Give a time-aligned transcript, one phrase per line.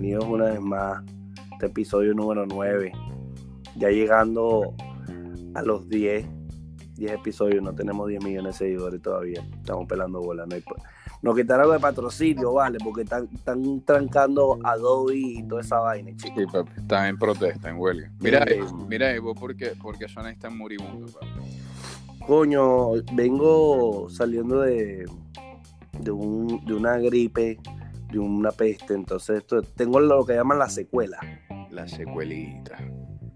[0.00, 1.04] bienvenidos una vez más a
[1.54, 2.92] este episodio número 9.
[3.78, 4.72] Ya llegando
[5.54, 6.24] a los 10,
[6.94, 9.44] 10 episodios, no tenemos 10 millones de seguidores todavía.
[9.56, 10.46] Estamos pelando bola.
[10.46, 10.62] No hay,
[11.20, 16.44] nos quitaron de patrocinio, vale, porque están, están trancando Adobe y toda esa vaina, chicos.
[16.44, 18.08] Sí, papi, están en protesta, en huelga.
[18.20, 21.26] Mira, eh, mira, Evo, ¿por qué, porque suena tan moribundo, papi?
[22.24, 25.06] Coño, vengo saliendo de,
[25.98, 27.58] de, un, de una gripe,
[28.10, 31.18] de una peste, entonces esto, tengo lo que llaman la secuela.
[31.70, 32.78] La secuelita.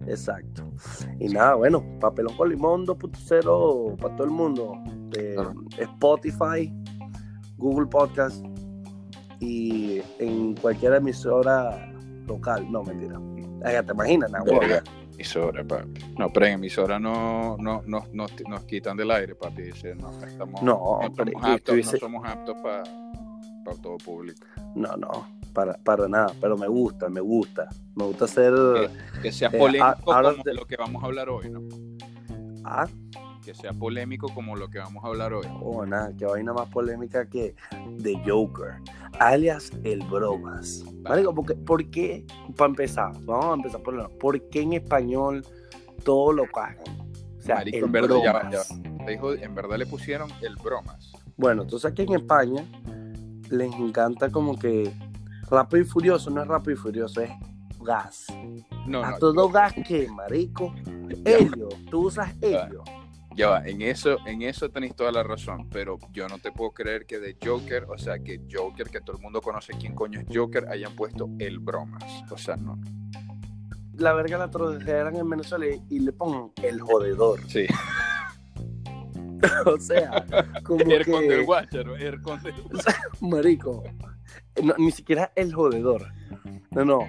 [0.06, 0.72] Exacto.
[1.20, 4.74] Y nada, bueno, Papelón con Limón 2.0 para todo el mundo.
[5.78, 6.72] Spotify,
[7.56, 8.44] Google Podcast
[9.40, 11.92] y en cualquier emisora
[12.26, 12.70] local.
[12.70, 13.20] No, mentira.
[13.64, 14.44] Ya te imaginas, ¿no?
[15.14, 16.00] Emisora, papi.
[16.18, 19.62] No, pero en emisora no, no, no, nos quitan del aire, papi.
[19.62, 22.82] Dice, no, estamos, no, somos aptos, no somos aptos para
[23.80, 24.46] todo público.
[24.74, 27.68] No, no, para, para nada, pero me gusta, me gusta.
[27.94, 28.52] Me gusta hacer...
[29.20, 30.20] Que, sea eh, polémico como
[30.52, 31.60] lo que vamos a hablar hoy, ¿no?
[32.64, 32.86] Ah,
[33.44, 35.46] que sea polémico como lo que vamos a hablar hoy.
[35.60, 37.54] Oh, nada, que vaina más polémica que
[38.02, 38.74] The Joker,
[39.18, 40.84] alias el Bromas.
[41.02, 42.24] Marico, porque, ¿por qué?
[42.56, 45.44] Para empezar, vamos a empezar por ¿Por qué en español
[46.04, 46.78] todo lo cagan?
[47.38, 48.16] O sea, Marico, en verdad,
[48.50, 48.62] ya,
[49.06, 51.12] Dijo, en verdad le pusieron el Bromas.
[51.36, 52.64] Bueno, entonces aquí en España
[53.52, 54.92] les encanta como que
[55.48, 57.30] Rápido y Furioso no es Rápido y Furioso, es
[57.80, 58.26] gas.
[58.86, 60.74] No, a todo gas que, marico.
[61.24, 62.82] Helio, tú usas helio.
[63.34, 66.72] Ya va, en eso, en eso tenéis toda la razón, pero yo no te puedo
[66.72, 70.20] creer que de Joker, o sea, que Joker, que todo el mundo conoce quién coño
[70.20, 72.04] es Joker, hayan puesto el bromas.
[72.30, 72.78] O sea, no.
[73.94, 77.40] La verga la trocearan en Venezuela y le pongan el jodedor.
[77.48, 77.66] Sí.
[79.66, 80.24] o sea,
[80.62, 81.10] como el que...
[81.10, 82.20] del guacharo, el del
[83.20, 83.82] Marico,
[84.78, 86.06] ni siquiera el jodedor.
[86.70, 87.00] No, no,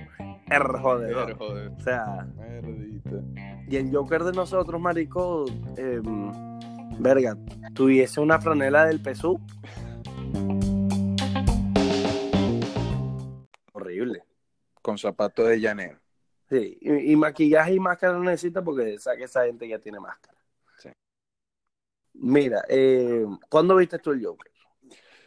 [0.49, 1.37] el jodedor.
[1.39, 2.27] O sea,
[3.67, 5.45] y el Joker de nosotros, marico,
[5.77, 6.31] em,
[6.99, 7.37] verga,
[7.73, 9.39] tuviese una franela del PSU.
[13.71, 14.23] Horrible.
[14.81, 15.99] Con zapatos de llanero.
[16.49, 20.32] Sí, y, maquillaje y máscara no necesita porque sabe que esa gente ya tiene máscara.
[22.13, 22.19] Sí.
[22.21, 24.51] Mira, eh, ¿cuándo viste tú el Joker?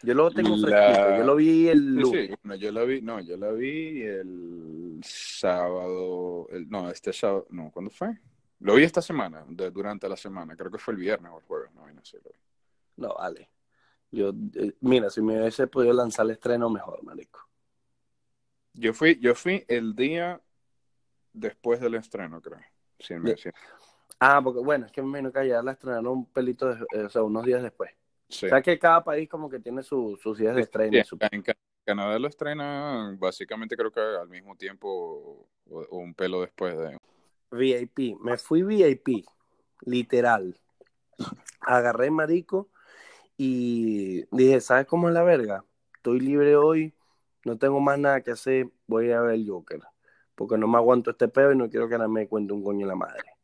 [0.03, 2.31] Yo lo tengo fresquito, yo lo vi el lunes.
[2.31, 7.71] Sí, yo la vi, no, yo la vi el sábado, el, no, este sábado, no,
[7.73, 8.17] ¿cuándo fue?
[8.61, 11.73] Lo vi esta semana, durante la semana, creo que fue el viernes o el jueves,
[11.75, 12.19] no, no sé.
[12.97, 13.51] No, vale.
[14.11, 17.41] Yo, eh, mira, si me hubiese podido lanzar el estreno, mejor, marico.
[18.75, 20.41] Yo fui, yo fui el día
[21.33, 22.61] después del estreno, creo.
[22.99, 23.35] Sí, me
[24.19, 27.09] Ah, porque bueno, es que me imagino que allá la estrenaron un pelito, eh, o
[27.09, 27.91] sea, unos días después.
[28.29, 28.47] Sí.
[28.47, 30.99] O sea que cada país como que tiene sus días de estreno.
[31.31, 31.45] En
[31.85, 36.99] Canadá lo estrena básicamente creo que al mismo tiempo o un pelo después de...
[37.53, 39.25] VIP, me fui VIP,
[39.83, 40.59] literal.
[41.61, 42.69] Agarré marico
[43.37, 45.65] y dije, ¿sabes cómo es la verga?
[45.95, 46.95] Estoy libre hoy,
[47.45, 49.81] no tengo más nada que hacer, voy a ver el Joker.
[50.35, 52.83] Porque no me aguanto este pedo y no quiero que nadie me cuente un coño
[52.83, 53.36] en la madre.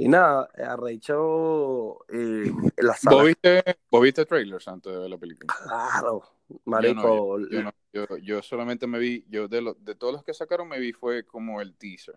[0.00, 3.16] Y nada, arrechado eh, la sala.
[3.16, 5.52] ¿Vos viste, ¿Vos viste trailers antes de ver la película?
[5.64, 6.22] Claro,
[6.66, 7.38] marico.
[8.22, 11.60] Yo, solamente me vi, yo de, de todos los que sacaron me vi fue como
[11.60, 12.16] el teaser.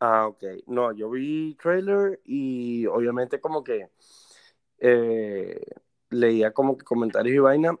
[0.00, 0.42] Ah, ok.
[0.68, 3.90] No, yo vi trailer y obviamente como que
[4.78, 5.60] eh,
[6.08, 7.78] leía como que comentarios y vaina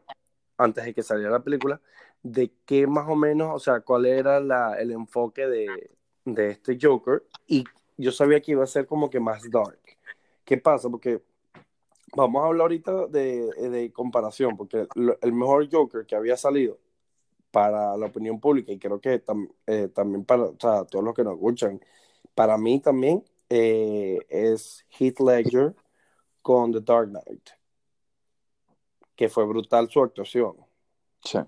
[0.58, 1.80] antes de que saliera la película
[2.22, 5.90] de qué más o menos, o sea, cuál era la, el enfoque de,
[6.26, 7.64] de este Joker y
[7.96, 9.80] yo sabía que iba a ser como que más dark.
[10.44, 10.88] ¿Qué pasa?
[10.88, 11.22] Porque
[12.14, 14.86] vamos a hablar ahorita de, de comparación, porque
[15.20, 16.78] el mejor Joker que había salido
[17.50, 19.22] para la opinión pública y creo que
[19.66, 21.80] eh, también para o sea, todos los que nos escuchan
[22.34, 25.74] para mí también eh, es Heath Ledger
[26.42, 27.48] con The Dark Knight,
[29.14, 30.56] que fue brutal su actuación.
[31.22, 31.38] Sí.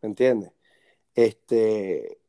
[0.00, 0.52] ¿Me entiendes?
[1.14, 2.20] Este,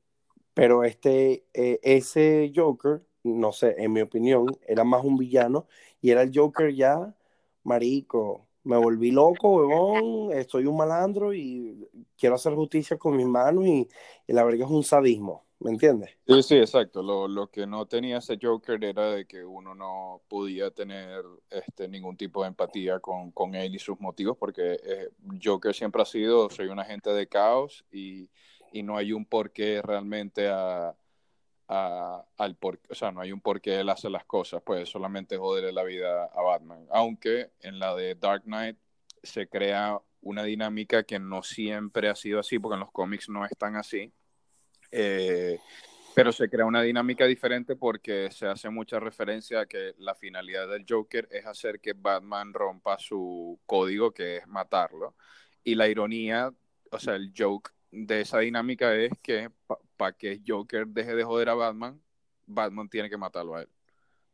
[0.54, 5.68] pero este, eh, ese Joker, no sé, en mi opinión, era más un villano
[6.02, 7.14] y era el Joker ya,
[7.64, 11.88] marico, me volví loco, huevón, estoy un malandro y
[12.18, 13.88] quiero hacer justicia con mis manos y,
[14.28, 15.46] y la verdad es un sadismo.
[15.62, 16.10] ¿me entiendes?
[16.28, 17.04] Sí, sí, exacto.
[17.04, 21.88] Lo, lo, que no tenía ese Joker era de que uno no podía tener este,
[21.88, 25.10] ningún tipo de empatía con, con él y sus motivos, porque eh,
[25.42, 28.30] Joker siempre ha sido, soy un agente de caos y,
[28.72, 30.96] y no hay un porqué realmente a,
[31.72, 35.72] al por, o sea, no hay un porqué él hace las cosas, pues solamente joderle
[35.72, 36.86] la vida a Batman.
[36.92, 38.78] Aunque en la de Dark Knight
[39.24, 43.46] se crea una dinámica que no siempre ha sido así, porque en los cómics no
[43.46, 44.12] es tan así
[44.92, 45.60] Eh,
[46.16, 50.68] pero se crea una dinámica diferente porque se hace mucha referencia a que la finalidad
[50.70, 55.16] del Joker es hacer que Batman rompa su código, que es matarlo.
[55.64, 56.54] Y la ironía,
[56.92, 59.52] o sea, el joke de esa dinámica es que
[59.98, 62.02] para que Joker deje de joder a Batman,
[62.46, 63.70] Batman tiene que matarlo a él.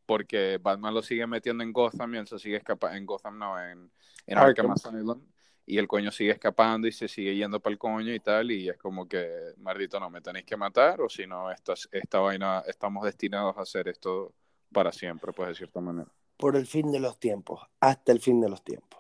[0.06, 3.62] Porque Batman lo sigue metiendo en Gotham y él se sigue escapando, en Gotham no,
[3.62, 3.92] en,
[4.26, 5.22] en Arkham Asylum
[5.68, 8.70] y el coño sigue escapando y se sigue yendo para el coño y tal, y
[8.70, 12.64] es como que, maldito, no, me tenéis que matar, o si no, esta, esta vaina,
[12.66, 14.34] estamos destinados a hacer esto
[14.72, 16.10] para siempre, pues de cierta manera.
[16.38, 18.97] Por el fin de los tiempos, hasta el fin de los tiempos.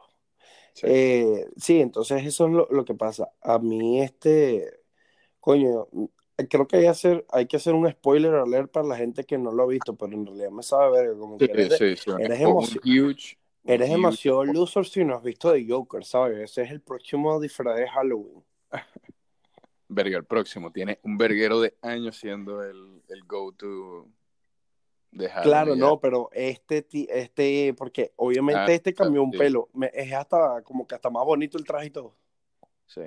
[0.77, 3.31] Sí, eh, sí entonces eso es lo, lo, que pasa.
[3.41, 4.81] A mí, este,
[5.39, 5.87] coño,
[6.51, 9.51] creo que hay, hacer, hay que hacer un spoiler alert para la gente que no
[9.51, 12.39] lo ha visto, pero en realidad me sabe ver como que eres, sí, sí, eres
[12.39, 13.15] emocionado.
[13.63, 16.37] Eres demasiado loser si no has visto de Joker, ¿sabes?
[16.37, 18.43] Ese es el próximo disfraz de Halloween.
[19.87, 20.71] Verga, el próximo.
[20.71, 24.07] Tiene un verguero de años siendo el, el go-to
[25.43, 29.37] Claro, no, pero este, este, porque obviamente Ah, este cambió un sí.
[29.37, 29.69] pelo.
[29.73, 32.15] Me- es hasta como que hasta más bonito el traje y todo.
[32.85, 33.01] Sí.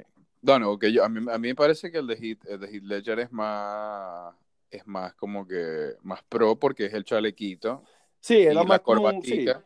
[0.81, 2.83] Que yo, a, mí, a mí me parece que el de Heath, el de Heath
[2.85, 4.35] Ledger es más,
[4.71, 7.85] es más como que más pro porque es el chalequito
[8.21, 9.45] Sí, y era la como sí.
[9.45, 9.65] corbatica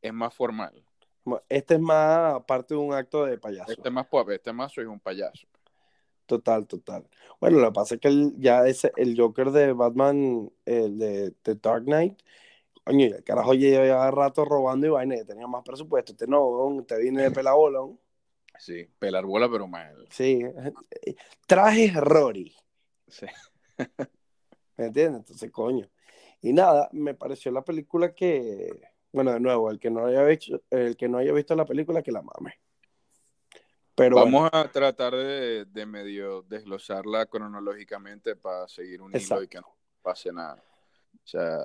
[0.00, 0.84] es más formal.
[1.48, 3.72] Este es más parte de un acto de payaso.
[3.72, 5.46] Este más pop, este más soy un payaso.
[6.28, 7.08] Total, total.
[7.40, 11.30] Bueno, lo que pasa es que el, ya ese, el Joker de Batman, el de,
[11.42, 12.20] de Dark Knight,
[12.84, 16.12] coño, el carajo lleva rato robando y vaina, tenía más presupuesto.
[16.12, 17.98] Este no, te viene de pelabolón.
[18.58, 20.06] Sí, pelar bola pero mal.
[20.10, 20.42] Sí.
[21.46, 22.54] Traje Rory.
[23.06, 23.24] Sí.
[24.76, 25.20] ¿Me entiendes?
[25.20, 25.88] Entonces, coño.
[26.42, 28.82] Y nada, me pareció la película que,
[29.12, 32.02] bueno, de nuevo, el que no haya visto, el que no haya visto la película,
[32.02, 32.60] que la mame.
[33.98, 39.48] Pero bueno, Vamos a tratar de, de medio desglosarla cronológicamente para seguir un hilo y
[39.48, 40.62] que no pase nada.
[41.14, 41.58] O sea,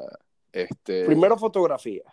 [0.52, 2.04] este primero fotografía.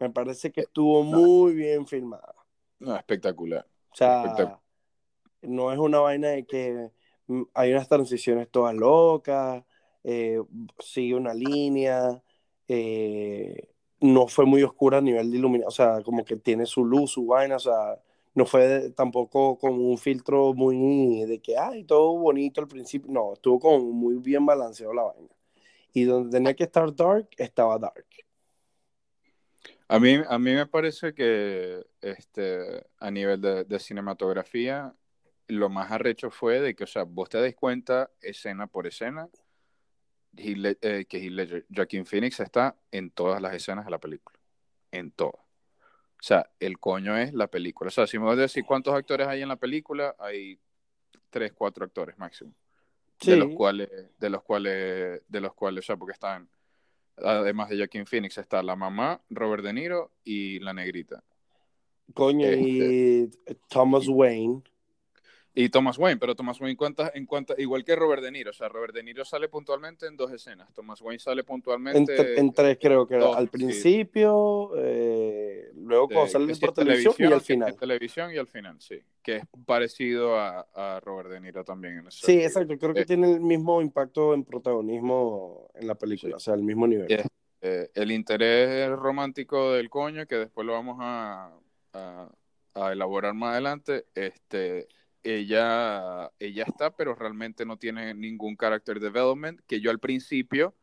[0.00, 2.34] Me parece que estuvo muy bien filmada.
[2.80, 3.64] no, espectacular.
[3.92, 4.60] O sea, Espectacular.
[5.42, 6.90] no es una vaina de que
[7.28, 9.64] mm, hay unas transiciones todas locas,
[10.02, 10.42] eh,
[10.80, 12.20] sigue una línea,
[12.66, 13.70] eh,
[14.00, 17.12] no fue muy oscura a nivel de iluminación, o sea, como que tiene su luz,
[17.12, 18.00] su vaina, o sea,
[18.38, 23.32] no fue tampoco con un filtro muy de que, ay, todo bonito al principio, no,
[23.32, 25.28] estuvo como muy bien balanceado la vaina.
[25.92, 28.06] Y donde tenía que estar dark, estaba dark.
[29.88, 34.94] A mí, a mí me parece que este, a nivel de, cinematografía,
[35.48, 39.28] lo más arrecho fue de que, o sea, vos te das cuenta escena por escena
[40.32, 44.38] Led- eh, que Heath Phoenix está en todas las escenas de la película.
[44.92, 45.47] En todas.
[46.20, 47.88] O sea, el coño es la película.
[47.88, 50.58] O sea, si me vas a decir cuántos actores hay en la película, hay
[51.30, 52.52] tres, cuatro actores máximo.
[53.20, 53.32] Sí.
[53.32, 53.88] De los cuales,
[54.18, 56.48] de los cuales, de los cuales, o sea, porque están,
[57.16, 61.22] además de Joaquin Phoenix, está la mamá, Robert De Niro y la negrita.
[62.14, 63.30] Coño, y
[63.68, 64.62] Thomas Wayne.
[65.60, 68.52] Y Thomas Wayne, pero Thomas Wayne cuenta, en cuenta, igual que Robert De Niro, o
[68.52, 72.38] sea, Robert De Niro sale puntualmente en dos escenas, Thomas Wayne sale En, puntualmente tre-
[72.38, 73.24] en tres creo que era.
[73.24, 73.50] dos, al sí.
[73.50, 77.68] principio, eh, luego de- cuando sale por en televisión y al final.
[77.70, 79.00] En televisión y al final, sí.
[79.20, 82.78] Que es parecido a, a Robert De Niro también en ese Sí, exacto.
[82.78, 86.36] Creo que Eh, tiene el mismo impacto en protagonismo en la película, Sí.
[86.36, 87.10] o sea, el mismo nivel.
[87.10, 87.24] Eh,
[87.62, 91.52] eh, el interés romántico del coño, que después lo vamos a,
[91.94, 92.28] a-
[92.74, 94.86] a elaborar más adelante, este,
[95.34, 100.74] ella, ella está, pero realmente no tiene ningún character development, que yo al principio,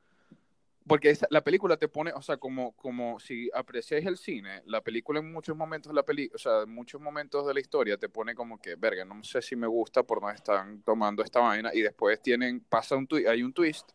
[0.88, 5.20] porque la película te pone, o sea, como, como si apreciáis el cine, la película
[5.20, 8.60] en muchos momentos la peli, o sea, muchos momentos de la historia te pone como
[8.60, 12.22] que, verga, no sé si me gusta por dónde están tomando esta vaina, y después
[12.22, 13.92] tienen, pasa un hay un twist,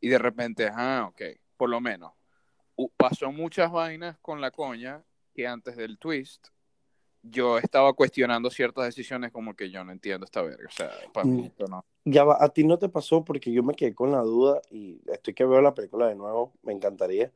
[0.00, 1.22] y de repente, ah, ok,
[1.56, 2.12] por lo menos.
[2.96, 6.48] Pasó muchas vainas con la coña que antes del twist
[7.30, 10.68] yo estaba cuestionando ciertas decisiones como que yo no entiendo esta verga.
[10.68, 11.46] O sea, para mí Mm.
[11.46, 11.84] esto no.
[12.04, 15.00] Ya va, a ti no te pasó porque yo me quedé con la duda y
[15.10, 17.32] estoy que veo la película de nuevo, me encantaría,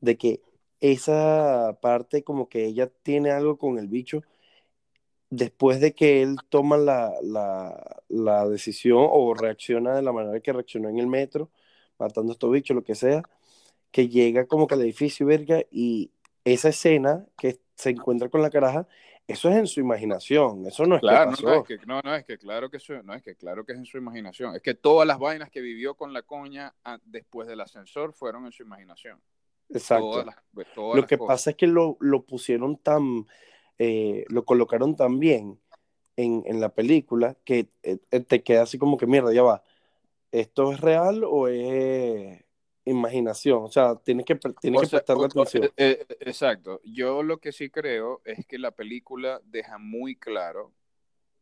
[0.00, 0.42] de que
[0.80, 4.22] esa parte como que ella tiene algo con el bicho
[5.30, 10.52] después de que él toma la, la, la decisión o reacciona de la manera que
[10.52, 11.50] reaccionó en el metro,
[11.98, 13.22] matando a estos bichos, lo que sea,
[13.90, 16.10] que llega como que al edificio, verga, y
[16.44, 18.88] esa escena que se encuentra con la caraja,
[19.26, 22.00] eso es en su imaginación, eso no es Claro, que no, no, es que, no,
[22.02, 24.56] no, es que claro que eso, no, es que claro que es en su imaginación.
[24.56, 28.46] Es que todas las vainas que vivió con la coña ah, después del ascensor fueron
[28.46, 29.20] en su imaginación.
[29.68, 30.10] Exacto.
[30.10, 30.36] Todas las,
[30.74, 31.34] todas Lo que cosas.
[31.34, 33.26] pasa es que lo, lo pusieron tan,
[33.78, 35.60] eh, lo colocaron tan bien
[36.16, 39.62] en, en la película que eh, eh, te queda así como que mierda, ya va.
[40.32, 42.42] ¿esto es real o es
[42.90, 43.62] imaginación?
[43.64, 45.64] O sea, tienes que, tienes O que sea, prestarle o- atención.
[45.64, 46.80] eh, eh, exacto.
[46.84, 50.72] Yo lo que sí creo es que la película deja muy claro,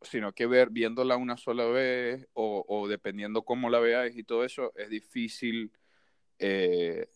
[0.02, 4.44] sino que ver, viéndola una sola vez o, o dependiendo cómo la veáis y todo
[4.44, 5.72] eso, es difícil
[6.38, 7.08] eh,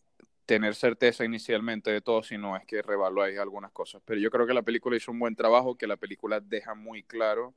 [0.45, 4.01] tener certeza inicialmente de todo, si no es que revaluáis algunas cosas.
[4.05, 7.03] Pero yo creo que la película hizo un buen trabajo, que la película deja muy
[7.03, 7.53] claro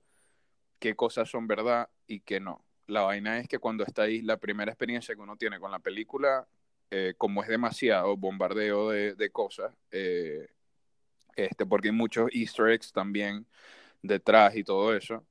[0.79, 2.65] qué cosas son verdad y qué no.
[2.87, 5.79] La vaina es que cuando está ahí, la primera experiencia que uno tiene con la
[5.79, 6.47] película,
[6.91, 10.49] eh, como es demasiado bombardeo de, de cosas, eh,
[11.37, 13.47] este, porque hay muchos easter eggs también
[14.03, 15.27] detrás y todo eso,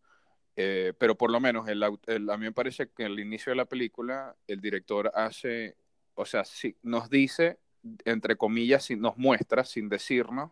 [0.58, 3.58] eh, pero por lo menos el, el- a mí me parece que al inicio de
[3.58, 5.78] la película el director hace,
[6.16, 7.60] o sea, sí, nos dice,
[8.06, 10.52] entre comillas, si- nos muestra sin decirnos,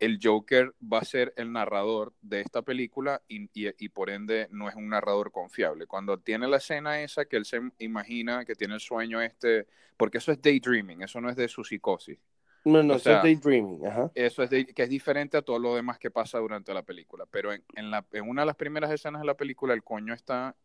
[0.00, 4.48] el Joker va a ser el narrador de esta película y, y- y por ende
[4.50, 5.86] no es un narrador confiable.
[5.86, 10.18] Cuando tiene la escena esa que él se imagina que tiene el sueño este, porque
[10.18, 12.18] eso es daydreaming, eso no es de su psicosis.
[12.64, 14.10] No, no, o eso es daydreaming, ajá.
[14.14, 17.26] Eso es de- que es diferente a todo lo demás que pasa durante la película.
[17.30, 20.14] Pero en, en la, en una de las primeras escenas de la película, el coño
[20.14, 20.56] está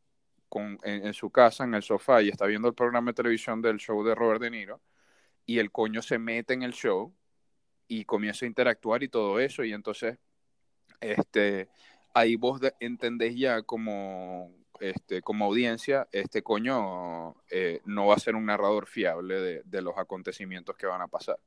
[0.50, 3.62] con, en, en su casa, en el sofá, y está viendo el programa de televisión
[3.62, 4.82] del show de Robert De Niro,
[5.46, 7.14] y el coño se mete en el show
[7.90, 10.20] y comienza a interactuar y todo eso, y entonces
[11.02, 11.70] este,
[12.14, 18.20] ahí vos de- entendés ya como, este, como audiencia, este coño eh, no va a
[18.20, 21.38] ser un narrador fiable de, de los acontecimientos que van a pasar.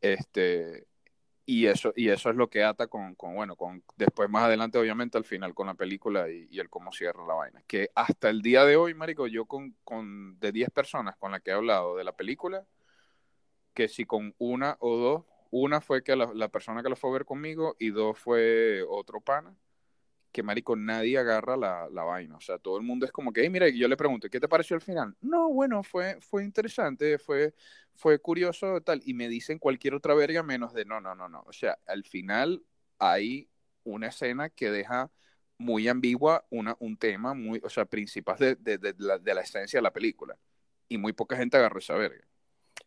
[0.00, 0.86] Este,
[1.46, 4.78] y eso, y eso es lo que ata con, con, bueno, con después más adelante,
[4.78, 7.62] obviamente, al final con la película y, y el cómo cierra la vaina.
[7.66, 11.42] Que hasta el día de hoy, Marico, yo con, con de 10 personas con las
[11.42, 12.66] que he hablado de la película,
[13.74, 15.24] que si con una o dos,
[15.56, 18.82] una fue que la, la persona que la fue a ver conmigo y dos fue
[18.88, 19.54] otro pana,
[20.32, 22.36] que marico, nadie agarra la, la vaina.
[22.36, 24.40] O sea, todo el mundo es como que, hey, mira, y yo le pregunto, ¿qué
[24.40, 25.14] te pareció el final?
[25.20, 27.54] No, bueno, fue, fue interesante, fue,
[27.94, 29.00] fue curioso, tal.
[29.04, 31.44] Y me dicen cualquier otra verga menos de no, no, no, no.
[31.46, 32.64] O sea, al final
[32.98, 33.48] hay
[33.84, 35.08] una escena que deja
[35.56, 39.42] muy ambigua una, un tema, muy, o sea, principal de, de, de, la, de la
[39.42, 40.36] esencia de la película.
[40.88, 42.24] Y muy poca gente agarró esa verga.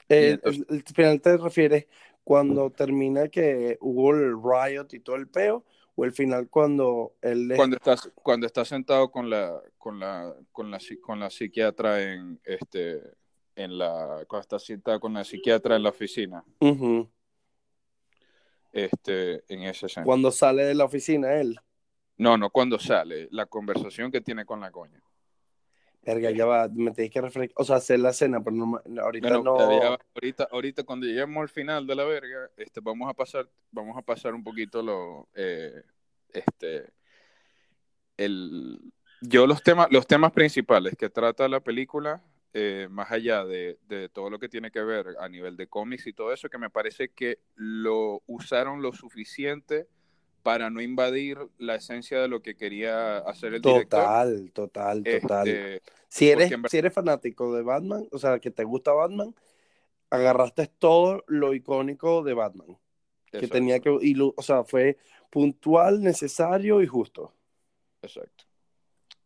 [0.09, 1.85] Eh, entonces- el, el final te refieres
[2.27, 5.63] cuando termina que hubo el riot y todo el peo,
[5.95, 10.69] o el final cuando él Cuando estás, cuando estás sentado con la, con la, con
[10.69, 13.01] la, con la psiquiatra en este
[13.55, 17.09] en la cuando estás sentado con la psiquiatra en la oficina, Ujú.
[18.73, 20.05] este, en esa escena.
[20.05, 21.57] cuando sale de la oficina él.
[22.17, 25.01] No, no cuando sale, la conversación que tiene con la coña.
[26.07, 29.29] Verga, ya va, me tenéis que refrescar, o sea, hacer la escena, pero no, ahorita
[29.39, 29.69] no.
[29.77, 33.97] ya- ahorita, ahorita cuando lleguemos al final de la verga, este, vamos a pasar, vamos
[33.97, 35.83] a pasar un poquito lo, eh,
[36.31, 36.85] este,
[38.15, 38.79] el,
[39.21, 42.23] yo los temas, los temas principales que trata la película,
[42.53, 46.07] eh, más allá de, de todo lo que tiene que ver a nivel de cómics
[46.07, 49.87] y todo eso, que me parece que lo usaron lo suficiente
[50.47, 53.99] para no invadir la esencia de lo que quería hacer el director.
[53.99, 55.45] Total, total, total.
[55.45, 59.35] Este, si, eres, en si eres fanático de Batman, o sea, que te gusta Batman,
[60.09, 62.77] agarraste todo lo icónico de Batman.
[63.29, 64.97] Que exacto, tenía que, y o sea, fue
[65.29, 67.33] puntual, necesario y justo.
[68.01, 68.45] Exacto.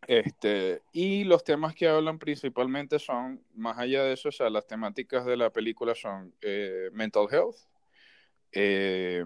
[0.07, 4.65] Este, y los temas que hablan principalmente son, más allá de eso, o sea, las
[4.65, 7.57] temáticas de la película son eh, mental health,
[8.53, 9.23] eh,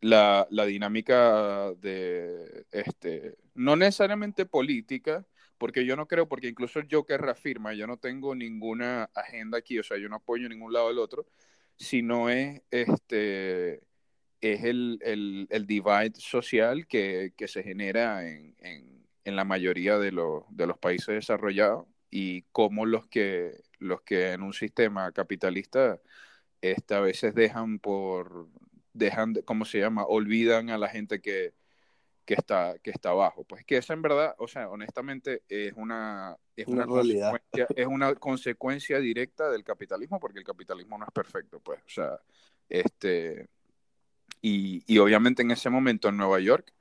[0.00, 5.26] la, la dinámica de, este, no necesariamente política,
[5.58, 9.78] porque yo no creo, porque incluso el Joker reafirma, yo no tengo ninguna agenda aquí,
[9.78, 11.26] o sea, yo no apoyo ningún lado del otro,
[11.76, 13.82] sino es, este,
[14.40, 19.98] es el, el, el divide social que, que se genera en, en, en la mayoría
[19.98, 25.12] de, los de los países desarrollados y cómo los que, los que en un sistema
[25.12, 26.00] capitalista
[26.62, 28.48] este, a veces dejan por,
[28.92, 30.04] dejan, de- ¿cómo se llama?
[30.04, 31.54] Olvidan a la gente que,
[32.24, 33.44] que está, que está abajo.
[33.44, 37.30] Pues que eso en verdad, o sea, honestamente es una, es Una una, realidad.
[37.32, 41.88] consecuencia, es una consecuencia directa del capitalismo, porque el capitalismo no es perfecto, pues, o
[41.90, 42.20] sea,
[42.68, 43.48] este,
[44.42, 46.72] y, y obviamente en ese momento en Nueva York,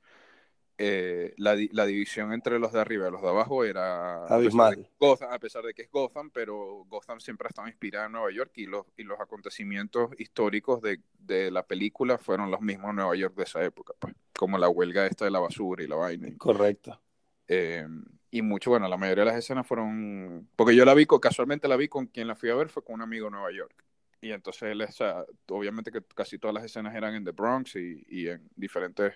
[0.82, 4.66] eh, la, la división entre los de arriba y los de abajo era a pesar
[4.68, 4.76] de Abismal.
[4.76, 8.14] que Gotham, a pesar de que es Gotham, pero Gotham siempre ha estado inspirada en
[8.14, 12.92] Nueva York y los, y los acontecimientos históricos de, de la película fueron los mismos
[12.92, 15.88] en Nueva York de esa época, pues, como la huelga esta de la basura y
[15.88, 16.30] la vaina.
[16.38, 17.00] Correcto.
[17.48, 17.86] Eh,
[18.32, 21.68] y mucho, bueno, la mayoría de las escenas fueron, porque yo la vi, con- casualmente
[21.68, 23.84] la vi con quien la fui a ver, fue con un amigo en Nueva York.
[24.22, 27.76] Y entonces él, o sea, obviamente que casi todas las escenas eran en The Bronx
[27.76, 29.14] y, y en diferentes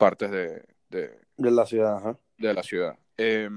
[0.00, 2.18] partes de, de, De la ciudad, ajá.
[2.38, 2.98] de la ciudad.
[3.18, 3.48] Eh,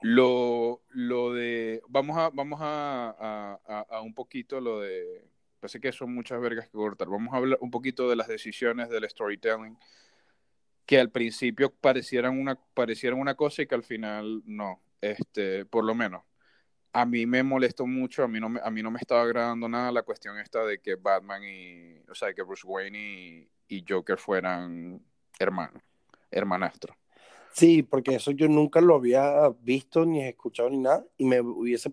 [0.00, 1.82] Lo, lo de.
[1.88, 5.24] Vamos a, vamos a, a, a un poquito lo de.
[5.60, 7.08] Parece que son muchas vergas que cortar.
[7.08, 9.76] Vamos a hablar un poquito de las decisiones del storytelling
[10.86, 14.80] que al principio parecieran una, parecieran una cosa y que al final no.
[15.00, 16.22] Este, por lo menos.
[16.92, 19.68] A mí me molestó mucho, a mí no me, a mí no me estaba agradando
[19.68, 23.84] nada la cuestión esta de que Batman y, o sea, que Bruce Wayne y, y
[23.86, 25.00] Joker fueran
[25.38, 25.82] hermanos,
[26.30, 26.96] hermanastros.
[27.52, 31.92] Sí, porque eso yo nunca lo había visto ni escuchado ni nada y me hubiese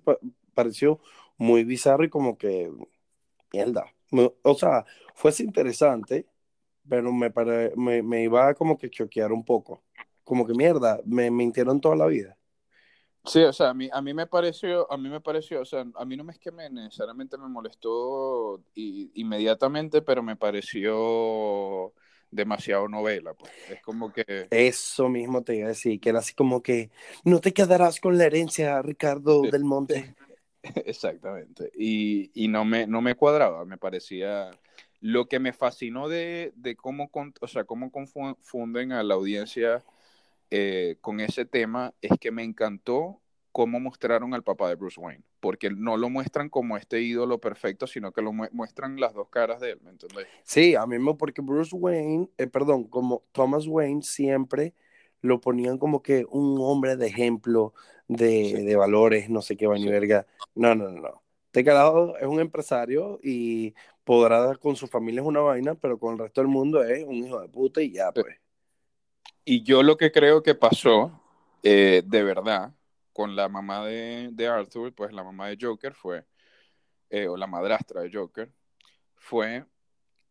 [0.53, 1.01] parecido
[1.37, 2.71] muy bizarro y como que
[3.51, 3.91] mierda.
[4.43, 6.27] O sea, fuese interesante,
[6.87, 7.31] pero me,
[7.75, 9.83] me, me, iba como que choquear un poco.
[10.23, 12.37] Como que mierda, me mintieron toda la vida.
[13.27, 15.85] Sí, o sea, a mí, a mí me pareció, a mí me pareció, o sea,
[15.95, 21.93] a mí no me es que me necesariamente me molestó y, inmediatamente, pero me pareció
[22.29, 23.51] demasiado novela, pues.
[23.69, 24.47] Es como que...
[24.51, 26.91] Eso mismo te iba a decir, que era así como que
[27.23, 30.15] no te quedarás con la herencia, Ricardo del Monte.
[30.85, 31.71] Exactamente.
[31.75, 34.51] Y, y, no, me, no me cuadraba, me parecía...
[35.01, 39.83] Lo que me fascinó de, de cómo, o sea, cómo confunden a la audiencia
[40.57, 43.19] eh, con ese tema es que me encantó
[43.51, 47.87] cómo mostraron al papá de Bruce Wayne, porque no lo muestran como este ídolo perfecto,
[47.87, 50.27] sino que lo muestran las dos caras de él, ¿me entiendes?
[50.43, 54.73] Sí, a mí me, porque Bruce Wayne, eh, perdón, como Thomas Wayne siempre
[55.19, 57.73] lo ponían como que un hombre de ejemplo,
[58.07, 60.25] de, de valores, no sé qué va ni verga.
[60.53, 61.21] No, no, no, no.
[61.47, 63.73] Este carajo es un empresario y
[64.05, 67.15] podrá con su familia es una vaina, pero con el resto del mundo es un
[67.15, 68.37] hijo de puta y ya, pues.
[69.43, 71.21] Y yo lo que creo que pasó,
[71.63, 72.73] eh, de verdad,
[73.13, 76.25] con la mamá de, de, Arthur, pues la mamá de Joker fue,
[77.09, 78.51] eh, o la madrastra de Joker,
[79.15, 79.65] fue,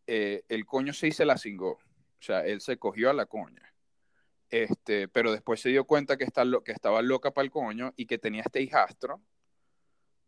[0.06, 1.72] eh, el coño sí se la cingó.
[1.72, 3.74] O sea, él se cogió a la coña.
[4.50, 8.06] Este, pero después se dio cuenta que, está, que estaba loca para el coño y
[8.06, 9.20] que tenía este hijastro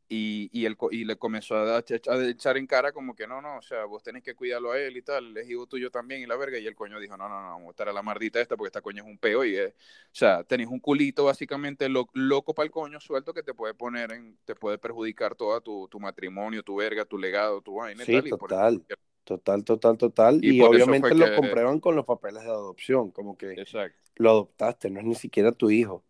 [0.08, 3.62] y, y, el, y le comenzó a, echar en cara como que no, no, o
[3.62, 6.36] sea, vos tenés que cuidarlo a él y tal, es hijo tuyo también y la
[6.36, 6.58] verga.
[6.58, 8.68] Y el coño dijo, no, no, no, vamos a estar a la mardita esta porque
[8.68, 9.74] esta coño es un peo y es, o
[10.12, 14.38] sea, tenés un culito básicamente loco para el coño suelto que te puede poner en,
[14.44, 18.04] te puede perjudicar todo tu, tu matrimonio, tu verga, tu legado, tu vaina.
[18.04, 18.86] Sí, tal, total,
[19.24, 20.44] total, total, total.
[20.44, 23.98] Y, obviamente lo comprueban con los papeles de adopción, como que Exacto.
[24.16, 26.04] lo adoptaste, no es ni siquiera tu hijo.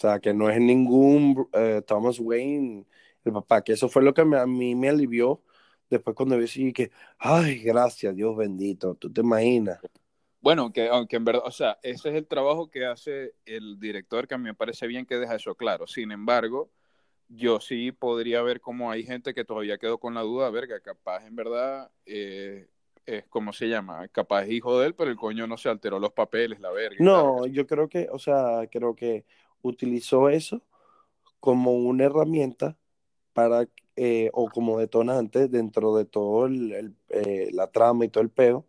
[0.00, 2.86] O sea, que no es ningún eh, Thomas Wayne,
[3.22, 5.42] el papá, que eso fue lo que a mí me alivió
[5.90, 9.78] después cuando vi que, ay, gracias, Dios bendito, tú te imaginas.
[10.40, 14.26] Bueno, aunque, aunque en verdad, o sea, ese es el trabajo que hace el director,
[14.26, 15.86] que a mí me parece bien que deja eso claro.
[15.86, 16.70] Sin embargo,
[17.28, 21.26] yo sí podría ver cómo hay gente que todavía quedó con la duda, verga, capaz
[21.26, 22.68] en verdad eh,
[23.04, 26.12] es como se llama, capaz hijo de él, pero el coño no se alteró los
[26.12, 26.96] papeles, la verga.
[27.00, 29.26] No, yo creo que, o sea, creo que
[29.62, 30.62] utilizó eso
[31.40, 32.76] como una herramienta
[33.32, 38.30] para, eh, o como detonante dentro de todo el, eh, la trama y todo el
[38.30, 38.64] pedo,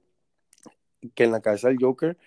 [1.15, 2.17] que en la cabeza del Joker,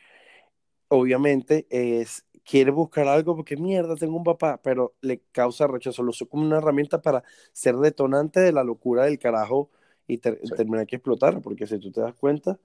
[0.89, 6.11] obviamente es, quiere buscar algo porque mierda, tengo un papá, pero le causa rechazo, lo
[6.11, 9.71] usa como una herramienta para ser detonante de la locura del carajo
[10.07, 12.59] y terminar que explotar, porque si tú te das cuenta,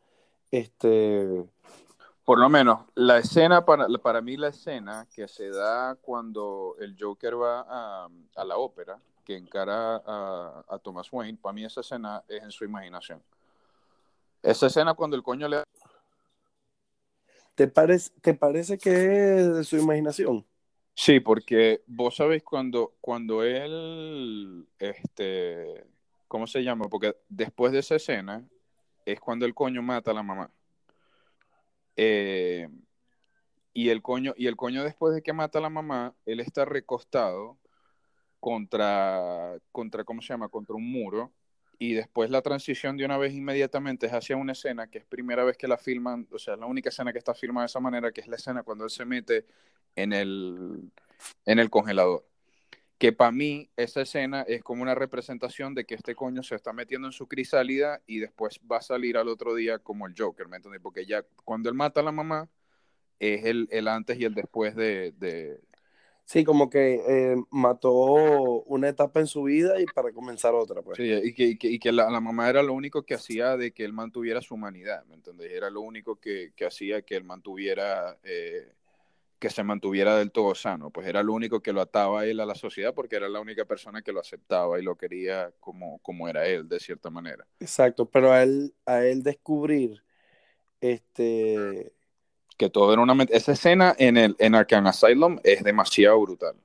[0.52, 1.46] este
[2.30, 6.96] por lo menos, la escena, para, para mí la escena que se da cuando el
[6.96, 11.82] Joker va a, a la ópera, que encara a, a, Thomas Wayne, para mí esa
[11.82, 13.20] escena es en su imaginación.
[14.44, 15.64] Esa escena cuando el coño le...
[17.56, 20.46] ¿Te, parece, ¿Te parece que es de su imaginación?
[20.94, 25.84] Sí, porque vos sabéis cuando, cuando él, este,
[26.28, 26.90] ¿cómo se llama?
[26.90, 28.48] Porque después de esa escena
[29.04, 30.52] es cuando el coño mata a la mamá.
[32.02, 32.70] Eh,
[33.74, 36.64] y el coño, y el coño después de que mata a la mamá, él está
[36.64, 37.58] recostado
[38.40, 40.48] contra, contra, ¿cómo se llama?
[40.48, 41.34] Contra un muro.
[41.78, 45.44] Y después la transición de una vez inmediatamente es hacia una escena que es primera
[45.44, 48.12] vez que la filman, o sea, la única escena que está filmada de esa manera,
[48.14, 49.46] que es la escena cuando él se mete
[49.96, 50.92] en el,
[51.46, 52.26] en el congelador
[53.00, 56.74] que para mí esa escena es como una representación de que este coño se está
[56.74, 60.50] metiendo en su crisálida y después va a salir al otro día como el Joker,
[60.50, 60.82] ¿me entiendes?
[60.82, 62.50] Porque ya cuando él mata a la mamá
[63.18, 65.14] es el, el antes y el después de...
[65.18, 65.62] de...
[66.26, 67.94] Sí, como que eh, mató
[68.66, 70.98] una etapa en su vida y para comenzar otra, pues.
[70.98, 73.58] Sí, y que, y que, y que la, la, mamá era lo único que hacía
[73.58, 75.52] de que él mantuviera su humanidad, ¿me entiendes?
[75.52, 78.20] Era lo único que, que hacía que él mantuviera...
[78.24, 78.74] Eh,
[79.40, 82.40] que se mantuviera del todo sano, pues era lo único que lo ataba a él
[82.42, 86.00] a la sociedad porque era la única persona que lo aceptaba y lo quería como,
[86.00, 87.48] como era él, de cierta manera.
[87.60, 90.04] Exacto, pero a él, a él descubrir
[90.82, 91.94] este
[92.58, 93.24] Que todo era una...
[93.30, 96.56] Esa escena en, el, en Arkham Asylum es demasiado brutal.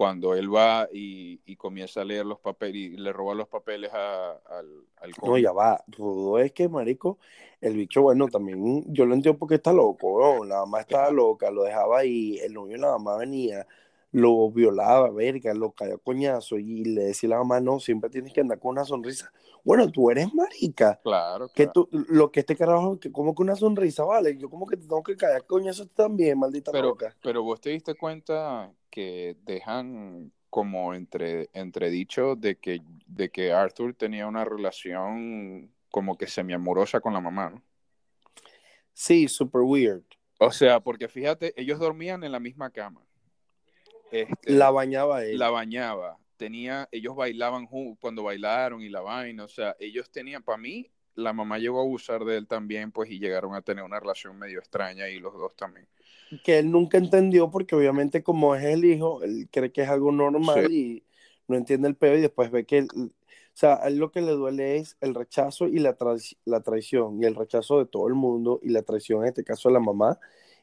[0.00, 3.90] Cuando él va y, y comienza a leer los papeles y le roba los papeles
[3.92, 5.84] a, al, al No, ya va.
[5.94, 7.18] Todo es que, marico,
[7.60, 10.46] el bicho, bueno, también yo lo entiendo porque está loco, ¿no?
[10.46, 13.66] La mamá estaba loca, lo dejaba ahí, el novio la mamá venía,
[14.12, 18.32] lo violaba, verga, lo cayó coñazo y le decía a la mamá, no, siempre tienes
[18.32, 19.32] que andar con una sonrisa.
[19.62, 20.98] Bueno, tú eres marica.
[21.02, 21.72] Claro, Que claro.
[21.72, 24.82] tú, lo que este carajo, que como que una sonrisa, vale, yo como que te
[24.82, 27.14] tengo que caer coñazo también, maldita Pero, loca.
[27.22, 33.94] pero vos te diste cuenta que dejan como entre entredicho de que, de que Arthur
[33.94, 37.62] tenía una relación como que semi-amorosa con la mamá, ¿no?
[38.92, 40.02] Sí, super weird.
[40.38, 43.02] O sea, porque fíjate, ellos dormían en la misma cama.
[44.10, 45.38] Este, La bañaba él.
[45.38, 47.68] la bañaba, tenía, ellos bailaban
[48.00, 51.82] cuando bailaron y la vaina, o sea, ellos tenían, para mí, la mamá llegó a
[51.82, 55.34] abusar de él también, pues, y llegaron a tener una relación medio extraña y los
[55.34, 55.86] dos también.
[56.44, 60.12] que él nunca entendió porque obviamente como es el hijo, él cree que es algo
[60.12, 61.02] normal y
[61.48, 63.10] no entiende el pedo y después ve que, él- o
[63.52, 67.20] sea, a él lo que le duele es el rechazo y la, trai- la traición
[67.22, 69.80] y el rechazo de todo el mundo y la traición en este caso de la
[69.80, 70.18] mamá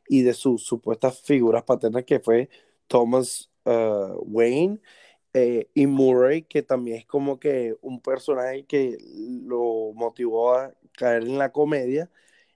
[0.07, 2.49] y de sus supuestas figuras paternas que fue
[2.88, 4.80] Thomas uh, Wayne
[5.34, 8.97] eh, y Murray, que también es como que un personaje que
[9.45, 12.10] lo motivó a caer en la comedia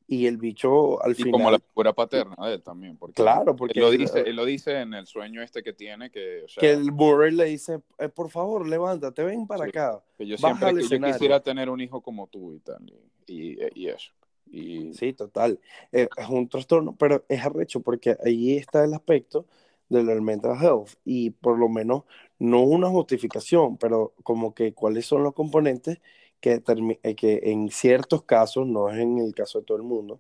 [0.08, 1.32] y el bicho al Y final...
[1.32, 4.46] como la figura paterna de él también, porque Claro, porque él lo dice, él lo
[4.46, 7.80] dice en el sueño este que tiene, que, o sea, que el Murray le dice,
[7.98, 9.70] eh, por favor, levántate, ven para Sí.
[9.70, 10.04] acá.
[10.17, 12.84] que yo siempre que yo quisiera tener un hijo como tú y tal,
[13.28, 14.12] y, y, y eso.
[14.52, 15.60] Y, Sí, total.
[15.94, 19.46] Eh, es un trastorno, pero es arrecho porque ahí está el aspecto
[19.91, 22.04] de del mental health y por lo menos
[22.39, 25.99] no una justificación, pero como que cuáles son los componentes
[26.39, 26.62] que,
[27.04, 30.19] eh, que en ciertos casos, no es en el caso de todo el mundo,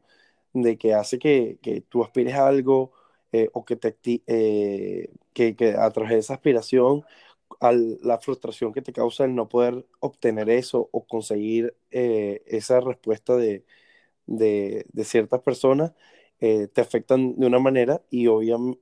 [0.53, 2.91] de que hace que, que tú aspires a algo
[3.31, 7.03] eh, o que, te, eh, que, que a través de esa aspiración
[7.59, 13.35] a la frustración que te causa el no poder obtener eso o conseguir esa respuesta
[13.37, 13.65] de,
[14.27, 15.93] de, de ciertas personas,
[16.41, 18.27] eh, te afectan de una manera y,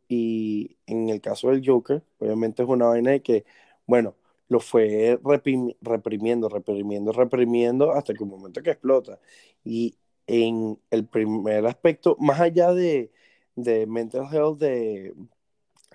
[0.07, 3.45] y en el caso del Joker, obviamente es una vaina de que,
[3.87, 4.15] bueno,
[4.47, 9.19] lo fue reprim- reprimiendo, reprimiendo, reprimiendo hasta que un momento que explota.
[9.63, 9.95] Y
[10.27, 13.11] en el primer aspecto, más allá de,
[13.55, 15.13] de mental health, de,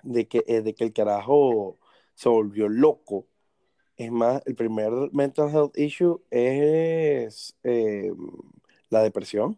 [0.03, 1.79] de, que, eh, de que el carajo
[2.15, 3.27] se volvió loco,
[3.97, 8.11] es más, el primer mental health issue es eh,
[8.89, 9.57] la depresión.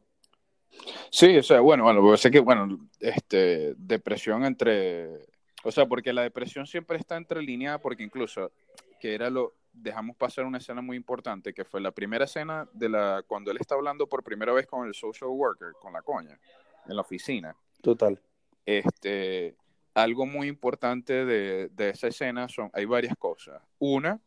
[1.09, 5.27] Sí, o sea, bueno, bueno, porque sé que, bueno, este, depresión entre,
[5.63, 8.51] o sea, porque la depresión siempre está entrelineada, porque incluso,
[8.99, 12.89] que era lo, dejamos pasar una escena muy importante, que fue la primera escena de
[12.89, 16.39] la, cuando él está hablando por primera vez con el social worker, con la coña,
[16.87, 17.55] en la oficina.
[17.81, 18.19] Total.
[18.65, 19.55] Este,
[19.93, 23.61] algo muy importante de, de esa escena son, hay varias cosas.
[23.79, 24.19] Una,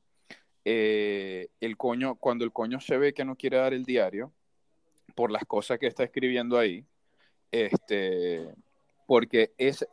[0.64, 4.32] eh, el coño, cuando el coño se ve que no quiere dar el diario,
[5.14, 6.86] por las cosas que está escribiendo ahí,
[7.50, 8.54] este,
[9.06, 9.86] porque esa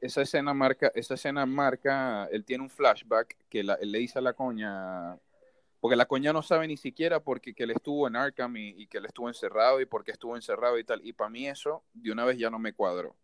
[0.00, 5.16] escena marca, esa escena marca, él tiene un flashback que le dice a la coña,
[5.80, 8.98] porque la coña no sabe ni siquiera porque que él estuvo en Arkham y, que
[8.98, 12.10] él estuvo encerrado y por qué estuvo encerrado y tal, y para mí eso de
[12.10, 13.16] una vez ya no me cuadró.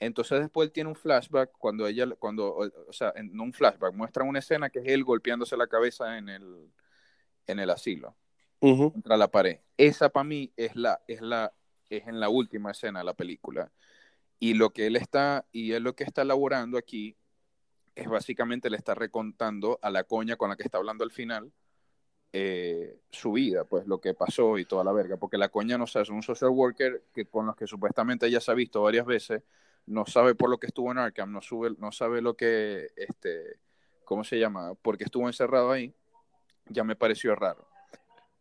[0.00, 3.94] Entonces después él tiene un flashback cuando ella, cuando, o sea, en, no un flashback,
[3.94, 6.72] muestra una escena que es él golpeándose la cabeza en el,
[7.46, 8.16] en el asilo
[8.60, 8.92] Ujú.
[8.92, 9.60] contra la pared.
[9.76, 11.52] Esa para mí es la, es la,
[11.90, 13.70] es en la última escena de la película.
[14.38, 17.16] Y lo que él está, y él lo que está elaborando aquí
[17.94, 21.52] es básicamente le está recontando a la coña con la que está hablando al final
[22.32, 25.86] eh, su vida, pues lo que pasó y toda la verga, porque la coña no
[25.86, 29.06] sabe, es un social worker que con los que supuestamente ella se ha visto varias
[29.06, 29.42] veces,
[29.86, 33.58] no sabe por lo que estuvo en Arkham, no, sube, no sabe lo que, este,
[34.04, 34.74] ¿cómo se llama?
[34.82, 35.94] Porque estuvo encerrado ahí,
[36.68, 37.66] ya me pareció raro.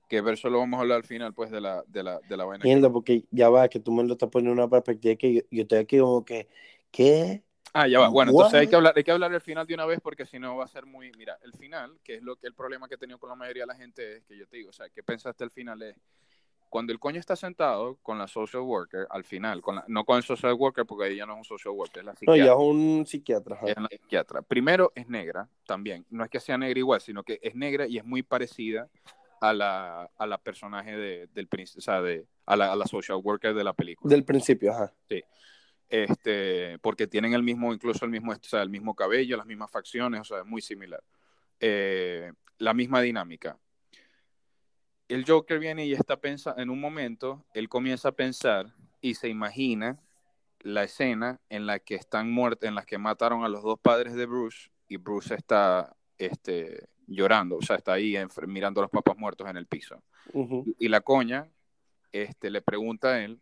[0.07, 2.45] Que verso lo vamos a hablar al final, pues, de la, de la, de la
[2.45, 2.63] vaina.
[2.63, 5.41] Mierda, porque ya va, que tú me lo estás poniendo en una perspectiva que yo,
[5.49, 6.47] yo estoy aquí como que,
[6.91, 7.43] ¿qué?
[7.73, 8.09] Ah, ya va.
[8.09, 8.69] Bueno, entonces hay What?
[8.69, 10.67] que hablar, hay que hablar del final de una vez porque si no va a
[10.67, 11.11] ser muy.
[11.17, 13.63] Mira, el final, que es lo que el problema que he tenido con la mayoría
[13.63, 15.81] de la gente es que yo te digo, o sea, ¿qué pensaste al final?
[15.81, 15.95] Es
[16.69, 20.17] cuando el coño está sentado con la social worker, al final, con la- no con
[20.17, 22.45] el social worker porque ella no es un social worker, es la No, psiquiatra.
[22.45, 23.59] ya es un psiquiatra.
[23.65, 24.41] es psiquiatra.
[24.41, 26.05] Primero es negra también.
[26.09, 28.89] No es que sea negra igual, sino que es negra y es muy parecida
[29.41, 32.85] a la, a la personaje de, del príncipe, o sea, de, a, la, a la
[32.85, 34.13] social worker de la película.
[34.13, 34.93] Del principio, ajá.
[35.87, 39.71] Este, porque tienen el mismo, incluso el mismo, o sea, el mismo cabello, las mismas
[39.71, 41.03] facciones, o sea, es muy similar.
[41.59, 43.57] Eh, la misma dinámica.
[45.07, 49.29] El Joker viene y está pensando, en un momento, él comienza a pensar y se
[49.29, 49.99] imagina
[50.61, 54.15] la escena en la que están muertos, en la que mataron a los dos padres
[54.15, 58.15] de Bruce y Bruce está este, llorando, o sea, está ahí
[58.47, 60.01] mirando a los papás muertos en el piso.
[60.79, 61.47] y, la coña
[62.11, 63.39] este, le pregunta a él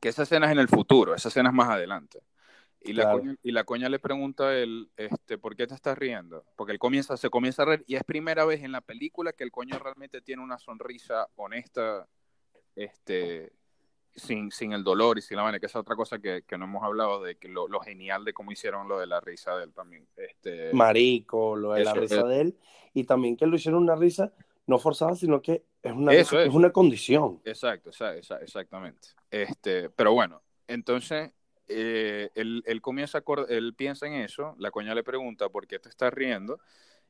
[0.00, 2.22] que esa escena es en el futuro, esa escena es más adelante.
[2.84, 5.96] Y la, coña, y la coña le pregunta a él, este, ¿por qué te estás
[5.96, 6.44] riendo?
[6.56, 9.44] Porque él comienza, se comienza a reír y es primera vez en la película que
[9.44, 12.08] el coño realmente tiene una sonrisa honesta,
[12.74, 13.52] este,
[14.14, 16.64] sin, sin el dolor y sin la vaina, que es otra cosa que, que no
[16.64, 19.64] hemos hablado de que lo, lo, genial de cómo hicieron lo de la risa de
[19.64, 20.06] él también.
[20.16, 22.58] Este, Marico, lo de la risa de él,
[22.94, 24.32] y también que lo hicieron una risa
[24.66, 26.32] no forzada, sino que es una, es.
[26.32, 27.40] una condición.
[27.44, 29.08] Exacto, exactamente.
[29.30, 31.32] Este, pero bueno, entonces
[31.68, 35.88] eh, él, él, comienza él piensa en eso, la coña le pregunta por qué te
[35.88, 36.60] estás riendo,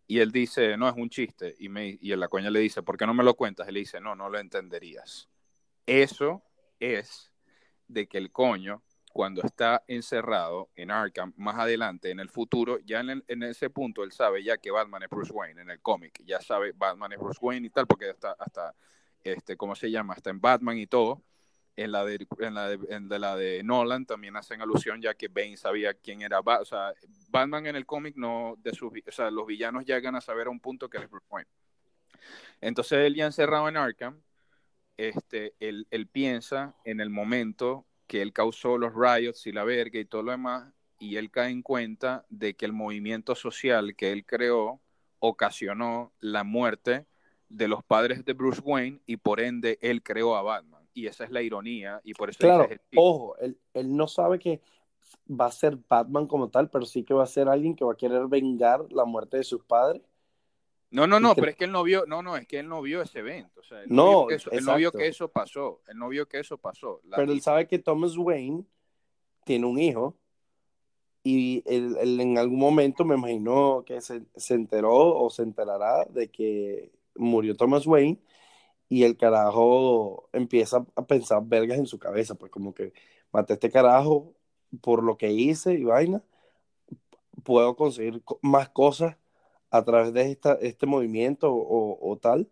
[0.06, 2.96] y él dice, no, es un chiste, y, me, y la coña le dice, ¿por
[2.96, 3.68] qué no me lo cuentas?
[3.68, 5.28] Él dice, no, no lo entenderías.
[5.86, 6.42] Eso
[6.82, 7.32] es
[7.88, 13.00] de que el coño, cuando está encerrado en Arkham, más adelante, en el futuro, ya
[13.00, 16.22] en, en, ese punto él sabe ya que Batman es Bruce Wayne en el cómic,
[16.24, 18.74] ya sabe Batman es Bruce Wayne y tal, porque hasta, hasta
[19.22, 20.14] este, ¿cómo se llama?
[20.14, 21.22] Hasta en Batman y todo.
[21.74, 25.56] En la, de, en la de, la de Nolan también hacen alusión ya que Bane
[25.56, 26.92] sabía quién era o sea,
[27.30, 30.50] Batman en el cómic no de sus o sea, los villanos llegan a saber a
[30.50, 31.48] un punto que es Bruce Wayne.
[32.60, 34.20] Entonces él ya encerrado en Arkham,
[35.08, 39.98] este, él, él, piensa en el momento que él causó los riots y la verga
[39.98, 44.12] y todo lo demás, y él cae en cuenta de que el movimiento social que
[44.12, 44.80] él creó
[45.18, 47.06] ocasionó la muerte
[47.48, 50.82] de los padres de Bruce Wayne y por ende él creó a Batman.
[50.94, 52.38] Y esa es la ironía y por eso...
[52.38, 54.60] Claro, ojo, él, él no sabe que
[55.28, 57.92] va a ser Batman como tal, pero sí que va a ser alguien que va
[57.92, 60.02] a querer vengar la muerte de sus padres
[60.92, 62.82] no, no, no, pero es que él no vio, no, no, es que él no
[62.82, 63.60] vio ese evento.
[63.60, 65.80] O sea, él no, vio que eso, él no vio que eso pasó.
[65.88, 67.00] Él no vio que eso pasó.
[67.16, 68.64] pero él sabe que Thomas Wayne
[69.44, 70.16] tiene un hijo
[71.22, 76.30] y él, en algún momento me imagino que se, se, enteró o se enterará de
[76.30, 78.18] que murió Thomas Wayne
[78.88, 82.92] y el carajo empieza a pensar vergas en su cabeza, pues como que
[83.32, 84.34] maté a este carajo
[84.82, 86.22] por lo que hice y vaina,
[87.44, 89.16] puedo conseguir más cosas
[89.72, 92.48] a través de esta, este movimiento o, tal.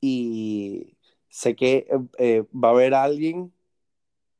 [0.00, 0.96] Y
[1.28, 3.52] sé que eh, eh, va a haber alguien,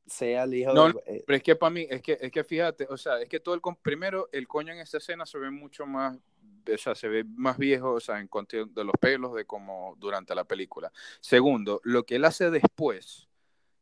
[0.07, 2.87] sea el hijo no, eh, pero es que para mí, es que, es que fíjate,
[2.89, 5.85] o sea, es que todo el, primero, el coño en esta escena se ve mucho
[5.85, 9.45] más, o sea, se ve más viejo, o sea, en cuestión de los pelos de
[9.45, 10.91] como durante la película.
[11.19, 13.29] Segundo, lo que él hace después,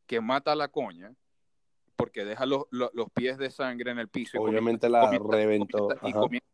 [0.06, 1.14] que mata a la coña,
[1.96, 4.40] porque deja los, los, pies de sangre en el piso.
[4.40, 6.49] Obviamente la reventó y comienza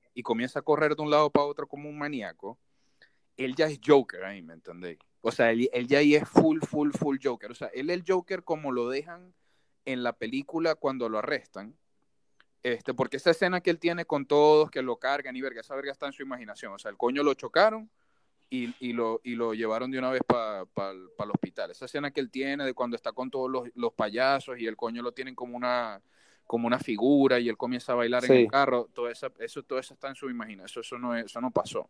[0.54, 2.58] a correr de un lado para otro como un maníaco,
[3.36, 4.98] él ya es Joker ahí, ¿me entendéis?
[5.20, 7.50] O sea, él, ya ahí es full, full, full Joker.
[7.50, 9.34] O sea, él es el Joker como lo dejan
[9.84, 11.76] en la película cuando lo arrestan.
[12.62, 15.74] Este, porque esa escena que él tiene con todos, que lo cargan y verga, esa
[15.74, 16.72] verga está en su imaginación.
[16.72, 17.90] O sea, el coño lo chocaron
[18.50, 21.70] y, y lo, y lo llevaron de una vez para el hospital.
[21.70, 24.76] Esa escena que él tiene de cuando está con todos los, los payasos y el
[24.76, 26.02] coño lo tienen como una,
[26.46, 29.78] como una figura y él comienza a bailar en el carro, todo eso, eso, todo
[29.78, 31.88] eso está en su imaginación, eso, no, eso no pasó.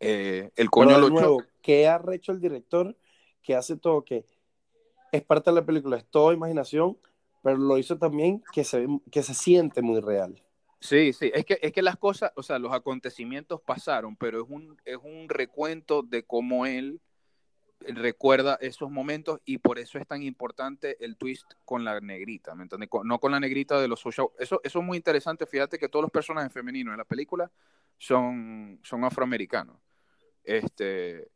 [0.00, 2.96] Eh, el coño lo nuevo, ¿Qué ha hecho el director?
[3.42, 4.24] Que hace todo, que
[5.12, 6.98] es parte de la película, es toda imaginación,
[7.42, 10.42] pero lo hizo también que se, que se siente muy real.
[10.80, 14.50] Sí, sí, es que, es que las cosas, o sea, los acontecimientos pasaron, pero es
[14.50, 17.00] un, es un recuento de cómo él
[17.88, 22.64] recuerda esos momentos y por eso es tan importante el twist con la negrita, ¿me
[22.64, 22.88] entiendes?
[23.04, 24.28] No con la negrita de los social.
[24.38, 25.46] Eso, es muy interesante.
[25.46, 27.50] Fíjate que todos los personajes femeninos en la película
[27.98, 29.76] son, son afroamericanos.
[30.44, 31.30] Este,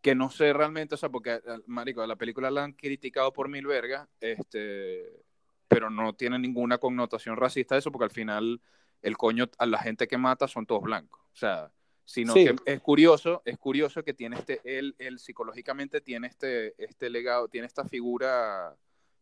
[0.00, 3.48] que no sé realmente, o sea, porque, eh, marico, la película la han criticado por
[3.48, 5.24] mil vergas, este,
[5.68, 8.60] pero no tiene ninguna connotación racista eso, porque al final
[9.02, 11.20] el coño a la gente que mata son todos blancos.
[11.32, 11.72] O sea,
[12.06, 17.10] sino que es curioso, es curioso que tiene este, él, él psicológicamente tiene este, este
[17.10, 18.74] legado, tiene esta figura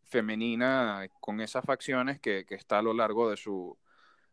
[0.03, 3.77] femenina con esas facciones que, que está a lo largo de su,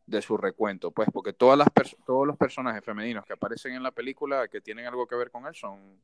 [0.06, 1.68] de su recuento, pues, porque todas las
[2.04, 5.46] todos los personajes femeninos que aparecen en la película que tienen algo que ver con
[5.46, 6.00] él son,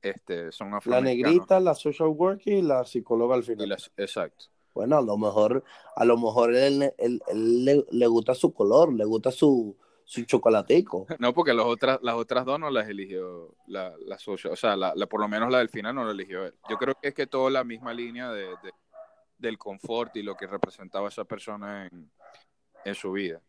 [0.00, 3.76] este, son La negrita, la social worker y la psicóloga al final.
[3.96, 4.46] exacto.
[4.74, 5.62] Bueno, a lo mejor,
[5.94, 6.92] a lo mejor él,
[7.90, 9.76] le, gusta su color, le gusta su,
[10.12, 11.06] su chocolatico.
[11.18, 14.94] No, porque las otras, las otras dos no las eligió la, la o sea, la,
[15.06, 16.54] por lo menos la del final no la eligió él.
[16.68, 18.48] Yo creo que es que toda la misma línea de,
[19.38, 22.10] del confort y lo que representaba esa persona en,
[22.84, 23.40] en su vida.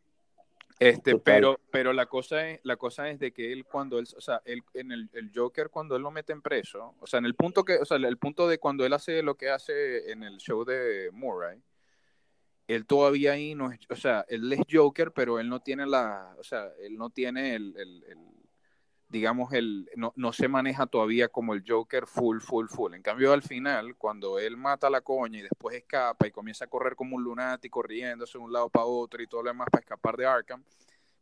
[0.80, 4.22] Este, pero, pero la cosa es, la cosa es de que él cuando él, o
[4.22, 7.26] sea, él, en el, el, Joker cuando él lo mete en preso, o sea, en
[7.26, 10.24] el punto que, o sea, el punto de cuando él hace lo que hace en
[10.24, 11.62] el show de Murray,
[12.68, 16.36] él todavía ahí no es, o sea, él es Joker, pero él no tiene la,
[16.38, 18.18] o sea, él no tiene el, el, el
[19.10, 22.96] digamos, el, no, no, se maneja todavía como el Joker full, full, full.
[22.96, 26.66] En cambio, al final, cuando él mata a la coña y después escapa y comienza
[26.66, 29.68] a correr como un lunático, riéndose de un lado para otro y todo lo demás
[29.72, 30.64] para escapar de Arkham,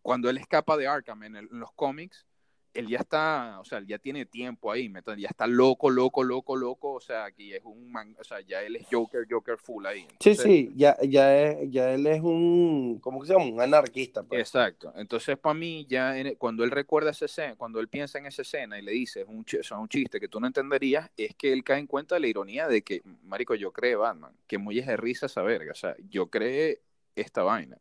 [0.01, 2.25] cuando él escapa de Arkham en, el, en los cómics,
[2.73, 6.55] él ya está, o sea, él ya tiene tiempo ahí, ya está loco, loco, loco,
[6.55, 9.85] loco, o sea, aquí es un man, o sea, ya él es Joker, Joker full
[9.85, 10.01] ahí.
[10.01, 13.45] Entonces, sí, sí, ya, ya, es, ya él es un, ¿cómo se llama?
[13.45, 14.23] Un anarquista.
[14.23, 14.41] Pues.
[14.41, 18.41] Exacto, entonces para mí, ya cuando él recuerda esa escena, cuando él piensa en esa
[18.41, 21.51] escena y le dice, es un, es un chiste que tú no entenderías, es que
[21.51, 24.79] él cae en cuenta de la ironía de que, marico, yo creé Batman, que muy
[24.79, 26.81] es de risa esa verga, o sea, yo creé
[27.15, 27.77] esta vaina.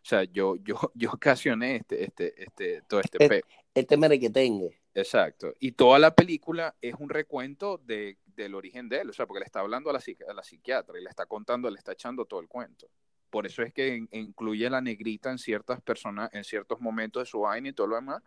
[0.00, 3.42] O sea, yo, yo, yo ocasioné este, este, este, todo este pe
[3.80, 4.80] este merequetengue.
[4.94, 5.54] Exacto.
[5.60, 9.40] Y toda la película es un recuento de, del origen de él, o sea, porque
[9.40, 12.24] le está hablando a la, a la psiquiatra y le está contando, le está echando
[12.24, 12.88] todo el cuento.
[13.30, 17.26] Por eso es que incluye a la negrita en ciertas personas, en ciertos momentos de
[17.26, 18.22] su vaina y todo lo demás.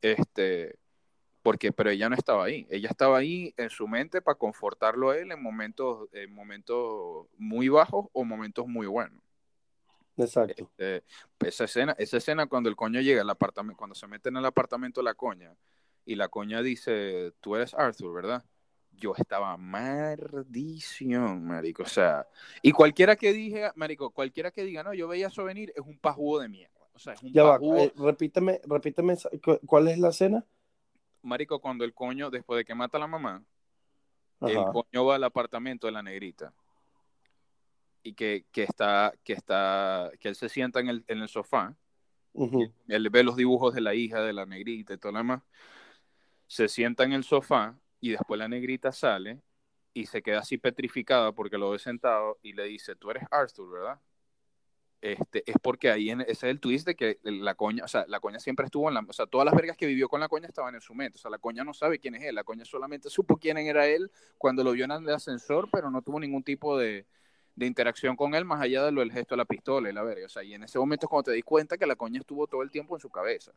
[0.00, 0.78] Este,
[1.42, 2.66] porque, pero ella no estaba ahí.
[2.70, 7.68] Ella estaba ahí en su mente para confortarlo a él en momentos, en momentos muy
[7.68, 9.22] bajos o momentos muy buenos.
[10.16, 10.64] Exacto.
[10.64, 11.04] Este,
[11.36, 14.36] pues, esa escena, esa escena cuando el coño llega al apartamento, cuando se mete en
[14.36, 15.54] el apartamento la coña,
[16.04, 18.44] y la coña dice, tú eres Arthur, ¿verdad?
[18.92, 21.82] Yo estaba maldición, marico.
[21.82, 22.26] O sea,
[22.62, 25.98] y cualquiera que dije, marico, cualquiera que diga, no, yo veía eso venir, es un
[25.98, 26.72] pajugo de mierda.
[26.94, 29.16] O sea, es un ya Va, eh, repíteme, repíteme,
[29.66, 30.46] ¿cuál es la escena?
[31.22, 33.44] Marico, cuando el coño, después de que mata a la mamá,
[34.42, 36.54] el coño va al apartamento de la negrita
[38.06, 41.76] y que, que, está, que está, que él se sienta en el, en el sofá,
[42.86, 45.42] él ve los dibujos de la hija, de la negrita y todo lo demás,
[46.46, 49.40] se sienta en el sofá y después la negrita sale
[49.92, 53.72] y se queda así petrificada porque lo ve sentado y le dice, tú eres Arthur,
[53.72, 54.00] ¿verdad?
[55.00, 58.04] Este, es porque ahí en, ese es el twist de que la coña, o sea,
[58.06, 60.28] la coña siempre estuvo en la, o sea, todas las vergas que vivió con la
[60.28, 62.44] coña estaban en su mente, o sea, la coña no sabe quién es él, la
[62.44, 66.20] coña solamente supo quién era él cuando lo vio en el ascensor, pero no tuvo
[66.20, 67.04] ningún tipo de,
[67.56, 70.02] de interacción con él más allá de lo del gesto de la pistola y la
[70.02, 70.26] verga.
[70.26, 72.46] O sea, y en ese momento es cuando te di cuenta que la coña estuvo
[72.46, 73.52] todo el tiempo en su cabeza.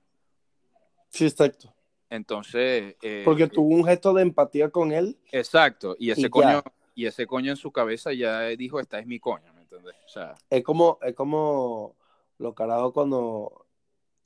[1.10, 1.74] Sí, exacto.
[2.10, 2.96] Entonces.
[3.02, 5.18] Eh, Porque tuvo un gesto de empatía con él.
[5.32, 5.96] Exacto.
[6.00, 6.64] Y ese coño,
[6.96, 9.96] y ese coño en su cabeza ya dijo, esta es mi coña, ¿me entiendes?
[10.06, 10.34] O sea.
[10.50, 11.98] Es como, es como
[12.38, 13.66] lo carajo cuando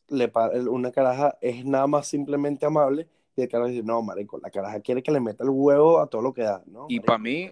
[0.07, 0.31] le
[0.69, 4.79] una caraja es nada más simplemente amable y el carajo dice, no, marico, la caraja
[4.81, 6.85] quiere que le meta el huevo a todo lo que da, ¿no?
[6.89, 7.49] Y para mí,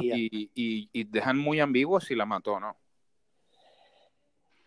[0.00, 2.76] y, y, y, dejan muy ambiguo si la mató o no.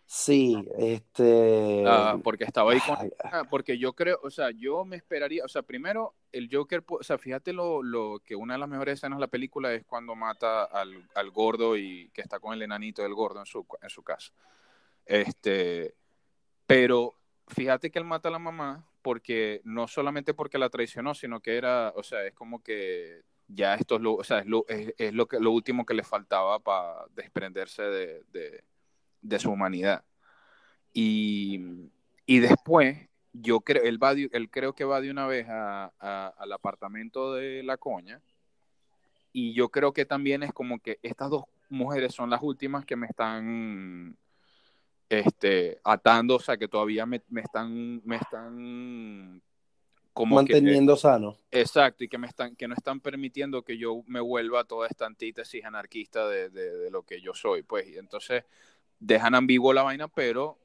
[0.06, 1.84] Sí, este...
[1.88, 3.12] Ah, porque estaba ahí con...
[3.49, 7.17] porque yo creo, o sea, yo me esperaría, o sea, primero, el Joker, o sea,
[7.17, 10.65] fíjate lo, lo que una de las mejores escenas de la película es cuando mata
[10.65, 14.04] al, al gordo y que está con el enanito del gordo en su, en su
[14.04, 14.32] casa.
[15.06, 15.95] Este,
[16.67, 17.15] pero
[17.47, 21.57] fíjate que él mata a la mamá porque no solamente porque la traicionó, sino que
[21.57, 25.13] era, o sea, es como que ya esto es lo, o sea, es lo, es,
[25.13, 28.63] lo, que, lo último que le faltaba para desprenderse de, de,
[29.21, 30.03] de, su humanidad.
[30.93, 31.89] Y,
[32.25, 36.51] y después, yo creo, él, va él creo que va de una vez a, al
[36.51, 38.21] apartamento de la coña,
[39.33, 42.95] y yo creo que también es como que estas dos mujeres son las últimas que
[42.95, 44.15] me están
[45.19, 49.41] este, atando, o sea, que todavía me, están, me están
[50.13, 51.38] como manteniendo sano.
[51.52, 55.06] Exacto, y que me están, que no están permitiendo que yo me vuelva toda esta
[55.06, 58.43] antítesis anarquista de, de, lo que yo soy, pues, y entonces
[58.99, 60.60] dejan ambiguo la vaina, pero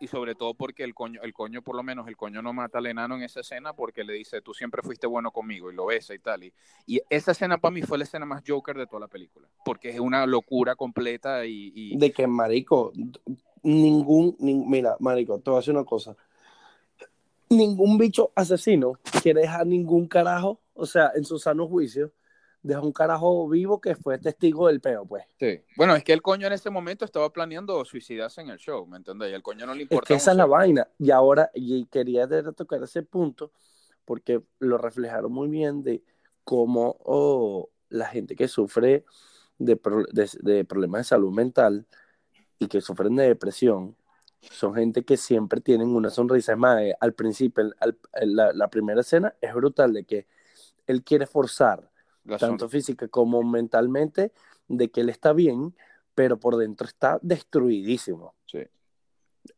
[0.00, 2.78] y sobre todo porque el coño, el coño por lo menos, el coño no mata
[2.78, 5.86] al enano en esa escena porque le dice, tú siempre fuiste bueno conmigo y lo
[5.86, 6.44] besa y tal.
[6.44, 6.52] Y,
[6.86, 9.90] y esa escena para mí fue la escena más Joker de toda la película, porque
[9.90, 11.72] es una locura completa y...
[11.74, 11.96] y...
[11.96, 12.92] De que, marico,
[13.68, 16.16] ningún, mira, marico, te voy a decir una cosa.
[17.50, 22.12] Ningún bicho asesino quiere dejar ningún carajo, o sea, en su sano juicio,
[22.62, 25.24] deja un carajo vivo que fue testigo del peo, pues.
[25.38, 25.60] Sí.
[25.76, 28.96] Bueno, es que el coño en ese momento estaba planeando suicidarse en el show, ¿me
[28.96, 29.30] entiendes?
[29.30, 30.04] Y el coño no le importa.
[30.04, 30.88] Es que esa es la vaina.
[30.98, 33.52] Y ahora, y quería tocar ese punto,
[34.04, 36.02] porque lo reflejaron muy bien de
[36.44, 39.04] cómo oh, la gente que sufre
[39.58, 39.78] de,
[40.40, 41.86] de problemas de salud mental
[42.58, 43.96] y que sufren de depresión
[44.40, 46.52] son gente que siempre tienen una sonrisa.
[46.52, 47.72] Es más, eh, al principio,
[48.20, 50.26] la, primera escena es brutal de que
[50.86, 51.90] él quiere forzar,
[52.38, 54.32] tanto física como mentalmente,
[54.68, 55.74] de que él está bien,
[56.14, 58.34] pero por dentro está destruidísimo.
[58.46, 58.60] Sí.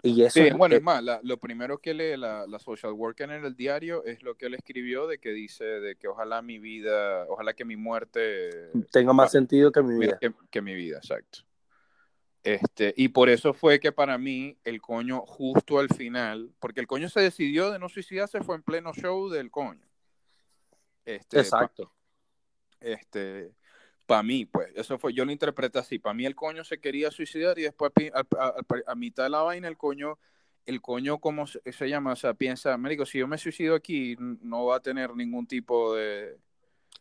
[0.03, 3.57] Y eso sí, bueno, es más, lo primero que lee la, social worker en el
[3.57, 7.55] diario es lo que él escribió de que dice de que ojalá mi vida, ojalá
[7.55, 10.19] que mi muerte tenga más sentido que mi vida.
[10.51, 11.41] que mi vida, exacto.
[12.43, 16.87] Este, y por eso fue que para mí el coño justo al final, porque el
[16.87, 19.87] coño se decidió de no suicidarse, fue en pleno show del coño.
[21.05, 21.87] Este, Exacto.
[21.87, 21.93] Pa,
[22.81, 23.53] este,
[24.07, 25.99] para mí, pues, eso fue, yo lo interpreté así.
[25.99, 28.55] Para mí el coño se quería suicidar y después a, a,
[28.87, 30.19] a, mitad de la vaina el coño,
[30.65, 32.13] el coño, ¿cómo se, se llama?
[32.13, 35.95] O sea, piensa, médico, si yo me suicido aquí, no va a tener ningún tipo
[35.95, 36.39] de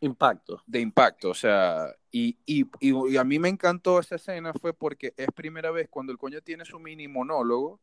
[0.00, 0.62] impacto.
[0.66, 5.12] De impacto, o sea, y, y, y, a mí me encantó esa escena fue porque
[5.16, 7.80] es primera vez cuando el coño tiene su mini monólogo,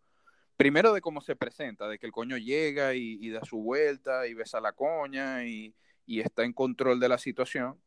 [0.57, 4.27] primero de cómo se presenta, de que el coño llega y, y da su vuelta
[4.27, 5.73] y besa a la coña y,
[6.05, 7.79] y, está en control de la situación,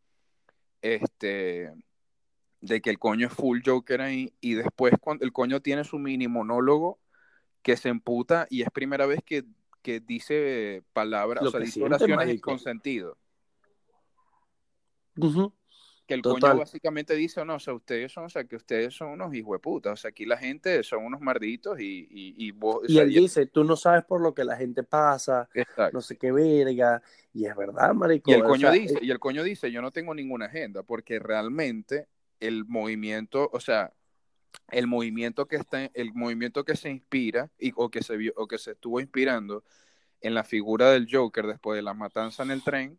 [0.80, 1.72] este,
[2.60, 5.98] de que el coño es full Joker ahí, y después cuando el coño tiene su
[5.98, 7.00] mini monólogo
[7.62, 9.44] que se emputa y es primera vez que,
[9.82, 13.18] que dice palabras, o sea, dice oraciones con sentido.
[16.06, 16.40] Que el Total.
[16.40, 19.52] coño básicamente dice, no, o sea, ustedes son, o sea, que ustedes son unos hijos
[19.54, 22.84] de puta, o sea, aquí la gente son unos marditos y, y, y vos, o
[22.86, 25.90] Y sea, él dice, tú no sabes por lo que la gente pasa, Exacto.
[25.92, 27.00] no sé qué verga.
[27.32, 28.28] Y es verdad, marico.
[28.28, 30.46] Y el o coño sea, dice, eh, y el coño dice, yo no tengo ninguna
[30.46, 32.08] agenda, porque realmente
[32.40, 33.92] el movimiento, o sea,
[34.72, 38.48] el movimiento que está, el movimiento que se inspira y, o que se vio, o
[38.48, 39.62] que se estuvo inspirando
[40.20, 42.98] en la figura del Joker después de la matanza en el tren,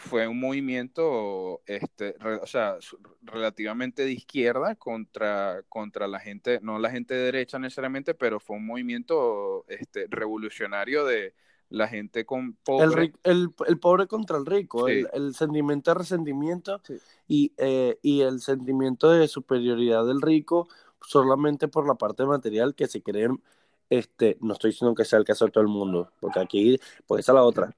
[0.00, 2.76] fue un movimiento, este, re- o sea,
[3.22, 8.56] relativamente de izquierda contra, contra la gente, no la gente de derecha necesariamente, pero fue
[8.56, 11.34] un movimiento este, revolucionario de
[11.68, 12.88] la gente con el, pobre.
[13.12, 14.92] ri- el, el pobre contra el rico, Sí.
[14.92, 16.94] el, el sentimiento de resentimiento Sí.
[17.26, 20.68] y, eh, y el sentimiento de superioridad del rico
[21.02, 23.42] solamente por la parte material que se creen,
[23.90, 26.78] este, no estoy diciendo que sea el caso de todo el mundo, porque aquí,
[27.08, 27.74] pues esa es la otra.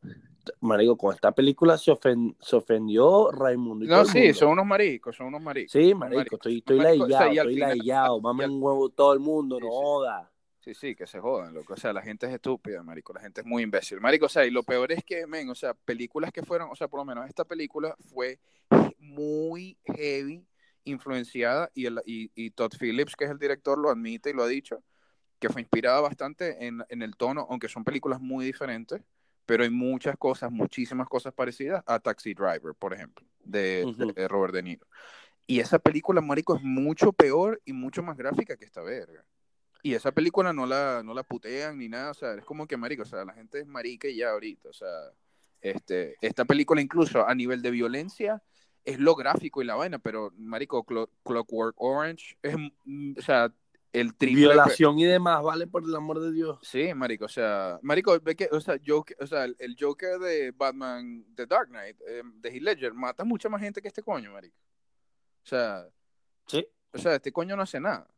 [0.60, 4.34] Marico, con esta película se, ofen- se ofendió Raimundo y todo No, el sí, mundo.
[4.34, 5.72] son unos maricos, son unos maricos.
[5.72, 8.88] Sí, marico, estoy, estoy maricos, o sea, ladillado, y al estoy mamen al- un huevo
[8.90, 10.30] todo el mundo, Sí, no joda.
[10.60, 11.72] Sí, sí, que se jodan, loco.
[11.72, 13.14] O sea, la gente es estúpida, marico.
[13.14, 13.98] La gente es muy imbécil.
[14.00, 16.76] Marico, o sea, y lo peor es que, men, o sea, películas que fueron, o
[16.76, 18.38] sea, por lo menos esta película fue
[18.98, 20.46] muy heavy,
[20.84, 24.42] influenciada, y, el, y, y Todd Phillips, que es el director, lo admite y lo
[24.42, 24.82] ha dicho,
[25.38, 29.02] que fue inspirada bastante en, en el tono, aunque son películas muy diferentes,
[29.50, 34.12] pero hay muchas cosas, muchísimas cosas parecidas a Taxi Driver, por ejemplo, de, Ujú.
[34.12, 34.86] de Robert De Niro.
[35.44, 39.24] Y esa película, marico, es mucho peor y mucho más gráfica que esta verga.
[39.82, 42.76] Y esa película no la, no la putean ni nada, o sea, es como que
[42.76, 44.86] marico, o sea, la gente es marica y ya ahorita, o sea,
[45.60, 48.40] este, esta película incluso a nivel de violencia
[48.84, 53.52] es lo gráfico y la vaina, pero marico, Clo- Clockwork Orange es, mm, o sea,
[53.92, 54.46] el triple...
[54.46, 55.66] Violación y demás, ¿vale?
[55.66, 56.58] Por el amor de Dios.
[56.62, 60.52] Sí, marico, o sea, marico, ve que, o sea, Joker, o sea, el, Joker de
[60.52, 64.32] Batman, The Dark Knight, eh, de Heath Ledger, mata mucha más gente que este coño,
[64.32, 64.56] marico.
[65.44, 65.86] O sea,
[66.46, 66.66] Sí.
[66.92, 68.08] o sea, este coño no hace nada.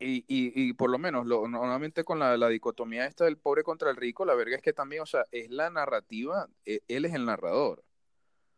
[0.00, 3.64] Y, y, y por lo menos, lo, normalmente con la, la dicotomía esta del pobre
[3.64, 7.04] contra el rico, la verga es que también, o sea, es la narrativa, eh, él
[7.04, 7.84] es el narrador.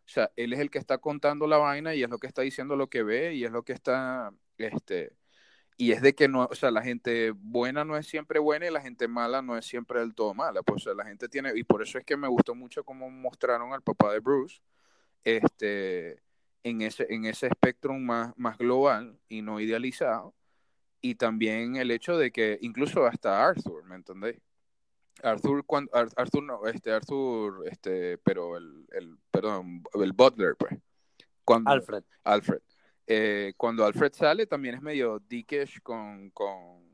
[0.05, 2.43] O sea, él es el que está contando la vaina y es lo que está
[2.43, 5.13] diciendo lo que ve y es lo que está, este,
[5.81, 8.71] y es de que no, o sea, la gente buena no es siempre buena y
[8.71, 10.63] la gente mala no es siempre del todo mala.
[10.63, 13.09] Pues, o sea, la gente tiene, y por eso es que me gustó mucho cómo
[13.09, 14.61] mostraron al papá de Bruce,
[15.25, 16.21] este,
[16.65, 20.35] en ese, en ese espectro más, más global y no idealizado.
[21.01, 24.37] Y también el hecho de que incluso hasta Arthur, ¿me entendéis?
[25.23, 30.77] Arthur, cuando, Ar- Arthur no, este, Arthur, este, pero el, el, perdón, el Butler, pues.
[31.43, 32.05] Cuando, Alfred.
[32.23, 32.61] Alfred.
[33.13, 36.89] Eh, cuando Alfred sale también es medio dickish con, con...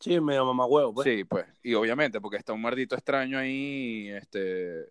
[0.00, 1.04] Sí, medio mamá huevo, pues.
[1.06, 4.88] Sí, pues, y obviamente porque está un maldito extraño ahí, este,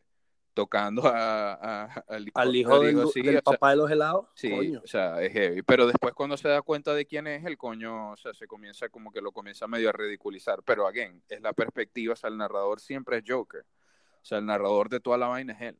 [0.53, 3.89] tocando a, a- al hijo, Al hijo del, sí, del o sea, papá de los
[3.89, 4.27] helados.
[4.35, 4.81] Sí, Coño.
[4.83, 5.63] o sea, es heavy.
[5.63, 8.87] Pero después cuando se da cuenta de quién es, el coño, o sea, se comienza
[8.89, 10.61] como que lo comienza medio a ridiculizar.
[10.63, 13.61] Pero, again, es la perspectiva, o sea, el narrador siempre es Joker.
[13.63, 15.79] O sea, el narrador de toda la vaina es él.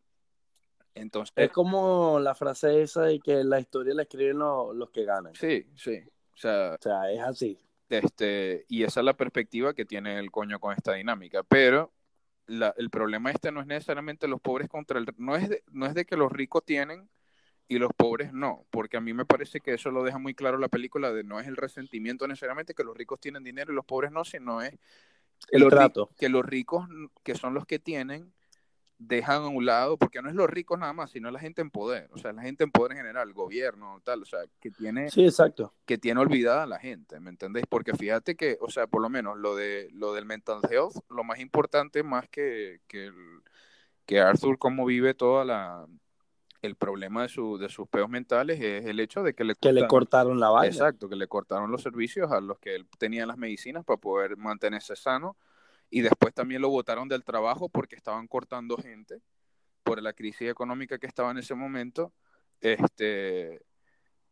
[0.96, 5.06] Entonces, Es como la frase esa de que la historia la escriben los, los que
[5.06, 5.34] ganan.
[5.34, 6.00] sí, sí.
[6.34, 7.60] O sea, O sea, es así.
[7.89, 11.44] este, y esa es la perspectiva que tiene el coño con esta dinámica.
[11.44, 11.94] Pero
[12.48, 15.08] la- el problema este no es necesariamente los pobres contra el...
[15.18, 17.10] No es, de, no es de que los ricos tienen
[17.68, 20.58] y los pobres no, porque a mí me parece que eso lo deja muy claro
[20.60, 23.86] la película de no es el resentimiento necesariamente que los ricos tienen dinero y los
[23.86, 24.78] pobres no, sino es
[25.52, 26.10] El trato.
[26.18, 26.88] que los ricos,
[27.24, 28.34] que son los que tienen,
[29.04, 31.72] dejan a un lado, porque no es los ricos nada más, sino la gente en
[31.72, 34.70] poder, o sea, la gente en poder en general, el gobierno, tal, o sea, que
[34.70, 35.74] tiene Sí, exacto.
[35.86, 37.66] que tiene olvidada a la gente, ¿me entendéis?
[37.68, 41.24] Porque fíjate que, o sea, por lo menos lo de lo del mental health, lo
[41.24, 43.41] más importante más que, que, el-
[44.06, 45.88] que Arthur cómo vive toda la,
[46.62, 49.74] el problema de, su, de sus peos mentales es el hecho de que le, que
[49.74, 50.68] le cortaron la vaina.
[50.74, 54.38] Exacto, que le cortaron los servicios a los que él tenía las medicinas para poder
[54.38, 55.38] mantenerse sano.
[55.92, 59.22] Y después también lo botaron del trabajo porque estaban cortando gente
[59.84, 62.14] por la crisis económica que estaba en ese momento.
[62.62, 63.62] Este,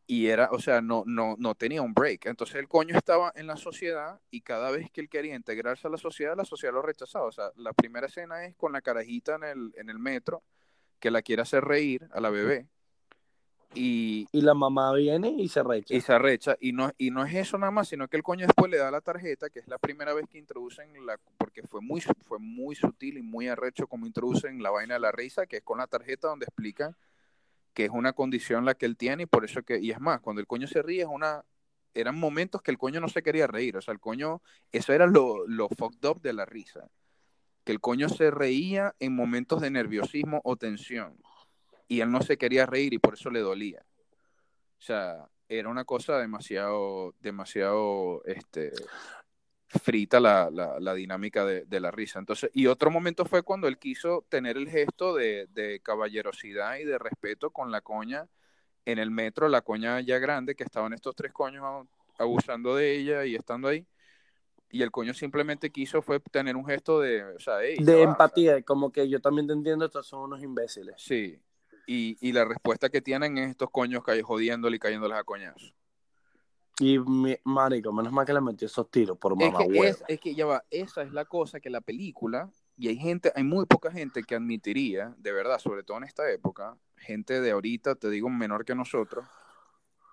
[0.07, 2.25] y era, o sea, no, no, no tenía un break.
[2.27, 5.91] Entonces el coño estaba en la sociedad y cada vez que él quería integrarse a
[5.91, 7.25] la sociedad, la sociedad lo rechazaba.
[7.25, 10.43] O sea, la primera escena es con la carajita en el, en el metro
[10.99, 12.67] que la quiere hacer reír a la bebé.
[13.73, 15.93] Y, y la mamá viene y se recha.
[15.93, 16.55] Y se recha.
[16.59, 18.89] Y no, y no es eso nada más, sino que el coño después le da
[18.89, 21.19] la tarjeta, que es la primera vez que introducen la.
[21.37, 25.11] Porque fue muy, fue muy sutil y muy arrecho como introducen la vaina de la
[25.11, 26.95] risa, que es con la tarjeta donde explican
[27.73, 30.19] que es una condición la que él tiene y por eso que, y es más,
[30.21, 31.45] cuando el coño se ríe es una,
[31.93, 34.41] eran momentos que el coño no se quería reír, o sea, el coño,
[34.71, 36.89] eso era lo, lo fucked up de la risa,
[37.63, 41.17] que el coño se reía en momentos de nerviosismo o tensión
[41.89, 43.83] y él no se quería reír y por eso le dolía.
[44.77, 48.71] O sea, era una cosa demasiado, demasiado, este,
[49.67, 52.19] frita la, la, dinámica de, de, la risa.
[52.19, 56.85] Entonces, y otro momento fue cuando él quiso tener el gesto de, de, caballerosidad y
[56.85, 58.27] de respeto con la coña
[58.85, 61.87] en el metro, la coña ya grande, que estaban estos tres coños
[62.19, 63.85] abusando de ella y estando ahí.
[64.71, 68.91] Y el coño simplemente quiso fue tener un gesto de, o sea, de empatía, como
[68.91, 70.95] que yo también te entiendo, estos son unos imbéciles.
[70.99, 71.41] Sí,
[71.91, 75.73] y, y la respuesta que tienen es estos coños jodiéndole y cayéndoles a coñazos.
[76.79, 76.99] Y
[77.43, 80.35] marico, menos mal que le metió esos tiros por mamá es que, es, es, que
[80.35, 83.91] ya va, esa es la cosa que la película, y hay gente, hay muy poca
[83.91, 88.29] gente que admitiría, de verdad, sobre todo en esta época, gente de ahorita, te digo,
[88.29, 89.25] menor que nosotros,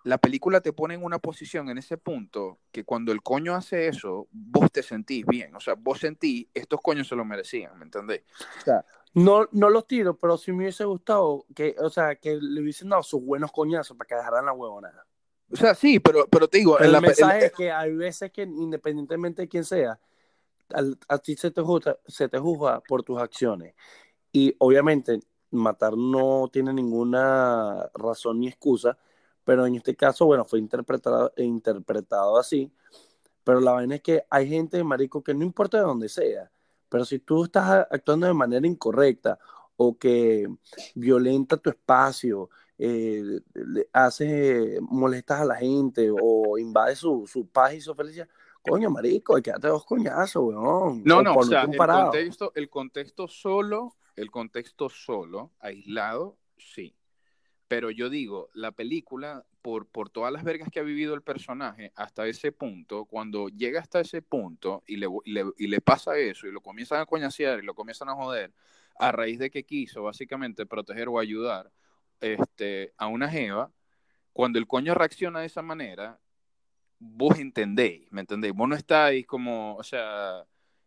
[0.02, 3.86] la película te pone en una posición en ese punto que cuando el coño hace
[3.88, 7.84] eso, vos te sentís bien, o sea, vos sentís, estos coños se lo merecían, ¿me
[7.84, 8.22] entendés?
[8.60, 8.84] O sea,
[9.16, 12.90] no, no los tiro, pero sí me hubiese gustado que, o sea, que le hubiesen
[12.90, 15.06] dado sus buenos coñazos para que dejaran la huevonada.
[15.50, 16.78] O sea, sí, pero, pero te digo...
[16.78, 19.98] El, la, mensaje es que hay veces que independientemente de quién sea,
[21.08, 23.74] a, ti se te, juzga, se te juzga por tus acciones.
[24.32, 28.98] Y obviamente matar no tiene ninguna razón ni excusa,
[29.44, 32.70] pero en este caso, bueno, fue interpretado, interpretado así.
[33.44, 36.50] Pero la vaina es que hay gente, marico, que no importa de dónde sea,
[36.88, 39.38] pero si tú estás actuando de manera incorrecta
[39.76, 40.48] o que
[40.94, 43.40] violenta tu espacio, eh,
[43.92, 48.28] hace, molestas a la gente o invade su, su paz y su felicidad,
[48.62, 51.02] coño, marico, quédate dos coñazos, weón.
[51.04, 56.94] No, no, o sea, el contexto, el contexto solo, el contexto solo, aislado, sí.
[57.68, 61.92] Pero yo digo, la película, por, por todas las vergas que ha vivido el personaje
[61.96, 66.52] hasta ese punto, cuando llega hasta ese punto y le, y le pasa eso y
[66.52, 68.52] lo comienzan a coñasear y lo comienzan a joder,
[68.98, 71.72] a raíz de que quiso básicamente proteger o ayudar
[72.20, 73.72] este, a una jeva,
[74.32, 76.20] cuando el coño reacciona de esa manera,
[76.98, 78.54] vos entendéis, ¿me entendéis?
[78.54, 80.46] Vos no estáis como, o sea,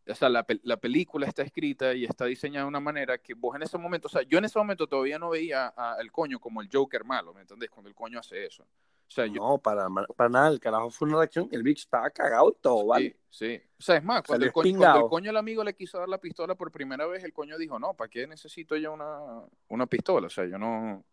[0.09, 3.55] o sea la, la, película está escrita y está diseñada de una manera que vos
[3.55, 6.61] en ese momento, o sea, yo en ese momento todavía no veía al coño como
[6.61, 7.71] el Joker malo, ¿me entendéis?
[7.71, 8.63] Cuando el coño hace eso.
[8.63, 12.49] O sea, no, para, para nada, el carajo fue una reacción, el bicho estaba cagado
[12.49, 13.15] y todo, ¿vale?
[13.29, 13.61] Sí, sí.
[13.79, 16.07] O sea, es más, cuando el, coño, cuando el, coño, el amigo le quiso dar
[16.07, 19.19] la pistola por primera vez, el coño dijo, no, ¿para qué necesito yo una,
[19.69, 20.27] una pistola?
[20.27, 21.03] O sea, yo no...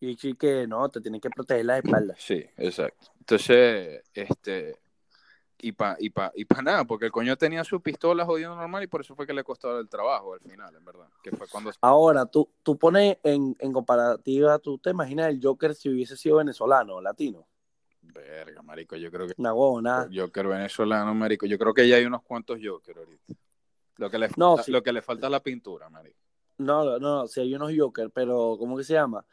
[0.00, 2.14] Y sí que no, te tienen que proteger la espalda.
[2.18, 3.08] Sí, exacto.
[3.18, 4.76] Entonces, este,
[5.60, 8.82] y para y pa, y pa nada, porque el coño tenía su pistola jodiendo normal
[8.82, 11.08] y por eso fue que le costó el trabajo al final, en verdad.
[11.22, 11.72] Que fue cuando...
[11.80, 16.36] Ahora, tú, tú pones en, en comparativa, tú te imaginas el Joker si hubiese sido
[16.36, 17.46] venezolano, latino.
[18.00, 19.34] Verga, marico, yo creo que...
[19.36, 20.08] Una huevona.
[20.14, 21.46] Joker venezolano, marico.
[21.46, 23.34] Yo creo que ya hay unos cuantos Joker ahorita.
[23.96, 26.18] Lo que le, no, falta, lo que le falta es la pintura, marico.
[26.58, 29.24] No, no, no, sí hay unos Joker, pero ¿cómo que se llama?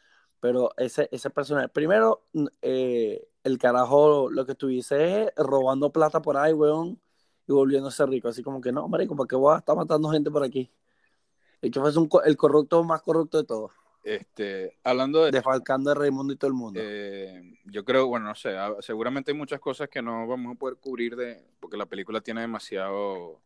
[0.46, 2.22] Pero ese, ese personaje, primero,
[2.62, 7.00] eh, el carajo lo que estuviese es robando plata por ahí, weón,
[7.48, 8.28] y volviéndose rico.
[8.28, 10.70] Así como que no, marico, ¿por qué voy a estar matando gente por aquí?
[11.64, 13.72] El que un, el corrupto más corrupto de todos.
[14.04, 15.32] Este, hablando de...
[15.32, 16.80] Defalcando a Raimundo y todo el mundo.
[16.80, 20.78] Eh, yo creo, bueno, no sé, seguramente hay muchas cosas que no vamos a poder
[20.78, 23.40] cubrir de, porque la película tiene demasiado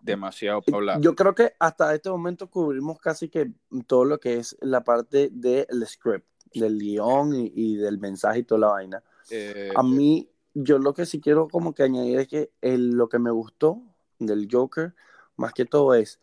[0.00, 1.00] demasiado poblado.
[1.00, 3.52] Yo creo que hasta este momento cubrimos casi que
[3.86, 8.60] todo lo que es la parte del script, del guion y, del mensaje y toda
[8.60, 9.02] la vaina.
[9.30, 13.18] Eh, a mí, yo lo que sí quiero como que añadir es que lo que
[13.18, 13.82] me gustó
[14.18, 14.94] del Joker,
[15.36, 16.20] más que todo es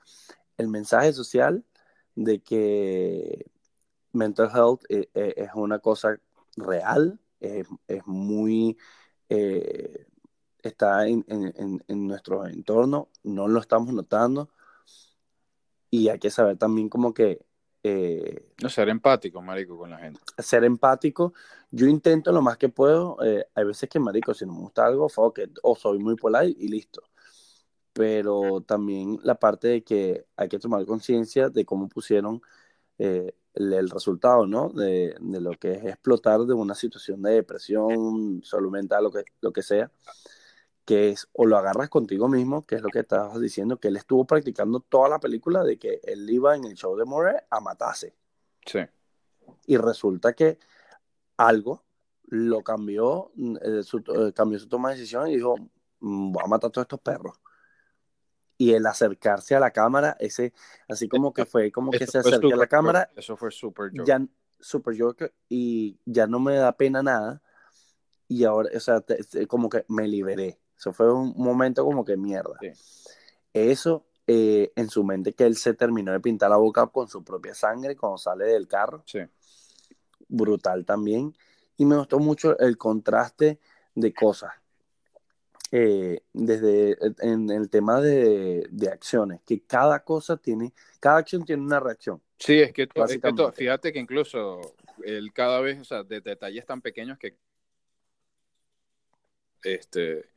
[0.57, 1.63] el mensaje social
[2.15, 3.51] de que
[4.11, 6.17] mental health eh, eh, es, una cosa
[6.55, 7.67] real, es,
[8.05, 8.77] muy
[10.69, 14.49] está en, en, en, nuestro entorno, no lo estamos notando
[15.89, 17.45] y hay que saber también como que
[17.83, 20.19] eh, No ser empático, marico, con la gente.
[20.39, 21.33] ser empático.
[21.69, 23.17] Yo intento lo más que puedo.
[23.23, 26.15] eh, hay veces que, marico, si no me gusta algo, fuck it, o soy muy
[26.15, 27.03] polite y listo.
[27.93, 32.41] Pero también la parte de que hay que tomar conciencia de cómo pusieron
[32.97, 34.69] eh, el, el resultado, ¿no?
[34.69, 39.23] De, de lo que es explotar de una situación de depresión, salud mental, lo que,
[39.41, 39.91] lo que sea,
[40.85, 43.97] que es o lo agarras contigo mismo, que es lo que estabas diciendo, que él
[43.97, 47.59] estuvo practicando toda la película de que él iba en el show de Murray a
[47.59, 48.15] matarse.
[48.65, 48.79] Sí.
[49.65, 50.59] Y resulta que
[51.37, 51.83] algo
[52.27, 53.31] lo cambió,
[53.61, 55.55] eh, su, eh, cambió su toma de decisión y dijo,
[55.99, 57.39] "Mm, voy a matar a todos estos perros.
[58.57, 60.53] Y el acercarse a la cámara, ese,
[60.87, 63.89] así como que fue como que Eso se acerca a la cámara, Eso fue super
[63.89, 64.05] Joker.
[64.05, 64.25] ya
[64.59, 64.95] super
[65.49, 67.41] y ya no me da pena nada
[68.27, 70.59] y ahora, o sea, te- te- como que me liberé.
[70.77, 72.57] Eso fue un momento como que mierda.
[72.59, 72.69] Sí.
[73.53, 77.23] Eso eh, en su mente que él se terminó de pintar la boca con su
[77.23, 79.19] propia sangre cuando sale del carro, Sí.
[80.27, 81.35] brutal también.
[81.77, 83.59] Y me gustó mucho el contraste
[83.93, 84.51] de cosas.
[85.71, 91.63] Eh, desde en el tema de, de acciones, que cada cosa tiene, cada acción tiene
[91.63, 92.21] una reacción.
[92.37, 93.51] Sí, es que, es que to- Básicamente.
[93.53, 94.59] fíjate que incluso
[95.03, 97.35] él cada vez, o sea, de detalles tan pequeños que
[99.63, 100.29] este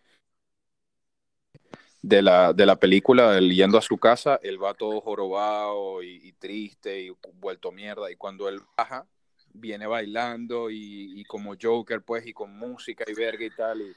[2.03, 6.33] de la, de la película, él yendo a su casa, él va todo jorobado y,
[6.39, 8.11] triste y vuelto mierda.
[8.11, 9.07] Y cuando él baja,
[9.53, 13.97] viene bailando y, como Joker, pues, y con música y verga y tal.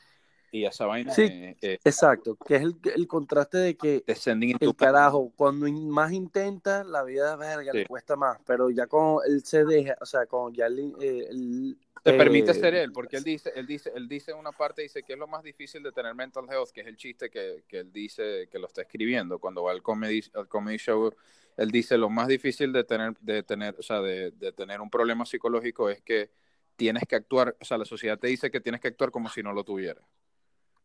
[0.52, 1.24] Y esa vaina Sí.
[1.24, 6.84] eh, eh, Exacto, que es el, el contraste de que el carajo, cuando más intenta,
[6.84, 10.54] la vida verga le cuesta más, pero ya con él se deja, o sea, con
[10.54, 14.08] ya él, eh, él, te eh, permite ser él, porque él dice, él dice, él
[14.08, 16.88] dice una parte, dice que es lo más difícil de tener mental health, que es
[16.88, 19.40] el chiste que, que él dice que lo está escribiendo.
[19.40, 21.14] Cuando va al comedy, al comedy show,
[21.58, 24.90] él dice lo más difícil de tener, de tener, o sea, de, de tener un
[24.90, 26.32] problema psicológico es que
[26.76, 29.44] tienes que actuar, o sea, la sociedad te dice que tienes que actuar como si
[29.44, 30.04] no lo tuvieras.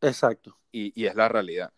[0.00, 1.72] Exacto, Y, y es la realidad.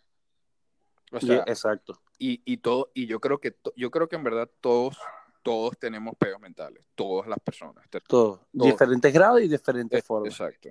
[1.13, 4.51] O y- exacto, y, y todo, y yo creo que yo creo que en verdad
[4.61, 4.99] todos,
[5.43, 7.89] todos tenemos peos mentales, todas las personas.
[7.89, 8.69] Te- todo, todo.
[8.69, 10.71] diferentes grados y diferentes Eh, formas, Exacto.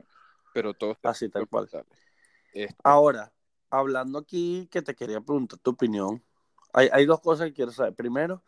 [0.53, 1.63] Pero todos así tal cual.
[1.63, 1.99] mentales.
[2.53, 3.31] Este, Ahora,
[3.69, 6.23] hablando aquí, que te quería preguntar tu opinión,
[6.73, 7.93] hay, hay dos cosas que quiero saber.
[7.95, 8.43] Primero,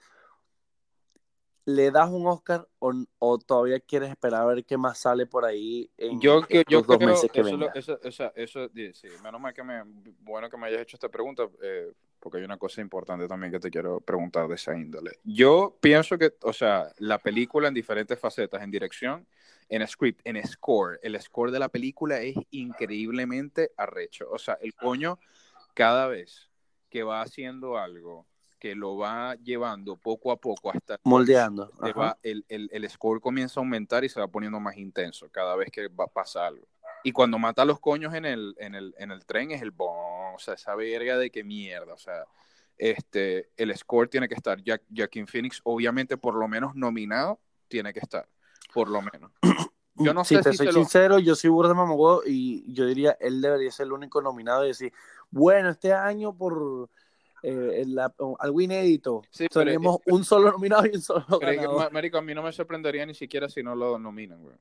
[1.76, 5.46] ¿le das un Oscar o, o todavía quieres esperar a ver qué más sale por
[5.46, 9.54] ahí en yo, estos dos creo, meses que eso, eso, eso, eso- sí, menos mal
[9.54, 9.84] que me,
[10.22, 13.60] bueno que me hayas hecho esta pregunta, eh, porque hay una cosa importante también que
[13.60, 15.12] te quiero preguntar de esa índole.
[15.24, 19.26] Yo pienso que, o sea, la película en diferentes facetas, en dirección,
[19.70, 24.28] en script, en score, el score de la película es increíblemente arrecho.
[24.32, 25.20] O sea, el coño,
[25.74, 26.50] cada vez
[26.90, 28.26] que va haciendo algo,
[28.60, 31.72] que lo va llevando poco a poco hasta Moldeando.
[31.82, 35.30] te va- el, el, el score comienza a aumentar y se va poniendo más intenso
[35.32, 36.68] cada vez que va, pasa algo.
[37.04, 39.72] Y cuando mata a los coños en el, en el, en el tren es el
[39.72, 42.26] bon, o sea, esa verga de qué mierda, o sea,
[42.78, 47.94] este, el score tiene que estar, Jack, Joaquin Phoenix obviamente por lo menos nominado tiene
[47.94, 48.28] que estar,
[48.74, 49.32] por lo menos.
[49.96, 52.86] Yo no si sé te si soy lo- sincero, yo soy burda mamagüevo y yo
[52.86, 54.94] diría, él debería ser el único nominado y decir,
[55.30, 56.90] bueno, este año por
[57.44, 61.78] eh, la- algo inédito, Sí, tenemos un solo nominado y un solo que, ganador.
[61.78, 64.56] ma- marico, a mí no me sorprendería ni siquiera si no lo nominan, güey.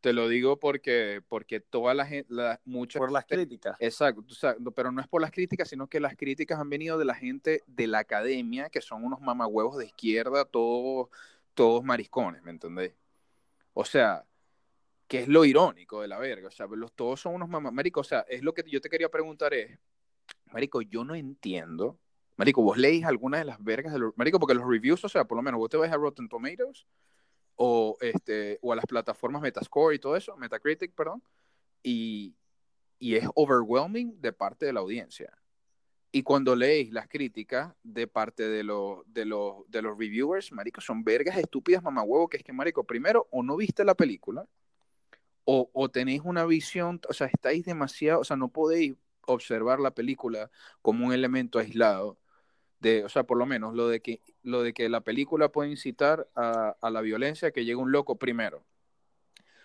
[0.00, 3.76] Te lo digo porque, porque toda la gente, la, mucha por las críticas.
[3.78, 6.98] Exacto, o sea, pero no es por las críticas, sino que las críticas han venido
[6.98, 11.08] de la gente de la academia, que son unos mamahuevos de izquierda, todos,
[11.54, 12.94] todos mariscones, ¿me entendés?
[13.74, 14.24] O sea,
[15.06, 18.00] que es lo irónico de la verga, o sea, los, todos son unos mamá, marico,
[18.00, 19.78] o sea, es lo que yo te quería preguntar es,
[20.52, 21.98] marico, yo no entiendo,
[22.36, 25.36] marico, vos leís algunas de las vergas de marico, porque los reviews, o sea, por
[25.36, 26.86] lo menos vos te vas a Rotten Tomatoes
[27.56, 31.22] o, este, o a las plataformas Metascore y todo eso, Metacritic, perdón,
[31.82, 32.34] y,
[32.98, 35.32] y es overwhelming de parte de la audiencia.
[36.14, 40.82] Y cuando leéis las críticas de parte de, los de, los de los reviewers, marico,
[40.82, 44.46] son vergas estúpidas mamahuevo, que es que, marico, primero, o no viste la película,
[45.44, 48.94] o, o tenéis una visión, o sea, estáis demasiado, o sea, no podéis
[49.26, 50.50] observar la película
[50.82, 52.18] como un elemento aislado
[52.80, 55.70] de, o sea, por lo menos lo de que, lo de que la película puede
[55.70, 58.64] incitar a, a la violencia, que llega un loco primero.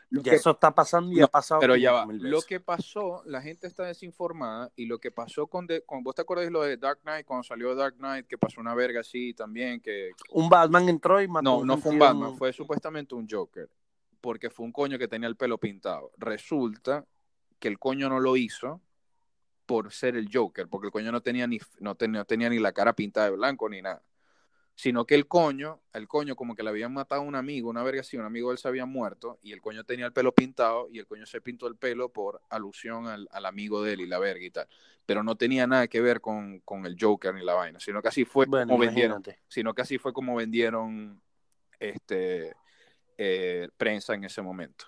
[0.10, 1.60] Lo Ya que- eso está pasando y no, ha pasado.
[1.60, 5.68] pero ya va, lo que pasó, la gente está desinformada y lo que pasó con,
[5.68, 8.38] de, con vos te acuerdas de lo de Dark Knight, cuando salió Dark Knight, que
[8.38, 12.00] pasó una verga así también, que Un Batman entró y mató no, no fue un
[12.00, 13.70] Batman, fue supuestamente un Joker,
[14.22, 16.12] porque fue un coño que tenía el pelo pintado.
[16.18, 17.04] Resulta
[17.60, 18.80] que el coño no lo hizo
[19.68, 22.58] por ser el Joker, porque el coño no tenía ni, no tenía, no tenía ni
[22.58, 24.02] la cara pintada de blanco ni nada.
[24.74, 27.84] sino que el coño, el coño como que le habían matado a un amigo, una
[27.84, 30.34] verga así, un amigo de él se había muerto y el coño tenía el pelo
[30.34, 34.06] pintado y el coño se pintó el pelo por alusión al, amigo de él y
[34.06, 34.68] la verga y tal.
[35.06, 38.24] Pero no tenía nada que ver con, el Joker ni la vaina, sino que así
[38.24, 41.22] fue como vendieron, sino que así fue como vendieron
[41.80, 42.56] este
[43.18, 44.86] eh, prensa en ese momento.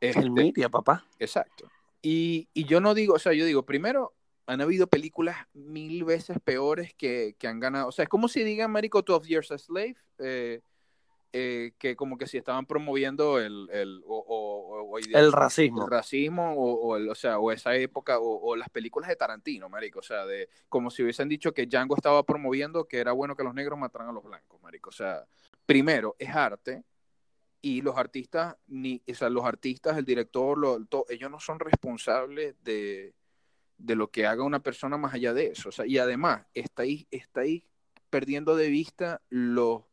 [0.00, 1.04] el este, media, papá.
[1.18, 1.70] Exacto.
[2.02, 4.14] Y, y yo no digo, o sea, yo digo, primero,
[4.46, 7.88] han habido películas mil veces peores que, han ganado.
[7.88, 10.60] O sea, es como si digan Marico 12 Years a Slave, eh,
[11.32, 15.84] eh, que como que si estaban promoviendo el, el, o, el racismo.
[15.84, 20.00] El racismo, o, o, sea, o esa época, o, las películas de Tarantino, Marico.
[20.00, 23.44] O sea, de como si hubiesen dicho que Django estaba promoviendo que era bueno que
[23.44, 24.90] los negros mataran a los blancos, Marico.
[24.90, 25.24] O sea,
[25.64, 26.84] primero, es arte.
[27.62, 30.58] Y los artistas, ni, o sea, los artistas, el director,
[31.08, 33.14] ellos no son responsables de,
[33.78, 35.68] de lo que haga una persona más allá de eso.
[35.68, 37.62] O sea, y además, estáis, estáis
[38.10, 39.88] perdiendo de vista lo,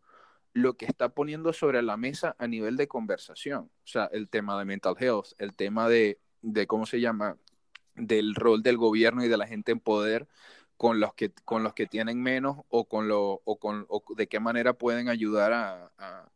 [0.54, 3.72] lo que está poniendo sobre la mesa a nivel de conversación.
[3.84, 7.38] O sea, el tema de mental health, el tema de, de ¿cómo se llama?
[8.00, 10.28] del rol del gobierno y de la gente en poder
[10.78, 14.28] con los que, con los que tienen menos o, con lo, o, con, o de
[14.28, 16.32] qué manera pueden ayudar a,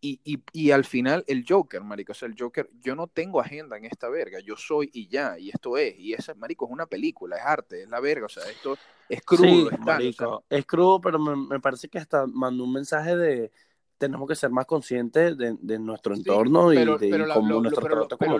[0.00, 3.40] y, y, y, al final el Joker, marico, o sea, el Joker, yo no tengo
[3.40, 6.70] agenda en esta verga, yo soy y ya, y esto es, y ese, marico, es
[6.70, 8.76] una película, es arte, es la verga, o sea, esto
[9.08, 9.70] es crudo.
[9.70, 13.50] es, marico, es crudo, pero me, parece que hasta mandó un mensaje de
[13.98, 18.38] tenemos que ser más conscientes de, de nuestro entorno y de cómo nuestro trato como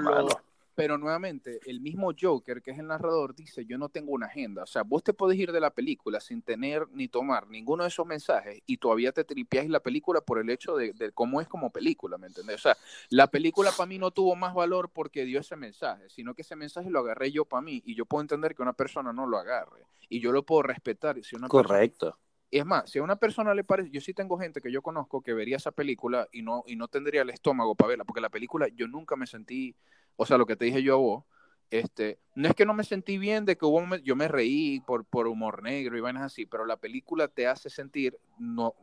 [0.79, 4.63] pero nuevamente, el mismo Joker, que es el narrador, dice, yo no tengo una agenda.
[4.63, 7.89] O sea, vos te podés ir de la película sin tener ni tomar ninguno de
[7.89, 11.71] esos mensajes y todavía te tripeáis la película por el hecho de, cómo es como
[11.71, 12.55] película, ¿me entendés?
[12.55, 12.77] O sea,
[13.11, 16.55] la película para mí no tuvo más valor porque dio ese mensaje, sino que ese
[16.55, 19.37] mensaje lo agarré yo para mí y yo puedo entender que una persona no lo
[19.37, 21.21] agarre y yo lo puedo respetar.
[21.25, 22.17] Si una Correcto.
[22.51, 25.21] Es más, si a una persona le parece, yo sí tengo gente que yo conozco
[25.23, 28.31] que vería esa película y no, y no tendría el estómago para verla, porque la
[28.31, 29.77] película yo nunca me sentí
[30.21, 31.25] o sea, lo que te dije yo a vos,
[31.71, 35.05] este, no es que no me sentí bien de que hubo, yo me reí por,
[35.05, 38.75] por humor negro y vainas así, pero la película te hace sentir, no,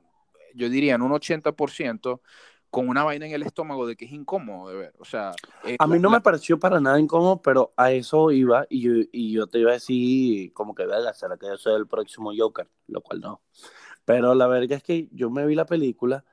[0.53, 2.21] yo diría en un 80%,
[2.75, 4.93] con una vaina en el estómago de que es incómodo de ver.
[4.99, 5.31] O sea,
[5.79, 9.31] a mí no me pareció para nada incómodo, pero a eso iba y yo, y
[9.31, 12.69] yo te iba a decir como que vea, será que yo soy el próximo Joker,
[12.87, 13.41] lo cual no.
[14.03, 16.25] Pero la verdad es que yo me vi la película,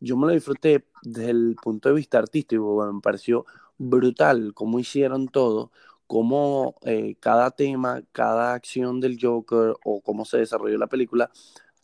[0.00, 3.46] yo me la disfruté desde el punto de vista artístico, me pareció
[3.78, 5.70] brutal cómo hicieron todo,
[6.08, 11.30] cómo eh, cada tema, cada acción del Joker o cómo se desarrolló la película,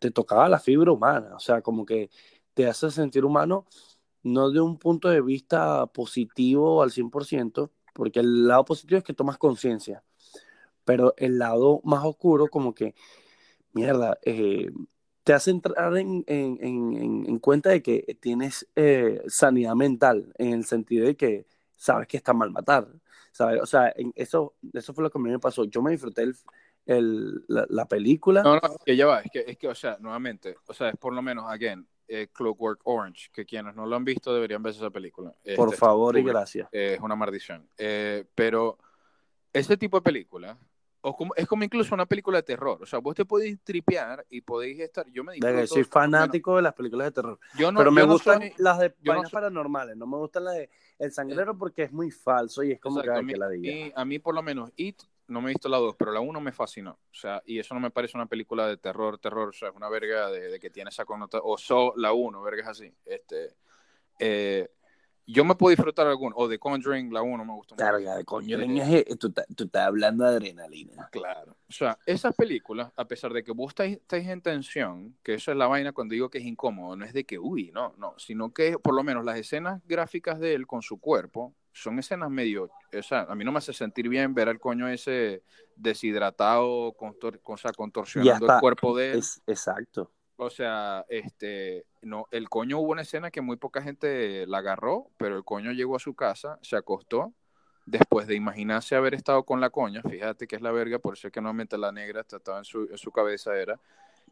[0.00, 2.10] te tocaba la fibra humana, o sea, como que
[2.54, 3.66] te hace sentir humano
[4.22, 9.14] no de un punto de vista positivo al 100%, porque el lado positivo es que
[9.14, 10.02] tomas conciencia,
[10.84, 12.94] pero el lado más oscuro como que,
[13.72, 14.70] mierda, eh,
[15.24, 21.16] te hace entrar en, cuenta de que tienes eh, sanidad mental, en el sentido de
[21.16, 21.46] que
[21.76, 22.88] sabes que está mal matar,
[23.32, 23.60] ¿sabes?
[23.62, 25.64] O sea, eso, eso fue lo que a mí me pasó.
[25.64, 26.30] Yo me disfruté
[26.86, 28.42] el, la, película.
[28.42, 30.96] No, no, que ya va, es que, es que, o sea, nuevamente, o sea, es
[30.96, 34.74] por lo menos, again, eh, Clockwork Orange, que quienes no lo han visto deberían ver
[34.74, 35.32] esa película.
[35.56, 36.68] Por este, favor y gracias.
[36.72, 37.68] es una maldición.
[37.78, 38.76] Eh, pero
[39.52, 40.58] ese tipo de película
[41.36, 42.82] es como incluso una película de terror.
[42.82, 45.06] O sea, vos te podéis tripear y podéis estar.
[45.10, 45.66] Yo me digo.
[45.66, 47.38] Soy fanático de las películas de terror.
[47.56, 49.96] Yo no, pero me gustan las de vainas paranormales.
[49.96, 53.08] No me gustan las de El Sangrero porque es muy falso y es como que,
[53.08, 53.92] la diga.
[53.94, 55.00] A mí, por lo menos, It,
[55.30, 56.92] no me he visto la 2, pero la 1 me fascinó.
[56.92, 59.48] O sea, y eso no me parece una película de terror, terror.
[59.48, 61.42] O sea, es una verga de, que tiene esa connotación.
[61.44, 62.92] O so, la 1, vergas así.
[63.04, 63.54] Este.
[64.18, 64.68] Eh,
[65.32, 67.84] yo me puedo disfrutar alguno, o de Conjuring, la 1 me gustó mucho.
[67.84, 71.08] Carga, de Conjuring es, tú, tú, estás hablando de adrenalina.
[71.12, 71.56] Claro.
[71.68, 75.56] O sea, esas películas, a pesar de que vos estáis, en tensión, que eso es
[75.56, 78.52] la vaina cuando digo que es incómodo, no es de que, uy, no, no, sino
[78.52, 82.70] que por lo menos las escenas gráficas de él con su cuerpo son escenas medio,
[82.92, 85.42] o sea, a mí no me hace sentir bien ver al coño ese
[85.76, 89.18] deshidratado, contor, o sea, contorsionando el cuerpo de él.
[89.18, 90.10] Es, exacto.
[90.36, 95.10] O sea, este, no, el coño hubo una escena que muy poca gente la agarró,
[95.16, 97.34] pero el coño llegó a su casa, se acostó,
[97.84, 101.26] después de imaginarse haber estado con la coña, fíjate que es la verga, por eso
[101.26, 103.78] es que normalmente la negra estaba en su, en su cabeza era,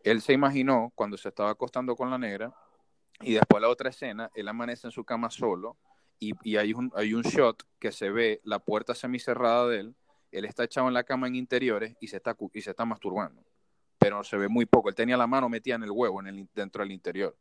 [0.02, 2.54] él se imaginó cuando se estaba acostando con la negra,
[3.20, 5.76] y después la otra escena, él amanece en su cama solo,
[6.18, 9.94] y, y hay, un, hay un shot que se ve la puerta semicerrada de él,
[10.30, 13.42] él está echado en la cama en interiores y se está, y se está masturbando
[13.98, 14.88] pero se ve muy poco.
[14.88, 17.36] Él tenía la mano metida en el huevo, en el, dentro del interior.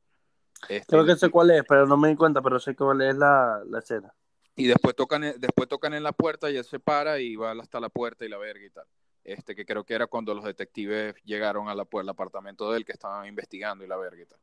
[0.67, 3.15] Este, Creo que sé cuál es, pero no me di cuenta, pero sé cuál es
[3.15, 4.13] la, la escena.
[4.55, 7.79] Y después tocan, después tocan en la puerta y él se para y va hasta
[7.79, 8.85] la puerta y la verga y tal.
[9.23, 12.85] Este, que creo que era cuando los detectives llegaron a la, al apartamento de él
[12.85, 14.39] que estaban investigando y la verga y tal.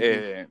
[0.00, 0.48] Eh,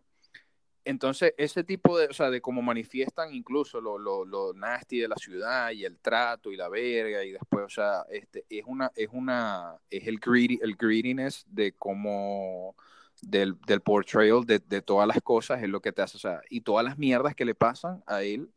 [0.87, 5.09] entonces, ese tipo de, o sea, de cómo manifiestan incluso lo, lo, lo, nasty de
[5.09, 8.91] la ciudad y el trato y la verga y después, o sea, este, es una,
[8.95, 12.75] es una, es el greedy, el greediness de cómo,
[13.21, 16.41] del, del portrayal de, de, todas las cosas es lo que te hace, o sea,
[16.49, 18.49] y todas las mierdas que le pasan a él,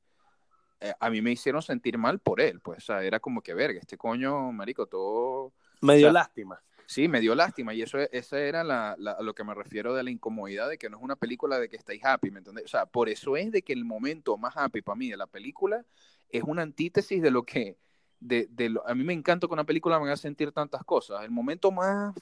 [0.80, 3.54] eh, a mí me hicieron sentir mal por él, pues, o sea, era como que,
[3.54, 5.52] verga, este coño, marico, todo...
[5.80, 9.44] Me dio lástima sí, me dio lástima y eso esa era la, a lo que
[9.44, 12.32] me refiero de la incomodidad de que no es una película de que estáis happy,
[12.32, 12.64] ¿me entiendes?
[12.64, 15.28] O sea, por eso es de que el momento más happy para mí de la
[15.28, 15.84] película
[16.30, 17.78] es una antítesis de lo que,
[18.18, 21.22] de, de a mí me encanta que una película me haga sentir tantas cosas.
[21.22, 22.12] El momento más,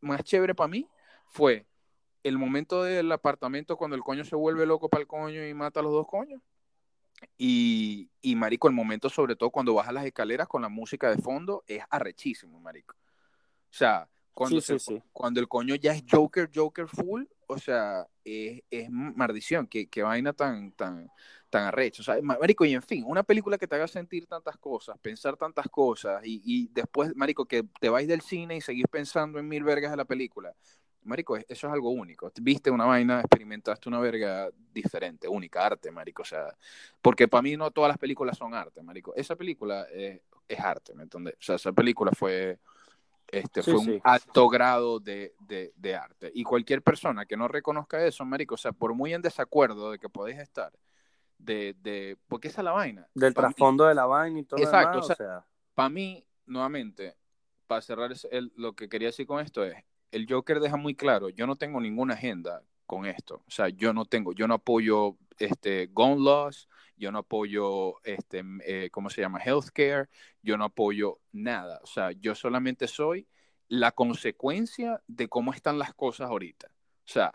[0.00, 0.88] más chévere para mí
[1.26, 1.66] fue
[2.22, 5.80] el momento del apartamento cuando el coño se vuelve loco para el coño y mata
[5.80, 6.40] a los dos coños.
[7.36, 11.20] Y, y, marico, el momento sobre todo cuando baja las escaleras con la música de
[11.20, 12.94] fondo es arrechísimo, marico.
[12.94, 14.60] O sea, cuando,
[15.12, 20.02] cuando el coño ya es Joker, Joker full, o sea, es, es maldición, que, que,
[20.02, 21.10] vaina tan, tan,
[21.50, 22.02] tan arrecho.
[22.02, 25.36] O sea, marico, y en fin, una película que te haga sentir tantas cosas, pensar
[25.36, 29.48] tantas cosas, y, y después, marico, que te vais del cine y seguís pensando en
[29.48, 30.54] mil vergas de la película.
[31.04, 32.30] Marico, eso es algo único.
[32.40, 36.22] Viste una vaina, experimentaste una verga diferente, única, arte, marico.
[36.22, 36.56] O sea,
[37.02, 39.12] porque para mí no todas las películas son arte, marico.
[39.16, 41.34] Esa película es, es arte, ¿me entiendes?
[41.34, 42.60] O sea, esa película fue
[43.32, 46.30] este, fue un alto grado de, de, arte.
[46.34, 49.98] Y cualquier persona que no reconozca eso, marico, o sea, por muy en desacuerdo de
[49.98, 50.72] que podéis estar,
[51.38, 53.08] de, de porque esa es la vaina.
[53.14, 57.16] Del trasfondo de la vaina y todo Exacto, o sea, para mí, nuevamente,
[57.66, 61.30] para cerrar el, lo que quería decir con esto es, el Joker deja muy claro,
[61.30, 63.42] yo no tengo ninguna agenda con esto.
[63.46, 68.44] O sea, yo no tengo, yo no apoyo este, gun laws, yo no apoyo, este,
[68.64, 69.40] eh, ¿cómo se llama?
[69.40, 70.08] Healthcare,
[70.42, 71.80] yo no apoyo nada.
[71.82, 73.26] O sea, yo solamente soy
[73.68, 76.68] la consecuencia de cómo están las cosas ahorita.
[76.68, 77.32] O sea,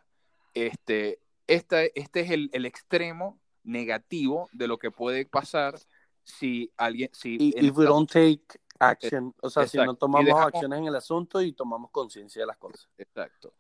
[0.54, 5.76] este, este es el, el extremo negativo de lo que puede pasar
[6.24, 7.10] si alguien...
[7.14, 8.44] Si if we don't take
[8.80, 12.58] action, o sea, si no tomamos acciones en el asunto y tomamos conciencia de las
[12.58, 12.88] cosas.
[12.98, 13.54] Exacto.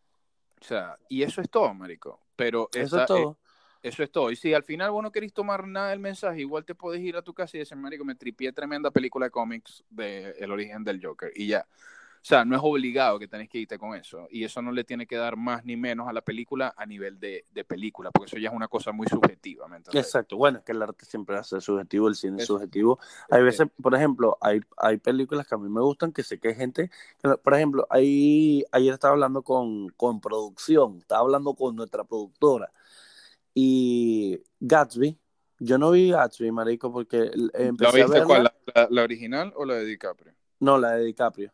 [0.67, 2.19] O sea, y eso es todo, marico.
[2.35, 3.37] Pero eso es todo.
[3.81, 4.31] eso es todo.
[4.31, 7.15] Y si al final vos no querés tomar nada del mensaje, igual te puedes ir
[7.15, 10.83] a tu casa y decir, marico, me tripié tremenda película de cómics de El origen
[10.83, 11.31] del Joker.
[11.33, 11.65] Y ya.
[12.27, 14.27] O sea, no es obligado que tenés que irte con eso.
[14.29, 17.21] Y eso no le tiene que dar más ni menos a la película a nivel
[17.21, 19.65] de, de película, porque eso ya es una cosa muy subjetiva.
[19.93, 20.35] Exacto.
[20.35, 22.99] Bueno, es que el arte siempre hace subjetivo, el cine es subjetivo.
[23.29, 26.49] Hay veces, por ejemplo, hay, hay películas que a mí me gustan, que sé que
[26.49, 32.03] hay gente, por ejemplo, ahí, ayer estaba hablando con, con producción, estaba hablando con nuestra
[32.03, 32.73] productora.
[33.53, 35.17] Y Gatsby,
[35.59, 38.51] yo no vi Gatsby, marico, porque empecé ¿La viste cuál?
[38.89, 40.33] ¿La, original o la de DiCaprio?
[40.59, 41.53] No, la de DiCaprio.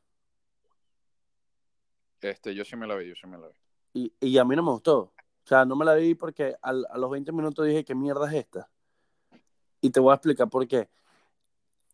[2.30, 3.53] Este, yo sí me la vi, yo sí me la vi.
[3.93, 5.13] Y, y a mí no me gustó.
[5.43, 8.34] O sea, no me la vi porque a los 20 minutos dije, ¿qué mierda es
[8.34, 8.69] esta?
[9.82, 10.89] Y te voy a explicar por qué.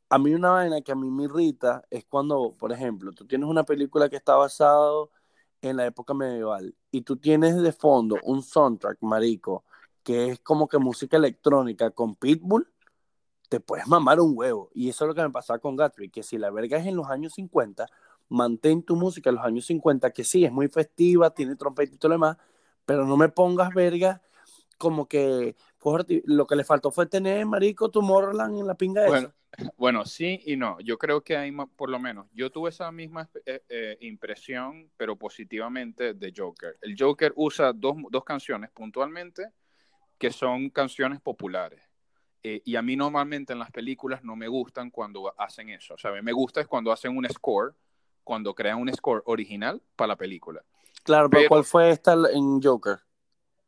[0.10, 3.50] A mí una vaina que a mí me irrita es cuando, por ejemplo, tú tienes
[3.50, 5.12] una película que está basado
[5.62, 9.66] en la época medieval y tú tienes de fondo un soundtrack, marico,
[10.04, 12.72] que es como que música electrónica con Pitbull,
[13.50, 14.70] te puedes mamar un huevo.
[14.74, 16.96] Y eso es lo que me pasaba con Gatsby, que si la verga es en
[16.96, 17.88] los años 50,
[18.30, 21.98] mantén tu música en los años 50, que sí, es muy festiva, tiene trompeta y
[21.98, 22.38] todo lo demás,
[22.86, 24.22] pero no me pongas verga
[24.78, 25.56] como que
[26.26, 29.34] lo que le faltó fue tener, marico, Tomorrowland en la pinga bueno,
[29.78, 30.80] Bueno, sí y no.
[30.80, 35.16] Yo creo que hay, por lo menos, yo tuve esa misma eh, eh, impresión, pero
[35.18, 36.78] positivamente, de Joker.
[36.82, 39.52] El Joker usa dos, dos canciones puntualmente
[40.18, 41.82] que son canciones populares.
[42.44, 45.96] Eh, y a mí normalmente en las películas no me gustan cuando hacen eso.
[45.96, 47.74] O sea, a mí me gusta es cuando hacen un score
[48.30, 50.62] cuando crean un score original para la película.
[51.02, 53.00] Claro, pero, ¿cuál fue esta en Joker?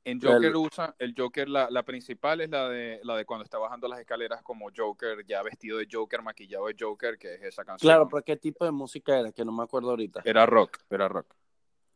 [0.05, 0.55] En Joker el...
[0.55, 3.99] usa, el Joker, la, la, principal es la de la de cuando está bajando las
[3.99, 7.87] escaleras como Joker, ya vestido de Joker, maquillado de Joker, que es esa canción.
[7.87, 9.31] Claro, pero ¿qué tipo de música era?
[9.31, 10.21] Que no me acuerdo ahorita.
[10.25, 11.33] Era rock, era rock.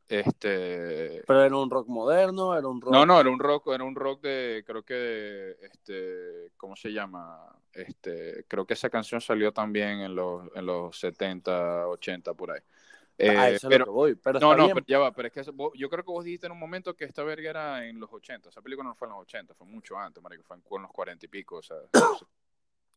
[0.07, 1.23] Este.
[1.25, 2.93] Pero era un rock moderno, era un rock.
[2.93, 7.55] No, no, era un rock, era un rock de, creo que, este, ¿cómo se llama?
[7.73, 12.59] Este, creo que esa canción salió también en los, en los 70, 80 por ahí.
[12.61, 14.15] ah, eh, eso pero, es lo que voy.
[14.15, 16.53] Pero no, no, pero ya va, pero es que yo creo que vos dijiste en
[16.53, 18.49] un momento que esta verga era en los 80.
[18.49, 21.25] Esa película no fue en los 80, fue mucho antes, marico, fue en los 40
[21.25, 21.57] y pico.
[21.57, 21.77] O sea,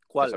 [0.06, 0.32] ¿Cuál?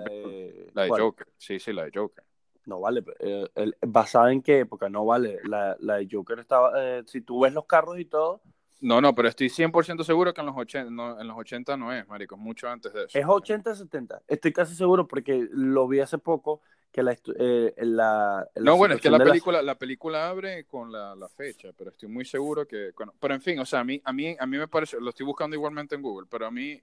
[0.73, 1.27] la de Joker.
[1.37, 2.23] Sí, sí, la de Joker.
[2.65, 3.49] No vale, eh,
[3.81, 4.89] ¿basada en qué época?
[4.89, 5.39] No vale.
[5.43, 6.71] La, la de Joker estaba.
[6.75, 8.41] Eh, si tú ves los carros y todo.
[8.81, 11.93] No, no, pero estoy 100% seguro que en los, 80, no, en los 80 no
[11.93, 13.19] es, marico, mucho antes de eso.
[13.19, 14.23] Es 80, 70.
[14.27, 19.01] Estoy casi seguro porque lo vi hace poco que la, eh, la, no, bueno, es
[19.01, 19.75] que la película, la...
[19.75, 23.65] película abre con la, la, fecha, pero estoy muy seguro que, pero en fin, o
[23.65, 26.27] sea, a mí, a mí, a mí me parece, lo estoy buscando igualmente en Google,
[26.29, 26.81] pero a mí,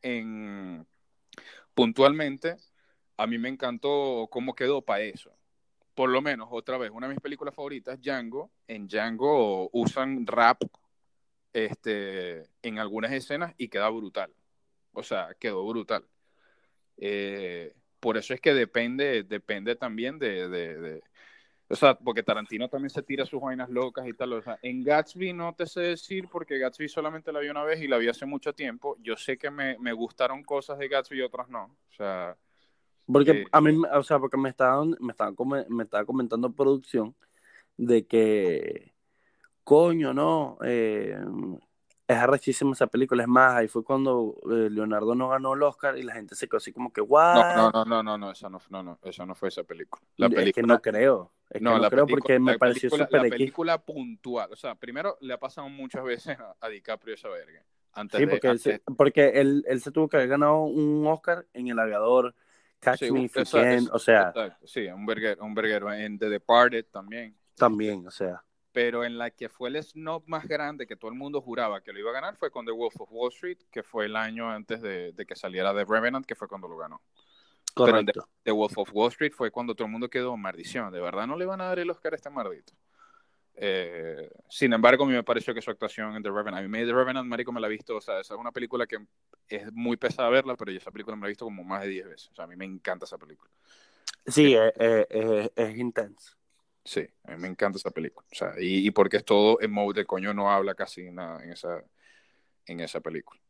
[0.00, 0.86] en,
[1.74, 2.56] puntualmente,
[3.16, 5.32] a mí me encantó cómo quedó para eso.
[5.94, 8.50] Por lo menos, otra vez, una de mis películas favoritas, Django.
[8.66, 10.62] En Django usan rap
[11.52, 14.32] este, en algunas escenas y queda brutal.
[14.92, 16.04] O sea, quedó brutal.
[16.96, 21.02] Eh, por eso es que depende, depende también de, de,
[21.68, 24.34] o sea, porque Tarantino también se tira sus vainas locas y tal.
[24.34, 27.80] O sea, en Gatsby no te sé decir porque Gatsby solamente la vi una vez
[27.80, 28.96] y la vi hace mucho tiempo.
[29.00, 31.64] Yo sé que me, me gustaron cosas de Gatsby y otras no.
[31.64, 32.36] O sea.
[33.10, 35.34] Porque eh, a mí, o sea, porque me estaban, me estaban,
[35.68, 37.14] me estaba comentando producción
[37.76, 38.94] de que,
[39.62, 40.58] coño, ¿no?
[40.64, 41.16] Eh,
[42.06, 43.22] es arrechísima esa película.
[43.22, 46.46] Es más, ahí fue cuando eh, Leonardo no ganó el Oscar y la gente se
[46.48, 47.56] quedó así como que, guau.
[47.56, 50.02] No, no, no, no, no, esa no, no, no, esa no fue esa película.
[50.16, 50.48] La película...
[50.48, 51.32] Es que no creo.
[51.48, 54.52] Es que no, no creo porque me pareció súper La película puntual.
[54.52, 57.64] O sea, primero le ha pasado muchas veces a, DiCaprio esa verga.
[57.92, 61.46] Antes sí, porque, él, se, porque él, él, se tuvo que haber ganado un Oscar
[61.52, 62.34] en El Aviador,
[62.84, 64.28] Catch Me If You Can, o sea.
[64.28, 67.36] Exacto, sí, un verguero, un verguero en The Departed también.
[67.56, 68.42] También, o sea
[68.74, 71.92] pero en la que fue el snob más grande que todo el mundo juraba que
[71.92, 74.50] lo iba a ganar fue con The Wolf of Wall Street, que fue el año
[74.50, 77.00] antes de, que saliera The Revenant, que fue cuando lo ganó.
[77.72, 78.12] Correcto.
[78.12, 80.92] Pero The, Wolf of Wall Street fue cuando todo el mundo quedó maldición.
[80.92, 82.72] De verdad no le van a dar el Oscar a este maldito.
[83.56, 86.78] Eh, sin embargo, a mí me pareció que su actuación en The Revenant, a mí
[86.78, 88.98] The Revenant, marico, me la he visto, o sea, esa es una película que
[89.48, 91.88] es muy pesada verla, pero yo esa película me la he visto como más de
[91.88, 92.30] 10 veces.
[92.32, 93.50] O sea, a mí me encanta esa película.
[94.26, 96.36] Sí, es, es, es intenso.
[96.84, 98.26] Sí, a mí me encanta esa película.
[98.30, 101.52] O sea, y, porque es todo en mode de coño, no habla casi nada en
[101.52, 101.82] esa,
[102.66, 103.40] en esa película.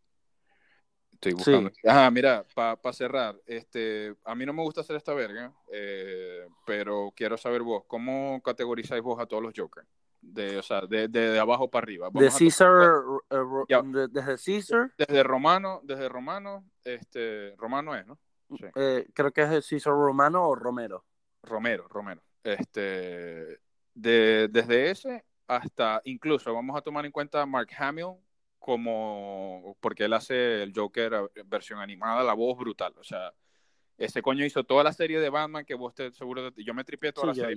[1.29, 1.70] Estoy buscando.
[1.87, 7.12] Ajá, mira, para cerrar, este, a mí no me gusta hacer esta verga, eh, pero
[7.16, 9.89] quiero saber vos, ¿cómo categorizáis vos a todos los Jokers?
[10.20, 12.09] De, o sea, de, de, abajo para arriba.
[12.12, 12.70] de Caesar,
[13.31, 14.93] eh, desde Caesar.
[14.97, 18.18] Desde Romano, desde Romano, este, Romano es, ¿no?
[18.59, 18.66] Sí.
[18.75, 21.05] Eh, creo que es de Caesar Romano o Romero.
[21.43, 22.22] Romero, Romero.
[22.43, 23.61] Este,
[23.95, 28.14] de, desde ese hasta incluso vamos a tomar en cuenta a Mark Hamill
[28.65, 33.35] como porque él hace el Joker versión animada, la voz brutal, o sea,
[33.99, 36.83] ese coño hizo toda la serie de Batman que vos estés seguro de yo me
[36.83, 37.57] tripié toda la serie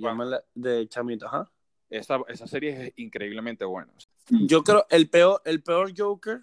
[0.54, 1.50] de Chamito, ajá.
[1.88, 3.90] Esa, esa serie es increíblemente buena.
[4.28, 6.42] Yo creo el peor el peor Joker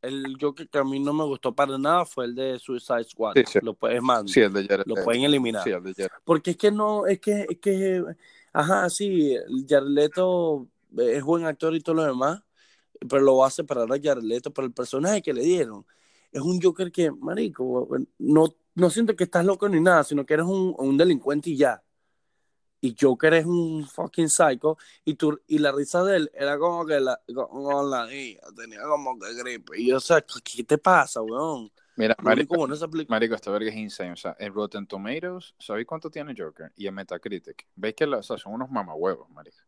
[0.00, 3.34] el Joker que a mí no me gustó para nada fue el de Suicide Squad.
[3.62, 4.28] Lo puedes mandar.
[4.28, 5.62] Sí, el de Jared, Lo pueden eliminar.
[5.62, 6.08] Sí, el de.
[6.24, 8.02] Porque es que no, es que, es que,
[8.52, 9.36] ajá, sí,
[9.68, 10.66] Jared Leto
[10.98, 12.42] es buen actor y todo lo demás,
[13.08, 15.84] pero lo va a separar a Jared Leto, pero el personaje que le dieron
[16.30, 17.88] es un Joker que, marico,
[18.18, 21.56] no, no siento que estás loco ni nada, sino que eres un, un delincuente y
[21.56, 21.82] ya
[22.82, 26.84] y Joker es un fucking psycho y tú, y la risa de él era como
[26.84, 31.22] que la, como la tenía como que gripe y yo o sea ¿qué te pasa
[31.22, 31.70] weón?
[31.94, 32.66] Mira, marico,
[33.08, 36.72] marico, esta verga es insane, o sea, en Rotten Tomatoes, ¿sabéis cuánto tiene Joker?
[36.74, 39.58] Y en Metacritic, ¿veis que o sea, son unos mamahuevos, marico?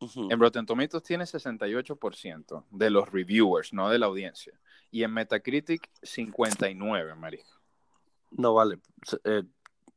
[0.00, 4.58] En Rotten Tomatoes tiene 68% de los reviewers, no de la audiencia.
[4.90, 7.48] Y en Metacritic, 59, marico.
[8.30, 8.80] No vale.
[9.24, 9.44] Eh,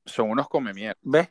[0.05, 0.97] son unos come mierda.
[1.01, 1.29] ¿Ves?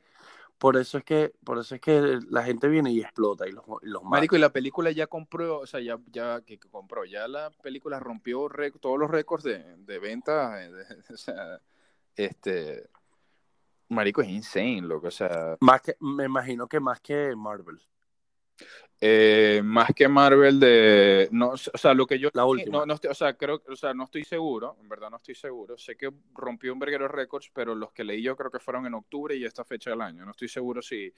[0.59, 3.65] Por eso es que, por eso es que la gente viene y explota y los,
[3.83, 7.29] y los Marico, y la película ya compró, o sea, ya, ya que compró, ya
[7.29, 8.49] la película rompió
[8.81, 10.71] todos los récords de, de venta, eh,
[11.13, 11.61] o sea,
[12.15, 12.89] este,
[13.89, 15.57] Marico es insane, loco, o sea.
[15.61, 17.79] Más que, me imagino que más que Marvel.
[18.99, 22.79] Eh, más que Marvel de no o sea lo que yo la última.
[22.79, 25.77] no, no o sea creo o sea no estoy seguro en verdad no estoy seguro.
[25.77, 28.95] Sé que rompió un verguero récords pero los que leí yo creo que fueron en
[28.95, 30.25] octubre y esta fecha del año.
[30.25, 31.13] No estoy seguro si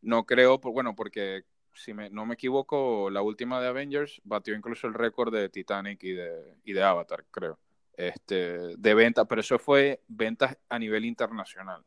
[0.00, 4.86] no creo bueno porque si me, no me equivoco la última de Avengers batió incluso
[4.86, 7.58] el récord de Titanic y de y de Avatar creo
[7.98, 11.84] este de venta pero eso fue ventas a nivel internacional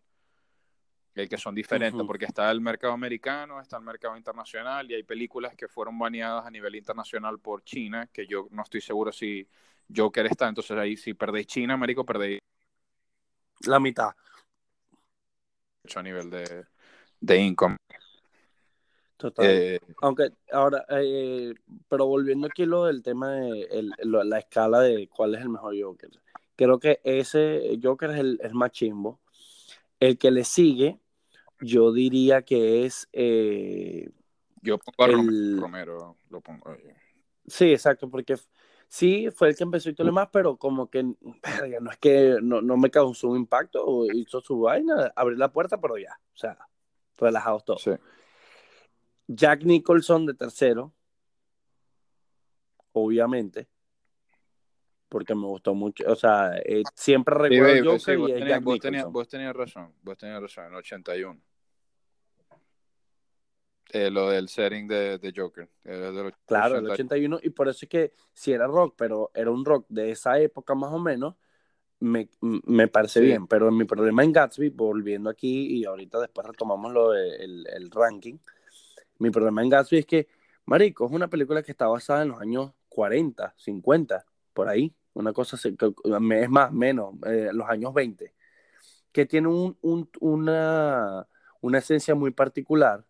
[1.14, 5.56] que son diferentes, porque está el mercado americano, está el mercado internacional y hay películas
[5.56, 9.48] que fueron baneadas a nivel internacional por China, que yo no estoy seguro si
[9.96, 12.40] Joker está, entonces ahí si perdéis China, Américo, perdéis
[13.68, 14.12] la mitad.
[15.96, 16.66] A nivel de,
[17.20, 17.78] de income.
[19.18, 19.46] Total.
[19.48, 21.54] Eh, Aunque ahora, eh,
[21.88, 26.10] pero volviendo aquí lo del tema de la escala de cuál es el mejor Joker.
[26.56, 29.20] Creo que ese Joker es el, el más chimbo.
[30.00, 31.00] El que le sigue
[31.64, 33.08] yo diría que es...
[33.14, 34.10] Eh,
[34.62, 36.76] yo pongo a Romero, lo pongo.
[37.48, 38.38] Sí, exacto, porque
[38.94, 41.02] Sí, fue el que empezó y todo lo demás, pero como que
[41.82, 45.82] no es que no, no me causó un impacto, hizo su vaina, abrir la puerta,
[45.82, 46.60] pero ya, o sea,
[47.18, 47.82] relajados todos.
[47.82, 47.92] Sí.
[49.26, 50.94] Jack Nicholson de tercero,
[52.92, 53.68] obviamente,
[55.10, 58.30] porque me gustó mucho, o sea, eh, siempre recuerdo baby, a Joker sí, y vos,
[58.30, 61.42] es tenías, Jack vos, tenías, vos tenías razón, vos tenías razón, en 81.
[63.94, 65.70] Eh, lo del setting de, de Joker.
[66.48, 66.94] Claro, el 80.
[66.94, 70.40] 81, y por eso es que si era rock, pero era un rock de esa
[70.40, 71.36] época más o menos,
[72.00, 73.28] me, me parece Sí.
[73.28, 73.46] bien.
[73.46, 77.92] Pero mi problema en Gatsby, volviendo aquí, y ahorita después retomamos lo de- el, el
[77.92, 78.40] ranking,
[79.20, 80.28] mi problema en Gatsby es que,
[80.66, 85.34] Marico, es una película que está basada en los años 40, 50, por ahí, una
[85.34, 85.94] cosa así, que-
[86.42, 88.34] es más, menos, eh, los años 20,
[89.12, 91.28] que tiene un- un- una,
[91.62, 93.06] una esencia muy particular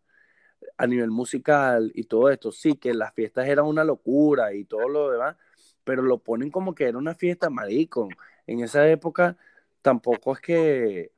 [0.84, 4.90] a nivel musical y todo esto, sí, que las fiestas eran una locura y todo
[4.90, 5.38] lo demás,
[5.86, 8.10] pero lo ponen como que era una fiesta, marico.
[8.48, 9.38] En esa época
[9.82, 11.12] tampoco es que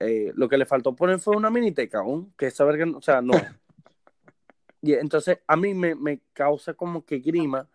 [0.00, 2.30] eh, lo que le faltó poner fue una miniteca, ¿no?
[2.36, 3.32] que esa verga, o sea, no.
[4.82, 7.68] Y entonces a mí me, me causa como que grima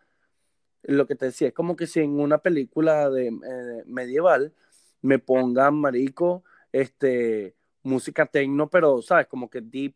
[0.83, 4.53] lo que te decía, es como que si en una película de eh, medieval
[5.01, 9.27] me pongan, marico, este, música techno, pero, ¿sabes?
[9.27, 9.95] Como que deep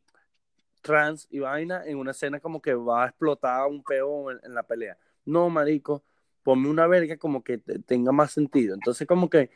[0.86, 4.61] trans y vaina en una escena como que va a explotar un peo en, la
[4.61, 4.97] pelea.
[5.25, 6.03] No, marico,
[6.43, 8.75] ponme una verga como que te- tenga más sentido.
[8.75, 9.49] Entonces como que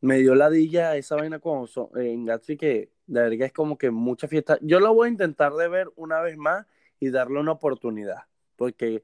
[0.00, 3.90] me dio ladilla esa vaina con, so- en Gatsby que la verga es como que
[3.90, 4.58] mucha fiesta.
[4.62, 6.66] Yo lo voy a intentar de ver una vez más
[6.98, 8.22] y darle una oportunidad,
[8.56, 9.02] porque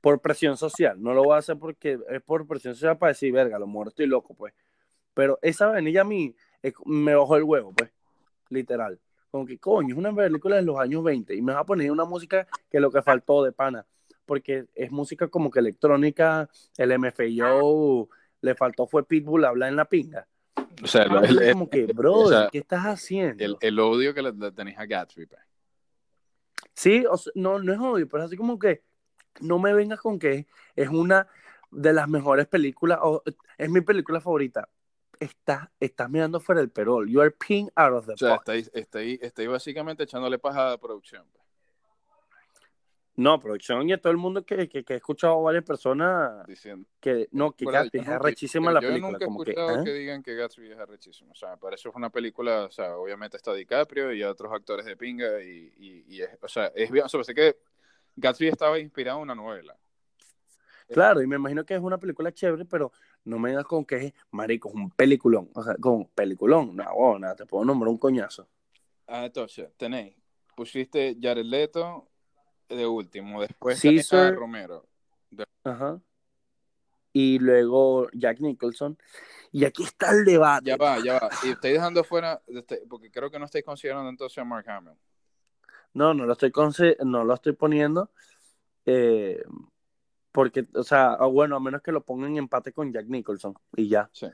[0.00, 3.32] por presión social, no lo voy a hacer porque es por presión social para decir,
[3.32, 4.54] verga, lo muero, estoy loco, pues.
[5.12, 6.34] Pero esa vainilla a mí
[6.86, 7.90] me bajó el huevo, pues,
[8.48, 8.98] literal.
[9.32, 11.90] Como que, coño, es una película de los años 20 y me va a poner
[11.90, 13.86] una música que lo que faltó de pana,
[14.26, 18.10] porque es música como que electrónica, el MFAO,
[18.42, 20.28] le faltó fue Pitbull hablar en la pinga.
[20.82, 23.42] O sea, Ah, el, el- como que, bro, o sea, ¿qué estás haciendo?
[23.42, 25.24] el- el odio que le, le tenés a Gatsby.
[25.24, 25.40] pues.
[26.74, 28.82] Sí, o sea, no, no es obvio, pero así como que
[29.40, 31.26] no me vengas con que es una
[31.70, 33.22] de las mejores películas, o
[33.56, 34.68] es mi película favorita.
[35.22, 37.08] Estás, estás mirando fuera del perol.
[37.08, 40.70] You are peeing out of the O sea, estáis, estáis, estáis básicamente echándole paja a
[40.70, 41.24] la producción.
[41.32, 41.42] pues.
[43.14, 46.46] No, producción y a todo el mundo que, que, que he escuchado a varias personas
[46.46, 46.88] Diciendo.
[46.98, 49.12] que no, que Gatsby yo es nunca- arrechísima yo- la yo película.
[49.12, 49.84] nunca he Como que, escuchado ¿ah?
[49.84, 51.32] que digan que Gatsby es arrechísimo.
[51.32, 54.86] O sea, para eso es una película, o sea, obviamente está DiCaprio y otros actores
[54.86, 57.58] de pinga y, y, y es, o sea, es bien, o sea, sé que
[58.16, 59.76] Gatsby estaba inspirado en una novela.
[60.88, 62.92] Claro, y me imagino que es una película chévere, pero
[63.24, 65.50] no me digas con que es, marico, es un peliculón.
[65.54, 66.74] O sea, con peliculón.
[66.76, 68.48] No, nada, te puedo nombrar un coñazo.
[69.06, 70.16] Ah, entonces, tenéis,
[70.56, 72.08] pusiste Jared Leto
[72.68, 74.34] de último, después Caesar.
[74.34, 74.86] Romero.
[75.64, 76.00] Ajá.
[77.12, 78.98] Y luego Jack Nicholson.
[79.52, 80.70] Y aquí está el debate.
[80.70, 81.28] Ya va, ya va.
[81.42, 84.94] Y estáis dejando fuera, este, porque creo que no estáis considerando entonces a Mark Hamill.
[85.92, 86.50] No, no lo estoy,
[87.04, 88.10] no lo estoy poniendo.
[88.86, 89.42] eh,
[90.32, 93.54] porque, o sea, ah, bueno, a menos que lo pongan en empate con Jack Nicholson.
[93.76, 94.08] Y ya.
[94.12, 94.26] Sí.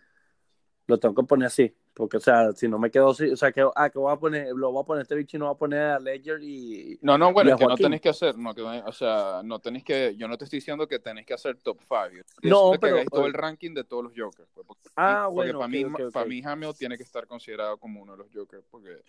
[0.87, 1.75] Lo tengo que poner así.
[1.93, 4.17] Porque, o sea, si no me quedo así, o sea, que, ah, que voy a
[4.17, 6.97] poner, lo voy a poner este bicho y no voy a poner a Ledger y.
[7.03, 9.83] No, no, bueno, es que no tenéis que hacer, no, que, o sea, no tenéis
[9.83, 12.25] que, yo no te estoy diciendo que tenéis que hacer top 5.
[12.43, 14.49] No, que pero- hagáis todo el ranking de todos los Jokers.
[14.55, 16.12] pues, porque, Ah, porque bueno, para ok, mí, ok, ok.
[16.12, 19.03] para mí Hamill tiene que estar considerado como uno de los Jokers, porque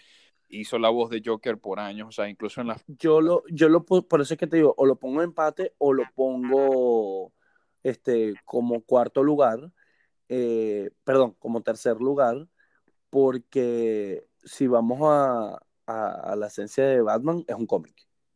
[0.49, 2.81] hizo la voz de Joker por años, o sea, incluso en la...
[2.87, 5.93] Yo lo, yo lo, por eso es que te digo, o lo pongo empate o
[5.93, 7.31] lo pongo
[7.83, 9.71] este, como cuarto lugar,
[10.27, 12.47] eh, perdón, como tercer lugar,
[13.09, 17.95] porque si vamos a, a, a la esencia de Batman, es un cómic.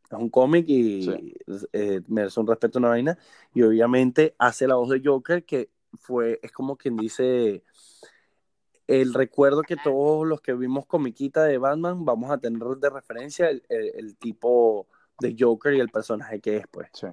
[0.09, 1.33] Es un cómic y Sí.
[1.73, 3.17] eh, merece un respeto a una vaina.
[3.53, 7.63] Y obviamente hace la voz de Joker, que fue, es como quien dice,
[8.87, 13.49] el recuerdo que todos los que vimos comiquita de Batman vamos a tener de referencia
[13.49, 14.87] el, el- el tipo
[15.19, 16.89] de Joker y el personaje que es, pues.
[16.93, 17.07] Sí.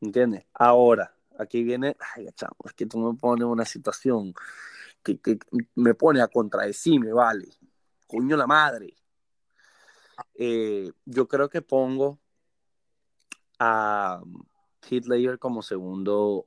[0.00, 0.44] ¿Entiendes?
[0.54, 4.34] Ahora, aquí viene, ay, chamo, es que tú me pones una situación
[5.02, 5.38] que, que
[5.76, 7.48] me pone a contradecirme, vale.
[8.06, 8.94] Coño la madre.
[10.34, 12.18] Eh, yo creo que pongo
[13.58, 14.22] a
[14.90, 16.46] Ledger como segundo,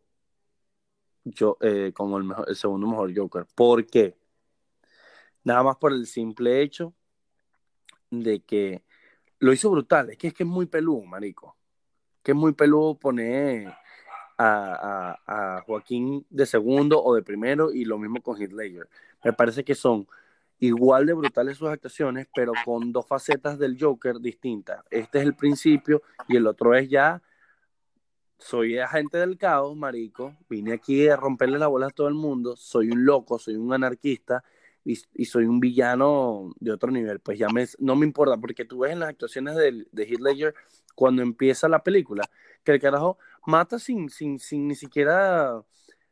[1.23, 3.47] yo, eh, como el, mejor, el segundo mejor Joker.
[3.55, 4.15] ¿Por qué?
[5.45, 6.93] Nada más por el simple hecho
[8.09, 8.83] de que
[9.39, 10.09] lo hizo brutal.
[10.09, 11.55] Es que es que es muy peludo, marico.
[12.23, 13.67] Que es muy peludo poner
[14.37, 18.89] a, a, a Joaquín de segundo o de primero y lo mismo con Ledger.
[19.23, 20.07] Me parece que son
[20.57, 24.83] igual de brutales sus actuaciones, pero con dos facetas del Joker distintas.
[24.89, 27.21] Este es el principio y el otro es ya
[28.37, 32.55] soy agente del caos, marico, vine aquí a romperle la bola a todo el mundo,
[32.57, 34.43] soy un loco, soy un anarquista
[34.85, 37.19] y, soy un villano de otro nivel.
[37.19, 40.55] Pues ya me, no me importa, porque tú ves en las actuaciones de, de Heath
[40.93, 42.23] cuando empieza la película,
[42.63, 45.61] que el carajo mata sin, sin, sin ni siquiera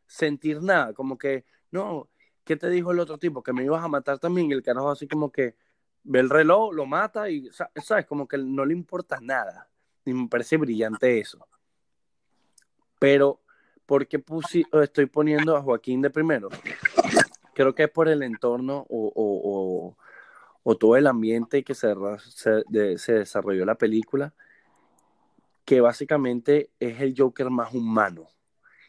[0.08, 2.10] sentir nada, como que, no,
[2.44, 3.42] ¿qué te dijo el otro tipo?
[3.42, 5.56] Que me ibas a matar también, y el carajo así como que
[6.04, 8.06] ve el reloj, lo mata y, ¿sabes?
[8.06, 9.70] Como que no le importa nada.
[10.06, 11.48] Y me parece brillante eso.
[13.00, 13.42] Pero,
[13.86, 14.22] ¿por qué
[14.82, 16.50] estoy poniendo a Joaquín de primero?
[17.54, 19.96] Creo que es por el entorno o,
[20.80, 21.94] todo el ambiente que se,
[22.28, 24.34] se, desarrolló la película,
[25.66, 28.30] que básicamente es el Joker más humano.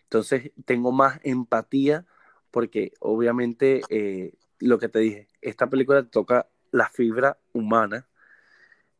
[0.05, 2.07] Entonces, tengo más empatía
[2.51, 8.07] porque obviamente eh, lo que te dije, esta película toca la fibra humana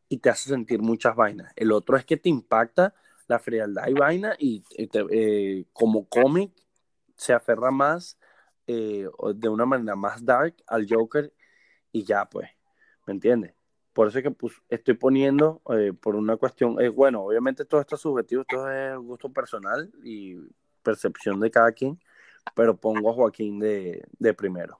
[0.09, 1.51] y te hace sentir muchas vainas.
[1.55, 2.93] El otro es que te impacta
[3.27, 6.51] la frialdad y vaina y eh, como cómic
[7.15, 8.17] se aferra más
[8.67, 11.31] eh, de una manera más dark al Joker
[11.91, 12.49] y ya pues,
[13.05, 13.53] ¿me entiendes?
[13.93, 17.95] Por eso es que pues, estoy poniendo eh, por una cuestión, bueno, obviamente todo esto
[17.95, 20.35] es subjetivo, esto es gusto personal y
[20.83, 21.99] percepción de cada quien,
[22.53, 24.79] pero pongo a Joaquín de, de primero.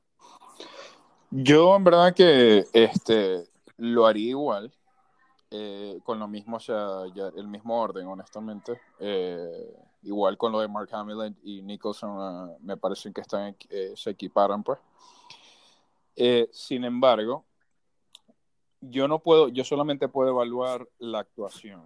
[1.32, 3.46] Yo en verdad que este
[3.78, 4.74] lo haría igual.
[5.52, 8.82] Eh, con lo mismo, o sea, ya el mismo orden, honestamente.
[9.00, 9.74] Eh,
[10.06, 14.12] igual con lo de Mark Hamill y Nicholson, ah, me parece que están, eh, se
[14.12, 14.80] equiparan, pues.
[16.52, 17.44] sin embargo,
[18.82, 21.82] yo no puedo, yo solamente puedo evaluar la actuación.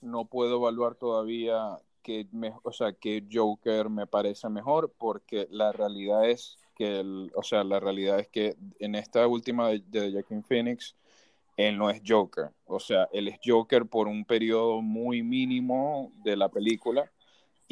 [0.00, 5.72] No puedo evaluar todavía que, me, o sea, que Joker me parece mejor, porque la
[5.72, 10.12] realidad es que, el, o sea, la realidad es que en esta última de, de
[10.12, 10.96] Joaquin Phoenix,
[11.56, 12.50] él no es Joker.
[12.66, 17.10] O sea, él es Joker por un periodo muy mínimo de la película.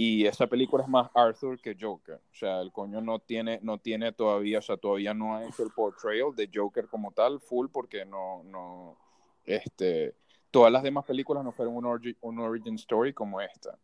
[0.03, 2.15] Y esa película es más Arthur que Joker.
[2.15, 5.63] O sea, el coño no tiene, no tiene todavía, o sea, todavía no ha hecho
[5.63, 8.97] el portrayal de Joker como tal, full, porque no, no,
[9.45, 10.15] este,
[10.51, 13.77] todas las demás películas no fueron un, origin, story como esta.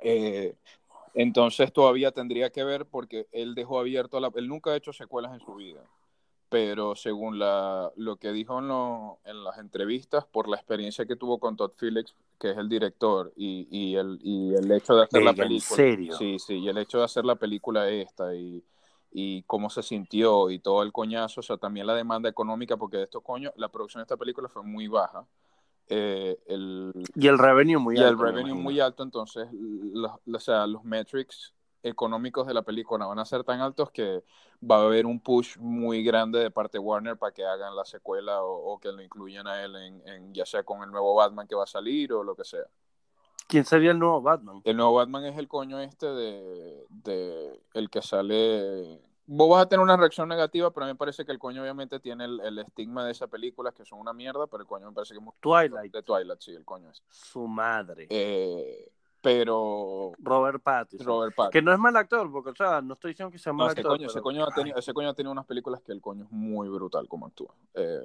[0.00, 0.54] Eh,
[1.12, 5.34] entonces todavía tendría que ver porque él dejó abierto, la, él nunca ha hecho secuelas
[5.34, 5.84] en su vida
[6.48, 11.56] pero según lo que dijo en, en, las entrevistas, por la experiencia que tuvo con
[11.56, 15.32] Todd Phillips, que es el director, y, y, el, y el hecho de hacer la
[15.32, 15.70] película.
[15.70, 16.16] ¿En serio?
[16.16, 18.64] Sí, sí, y el hecho de hacer la película esta, y,
[19.12, 22.96] y cómo se sintió, y todo el coñazo, o sea, también la demanda económica, porque
[22.96, 25.24] de estos coños, la producción de esta película fue muy baja.
[25.86, 28.08] Eh, el, y el revenue muy alto.
[28.08, 33.06] Y el revenue muy alto, entonces, los, o sea, los metrics económicos de la película
[33.06, 34.22] van a ser tan altos que
[34.62, 37.84] va a haber un push muy grande de parte de Warner para que hagan la
[37.84, 41.54] secuela o, que lo incluyan a él en, ya sea con el nuevo Batman que
[41.54, 42.66] va a salir o lo que sea.
[43.48, 44.62] ¿Quién sería el nuevo Batman?
[44.64, 49.68] El nuevo Batman es el coño este de, de el que sale vos vas a
[49.68, 52.58] tener una reacción negativa, pero a mí me parece que el coño obviamente tiene el,
[52.58, 55.24] estigma de esa película, que son una mierda, pero el coño me parece que es
[55.24, 55.34] muy...
[55.40, 55.92] Twilight.
[55.92, 57.02] De Twilight, sí, el coño es.
[57.08, 58.06] Su madre.
[58.10, 58.92] Eh,
[59.22, 61.06] pero Robert Pattinson.
[61.06, 61.52] Robert Pattinson.
[61.52, 63.86] Que no es mal actor, porque, o sea, no estoy diciendo que sea mal actor.
[63.86, 66.30] Coño, ese, coño ha tenido, ese coño ha tenido unas películas que el coño es
[66.32, 67.54] muy brutal como actúa.
[67.74, 68.00] Eh,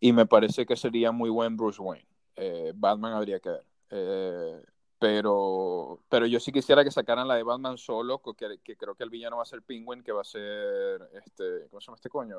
[0.00, 2.08] y me parece que sería muy buen Bruce Wayne.
[2.34, 3.64] Eh, Batman habría que ver.
[3.90, 4.64] Eh,
[4.98, 9.04] pero, pero yo sí quisiera que sacaran la de Batman solo, que, que, creo que
[9.04, 12.08] el villano va a ser Penguin, que va a ser, este, ¿cómo se llama este
[12.08, 12.38] coño?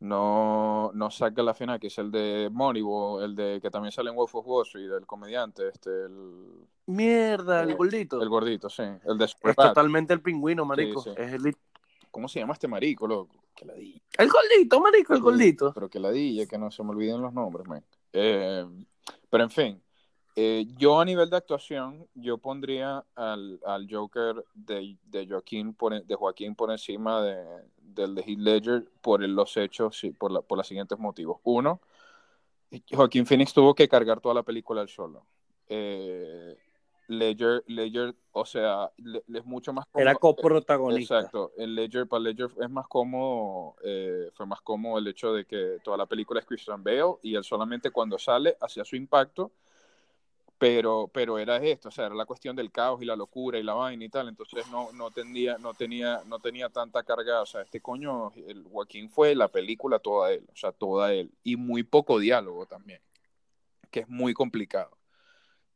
[0.00, 4.10] No, no saca la final, que es el de Moneyball, el de que también sale
[4.10, 6.66] en Wolf of Wall Street, del comediante, este, el...
[6.86, 8.22] Mierda, el gordito.
[8.22, 8.84] El gordito, sí.
[9.04, 11.04] El de Es totalmente el pingüino, marico.
[11.16, 11.56] Es el...
[12.10, 13.36] ¿Cómo se llama este marico, loco?
[13.54, 14.00] Que la di.
[14.16, 15.72] El gordito, marico, el gordito.
[15.74, 17.84] Pero que la di, que no se me olviden los nombres, man.
[18.12, 18.64] Eh,
[19.28, 19.82] pero en fin,
[20.40, 26.00] eh, yo a nivel de actuación, yo pondría al, al Joker de, de, Joaquín por,
[26.00, 27.44] de Joaquín por encima de,
[27.76, 31.40] del de Heath Ledger por los hechos, por, la, por los siguientes motivos.
[31.42, 31.80] Uno,
[32.88, 35.26] Joaquín Phoenix tuvo que cargar toda la película él solo.
[35.66, 36.56] Eh,
[37.08, 40.08] Ledger, Ledger, o sea, es mucho más cómodo.
[40.08, 41.16] Era coprotagonista.
[41.18, 41.50] Exacto.
[41.56, 45.78] El Ledger, para Ledger es más cómodo, eh, fue más cómodo el hecho de que
[45.82, 49.50] toda la película es Christian Bale y él solamente cuando sale hacía su impacto
[50.58, 53.62] pero, pero era esto, o sea, era la cuestión del caos y la locura y
[53.62, 57.46] la vaina y tal, entonces no, no, tenía, no, tenía, no tenía tanta carga, o
[57.46, 61.56] sea, este coño, el Joaquín fue la película toda él, o sea, toda él, y
[61.56, 63.00] muy poco diálogo también,
[63.90, 64.98] que es muy complicado.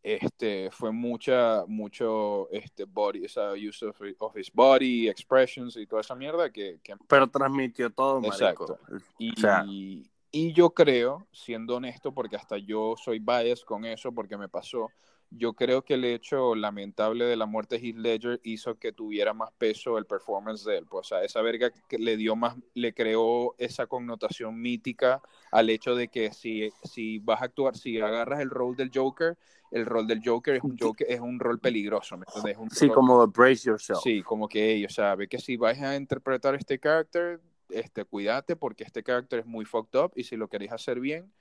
[0.02, 6.16] Este, fue mucha, mucho, este, body, esa use of, his body, expressions y toda esa
[6.16, 6.80] mierda que...
[7.06, 8.64] Pero transmitió todo, marico.
[8.64, 8.80] Exacto.
[9.16, 9.32] Y,
[9.68, 14.88] y yo creo, siendo honesto, porque hasta yo soy bias con eso, porque me pasó,
[15.30, 19.32] yo creo que el hecho lamentable de la muerte de Heath Ledger hizo que tuviera
[19.32, 20.86] más peso el performance de él.
[20.86, 25.70] Pues, o sea, esa verga que le dio más, le creó esa connotación mítica al
[25.70, 29.36] hecho de que si, si vas a actuar, si agarras el rol del Joker,
[29.70, 32.58] el rol del Joker es un, Joker, es un rol peligroso, ¿me entiendes?
[32.58, 34.00] Un sí, rol, como brace yourself.
[34.02, 37.40] Sí, como que, o sea, ve que si vas a interpretar este carácter,
[37.72, 41.32] este, cuídate porque este carácter es muy fucked up y si lo querés hacer bien,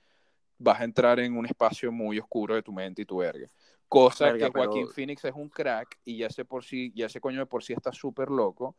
[0.57, 3.49] vas a entrar en un espacio muy oscuro de tu mente y tu verga.
[3.87, 7.07] Cosa Verga, que Joaquín pero- Phoenix es un crack y ya sé por sí, ya
[7.07, 8.75] ese coño de por sí está súper loco.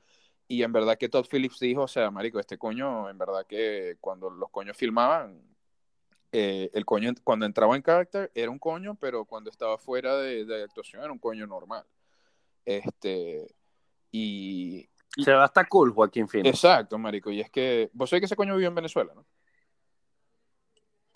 [0.48, 3.96] Y en verdad que Todd Phillips dijo, o sea, marico, este coño, en verdad que
[4.00, 5.40] cuando los coños filmaban,
[6.30, 10.44] eh, el coño cuando entraba en carácter era un coño, pero cuando estaba fuera de,
[10.44, 11.84] de actuación era un coño normal.
[12.64, 13.54] Este,
[14.10, 16.56] y Se va hasta cool, Joaquín Phoenix.
[16.56, 19.26] exacto, marico, y es que, vos sabés que ese coño vivió en Venezuela, ¿no?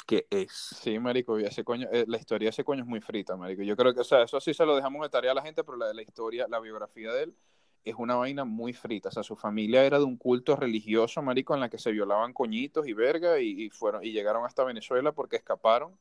[0.07, 0.53] que es.
[0.53, 3.63] Sí, marico, ese coño, eh, la historia de ese coño es muy frita, marico.
[3.63, 5.65] Yo creo que, o sea, eso sí se lo dejamos de tarea a la gente,
[5.65, 7.37] pero la, la historia, la biografía de él
[7.85, 9.09] es una vaina muy frita.
[9.09, 12.33] O sea, su familia era de un culto religioso, marico, en la que se violaban
[12.33, 15.97] coñitos y verga y, y fueron y llegaron hasta Venezuela porque escaparon.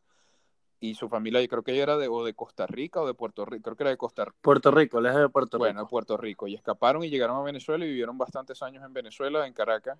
[0.89, 3.13] Y su familia, yo creo que ella era de, o de Costa Rica o de
[3.13, 4.37] Puerto Rico, creo que era de Costa Rica.
[4.41, 5.89] Puerto Rico, él es de Puerto Bueno, Rico.
[5.89, 6.47] Puerto Rico.
[6.47, 9.97] Y escaparon y llegaron a Venezuela y vivieron bastantes años en Venezuela, en Caracas.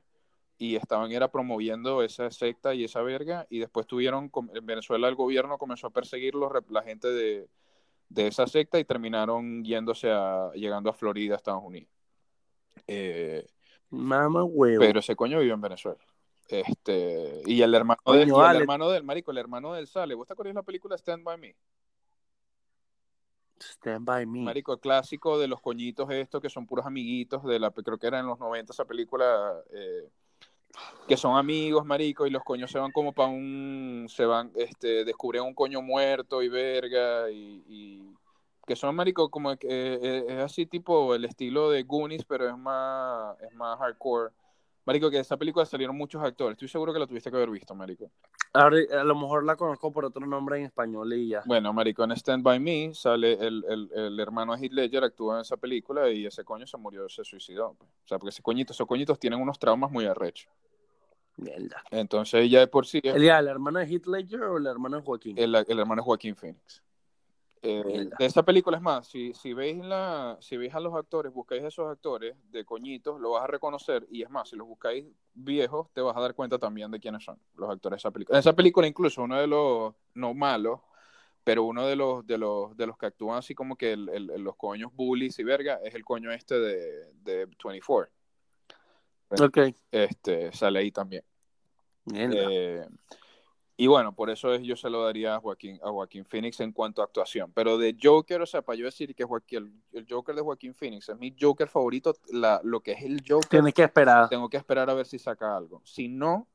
[0.57, 3.45] Y estaban era promoviendo esa secta y esa verga.
[3.49, 7.49] Y después tuvieron, en Venezuela el gobierno comenzó a perseguirlos, rep- la gente de,
[8.10, 11.90] de esa secta, y terminaron yéndose a, llegando a Florida, Estados Unidos.
[12.88, 13.45] Eh,
[13.90, 14.80] Mamá huevo.
[14.80, 15.99] pero ese coño vivió en Venezuela.
[16.47, 18.59] Este, y el hermano de, Coño, y el vale.
[18.59, 20.13] hermano del marico, el hermano del sale.
[20.15, 21.55] ¿Vos te acuerdas de la película Stand By Me?
[23.59, 24.41] Stand by me.
[24.41, 28.07] Marico, el clásico de los coñitos estos que son puros amiguitos de la, creo que
[28.07, 30.09] era en los 90 esa película, eh,
[31.07, 35.05] que son amigos, marico, y los coños se van como para un, se van, este,
[35.05, 38.15] descubren un coño muerto y verga, y, y
[38.65, 42.57] que son, marico, como que eh, es así tipo el estilo de Goonies, pero es
[42.57, 44.31] más, es más hardcore.
[44.86, 47.49] Marico, que de esa película salieron muchos actores, estoy seguro que la tuviste que haber
[47.49, 48.12] visto, marico.
[48.53, 51.41] A lo mejor la conozco por otro nombre en español y ya.
[51.45, 55.36] Bueno, marico, en Stand By Me sale el, el, el hermano de Heath Ledger, actúa
[55.36, 57.74] en esa película y ese coño se murió, se suicidó.
[57.78, 57.90] pues.
[57.90, 60.52] O sea, porque ese coñito, esos coñitos tienen unos traumas muy arrechos.
[61.38, 61.84] Mierda.
[61.91, 64.98] Entonces ya de por sí, ¿El, ya, ¿El hermano de Heath Ledger o el hermano
[64.98, 65.38] de Joaquín?
[65.38, 66.82] el, el hermano es Joaquín Phoenix.
[67.67, 71.33] Eh, de esa película es más, si, si veis la, si veis a los actores,
[71.33, 75.05] buscáis esos actores de coñitos, lo vas a reconocer, y es más, si los buscáis
[75.33, 78.37] viejos, te vas a dar cuenta también de quiénes son los actores de esa película.
[78.37, 80.79] En esa película incluso uno de los, no malos,
[81.43, 84.25] pero uno de los, de los, de los que actúan así como que el, el-
[84.43, 88.11] los coños bullies y verga, es el coño este de, de 24.
[89.29, 89.57] Ok.
[89.91, 91.23] Este, sale ahí también.
[92.35, 92.85] Eh,
[93.77, 96.72] y bueno, por eso es, yo se lo daría a Joaquín, a Joaquín Phoenix en
[96.72, 97.52] cuanto a actuación.
[97.53, 101.10] Pero de Joker, o sea, para yo decir que Joaquín, el, Joker de Joaquín Phoenix
[101.10, 104.30] es mi Joker favorito, la, lo que es el Joker, Tienes que esperar.
[104.30, 105.81] tengo que esperar a ver si saca algo.
[105.84, 106.47] Si no,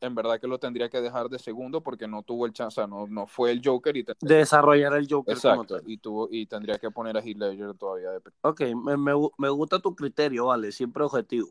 [0.00, 2.82] en verdad que lo tendría que dejar de segundo porque no tuvo el chance, o
[2.82, 6.28] sea, no, no fue el Joker y, te- De desarrollar el Joker exacto, y, tuvo,
[6.32, 9.94] y tendría que poner a Heath Ledger todavía de Ok, me, me, me gusta tu
[9.94, 11.48] criterio, vale, siempre objetivo.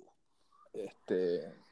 [0.73, 1.64] este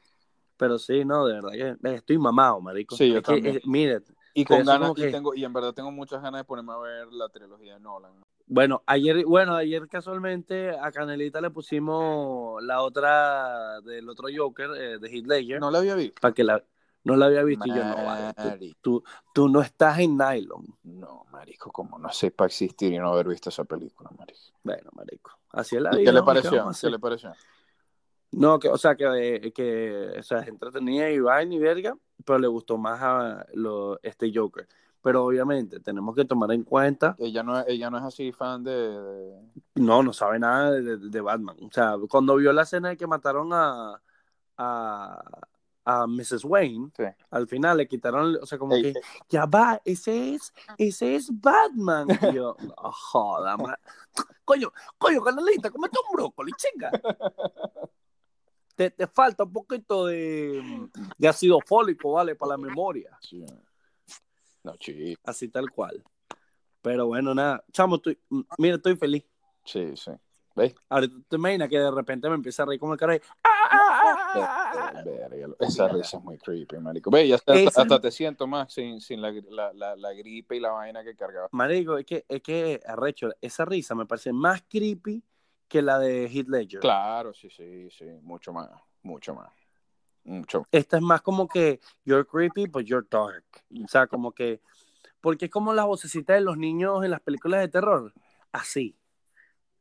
[0.56, 2.96] Pero sí, no, de verdad que estoy mamado, marico.
[2.96, 3.60] Sí, yo Es que, también.
[3.64, 4.00] mire,
[4.34, 6.78] y con ganas y que- tengo y en verdad tengo muchas ganas de ponerme a
[6.78, 8.12] ver la trilogía de Nolan.
[8.46, 14.98] bueno, ayer, bueno, ayer casualmente a Canelita le pusimos la otra del otro Joker, eh,
[14.98, 16.20] de Heath Ledger, No la había visto.
[16.20, 16.62] para que la,
[17.04, 19.04] no la había visto y yo no, vale, tú, tú,
[19.34, 20.64] tú no estás en nylon.
[20.84, 24.40] No, marico, como no sepa existir y no haber visto esa película, marico.
[24.62, 26.10] Bueno, marico, así es la ¿Y vida.
[26.10, 26.70] qué le pareció?
[26.80, 27.34] ¿Qué le pareció?
[28.36, 32.38] No, que, o sea, que, que o sea, es entretenida y vaina y verga, pero
[32.38, 34.66] le gustó más a lo, este Joker.
[35.02, 38.72] Pero obviamente tenemos que tomar en cuenta, Ella no, ella no es así fan de,
[38.72, 39.40] de-
[39.74, 41.56] no, no sabe nada de, de- Batman.
[41.62, 44.00] O sea, cuando vio la escena de que mataron a,
[44.56, 45.22] a,
[45.84, 46.44] a Mrs.
[46.44, 47.04] Wayne, Sí.
[47.30, 48.94] al final le quitaron, o sea, como Ey, que,
[49.28, 52.08] ya va, ese es, ese es Batman.
[52.30, 53.56] Y yo, no joda,
[54.46, 56.90] Coño, coño, canalita, comete un brócoli, chinga.
[58.74, 62.34] Te, te falta un poquito de, de ácido fólico, ¿vale?
[62.34, 63.16] Para la memoria.
[63.20, 63.44] sí.
[64.64, 65.20] No, chico.
[65.24, 66.02] Así tal cual.
[66.80, 67.62] Pero bueno, nada.
[67.70, 68.18] Chamo, estoy,
[68.56, 69.22] mira, estoy feliz.
[69.64, 70.10] Sí, sí.
[70.54, 70.74] ¿Veis?
[70.88, 73.14] Ahora, ¿tú te imaginas que de repente me empieza a reír como el cara?
[73.42, 75.04] ¡Ah, ah, ah, ah, ah!
[75.58, 77.10] Esa risa es muy creepy, marico.
[77.10, 80.56] Ve, ya hasta, Esa- hasta te siento más sin, sin la, la, la, la gripe
[80.56, 81.48] y la vaina que cargaba.
[81.52, 85.22] Marico, es que, es que, arrecho, esa risa me parece más creepy
[85.74, 86.78] que la de Heath Ledger.
[86.78, 88.04] Claro, sí, sí, sí.
[88.22, 88.70] Mucho más,
[89.02, 89.50] mucho más.
[90.22, 93.44] Mucho Esta es más como que you're creepy, but you're dark.
[93.84, 94.60] O sea, como que,
[95.20, 98.12] porque es como la vocecita de los niños en las películas de terror.
[98.52, 98.96] Así.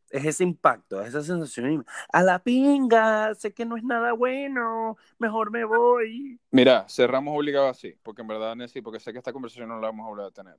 [0.10, 1.86] Es ese impacto, esa sensación.
[2.12, 6.40] A la pinga, sé que no es nada bueno, mejor me voy.
[6.50, 9.90] Mira, cerramos obligado así, porque en verdad, Nessie, porque sé que esta conversación no la
[9.90, 10.58] vamos a volver a tener.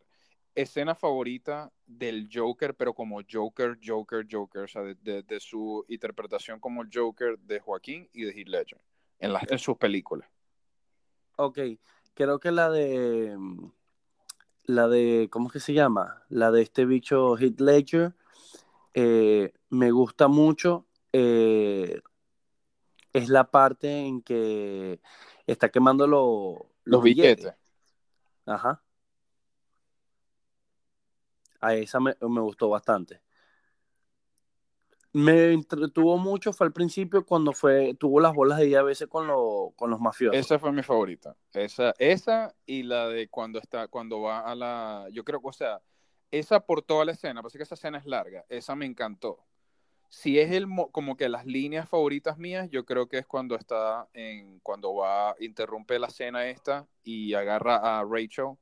[0.55, 6.61] Escena favorita del Joker, pero como Joker, Joker, Joker, o sea, de, de, su interpretación
[6.61, 8.81] como Joker de Joaquín y de Heath Ledger
[9.19, 10.29] en, en sus películas.
[11.37, 11.59] Ok,
[12.15, 13.37] creo que la de
[14.67, 16.23] la de, ¿cómo es que se llama?
[16.29, 18.15] La de este bicho Heath Ledger,
[18.95, 20.87] eh, me gusta mucho.
[21.13, 22.01] Eh,
[23.13, 25.01] es la parte en que
[25.47, 27.55] está quemando los, billetes.
[28.47, 28.83] Ajá.
[31.67, 33.21] A esa me, me gustó bastante
[35.15, 39.29] me entretuvo mucho fue al principio cuando fue tuvo las bolas de veces con,
[39.77, 40.37] con los mafiosos.
[40.39, 41.37] Esa fue mi favorita.
[41.53, 45.53] Esa, esa y la de cuando está, cuando va a la, yo creo que, o
[45.53, 45.81] sea,
[46.33, 49.39] esa por toda la escena, parece que esa escena es larga, esa me encantó.
[50.09, 54.09] Si es el como que las líneas favoritas mías, yo creo que es cuando está
[54.15, 58.57] en, cuando va, interrumpe la escena esta y agarra a Rachel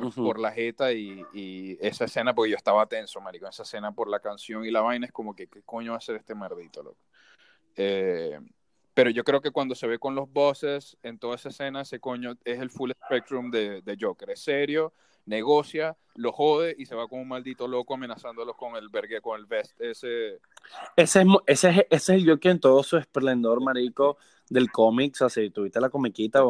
[0.00, 4.18] por, la jeta y, esa escena, porque yo estaba tenso, marico, esa escena por la
[4.18, 6.98] canción y la vaina es como que, ¿qué coño va a hacer este merdito, loco?
[7.76, 8.40] Eh,
[8.92, 12.00] pero yo creo que cuando se ve con los bosses en toda esa escena, ese
[12.00, 14.30] coño es el full spectrum de, de Joker.
[14.30, 14.92] Es serio,
[15.26, 19.38] negocia, lo jode y se va como un maldito loco amenazándolos con el vergue, con
[19.38, 19.80] el vest.
[19.80, 20.40] Ese...
[20.96, 24.16] Ese, es, ese, es, ese es el Joker en todo su esplendor, marico
[24.48, 26.42] del cómic, o sea, si tuviste la comiquita,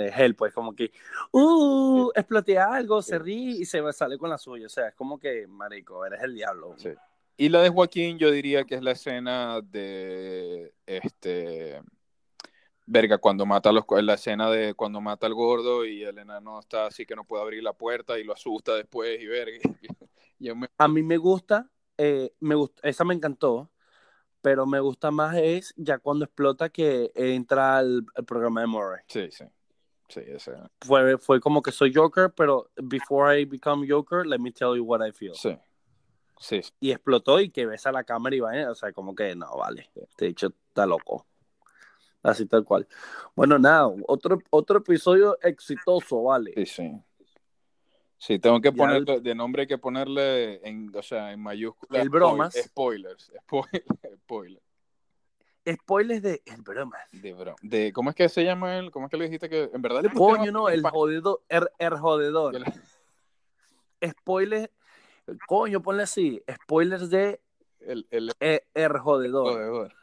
[0.00, 0.92] es él, pues como que,
[1.32, 5.18] uh, exploté algo, se ríe y se sale con la suya, o sea, es como
[5.18, 6.74] que, marico, eres el diablo.
[6.76, 6.90] Sí.
[7.36, 11.80] Y la de Joaquín, yo diría que es la escena de, este,
[12.92, 16.60] verga, cuando mata a los, la escena de cuando mata al gordo y el enano
[16.60, 19.58] está así que no puede abrir la puerta y lo asusta después y verga.
[20.76, 23.70] A mí me gusta, eh, me gusta, esa me encantó,
[24.40, 29.00] pero me gusta más es ya cuando explota que entra el, programa de Murray.
[29.06, 29.44] Sí, sí.
[30.08, 30.52] Sí, ese.
[30.80, 34.84] Fue, fue como que soy Joker, pero before I become Joker, let me tell you
[34.84, 35.34] what I feel.
[35.34, 35.56] Sí.
[36.38, 36.60] Sí.
[36.80, 39.56] Y explotó y que ves a la cámara y va, o sea, como que no,
[39.56, 41.24] vale, este dicho está loco.
[42.22, 42.86] Así tal cual.
[43.34, 46.52] Bueno, nada, otro, otro episodio exitoso, vale.
[46.54, 47.02] Sí, sí.
[48.16, 52.02] Sí, tengo que ponerle, de nombre hay que ponerle, en, o sea, en mayúsculas.
[52.02, 52.54] El bromas.
[52.54, 53.84] Spoilers, spoilers,
[54.22, 54.62] spoilers.
[55.68, 57.00] Spoilers de el bromas.
[57.60, 58.92] De, ¿Cómo es que se llama él?
[58.92, 61.98] ¿Cómo es que le dijiste que en verdad le Coño, no, el jodedor, el, el
[61.98, 62.64] jodedor.
[64.04, 64.70] Spoilers,
[65.48, 67.40] coño, ponle así, spoilers de
[67.80, 69.52] el, el, el, el jodedor.
[69.52, 70.01] jodedor.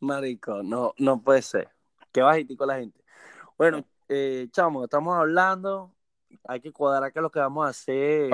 [0.00, 1.68] Marico, no, no puede ser.
[2.12, 3.02] Qué bajitico la gente.
[3.56, 5.96] Bueno, eh, chamo, estamos hablando
[6.44, 8.30] hay que cuadrar qué es lo que vamos a hacer.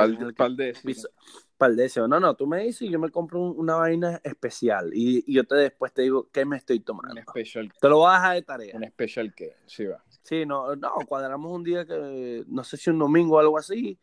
[1.56, 2.08] Paldesio.
[2.08, 5.54] No, no, tú me dices y yo me compro una vaina especial y, yo te
[5.54, 7.12] después te digo qué me estoy tomando.
[7.12, 7.72] Un especial.
[7.80, 8.76] Te lo vas a dejar de tarea.
[8.76, 10.02] Un especial que, sí va.
[10.22, 13.98] Sí, no, no, cuadramos un día que, no sé si un domingo o algo así,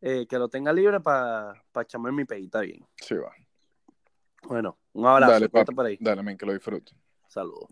[0.00, 2.86] eh, que lo tenga libre para pa echarme mi pedita bien.
[2.96, 3.32] Sí va.
[4.44, 5.32] Bueno, un abrazo.
[5.32, 5.98] Dale, para ahí.
[6.00, 6.92] Dale, men, que lo disfrute.
[7.28, 7.68] Saludos.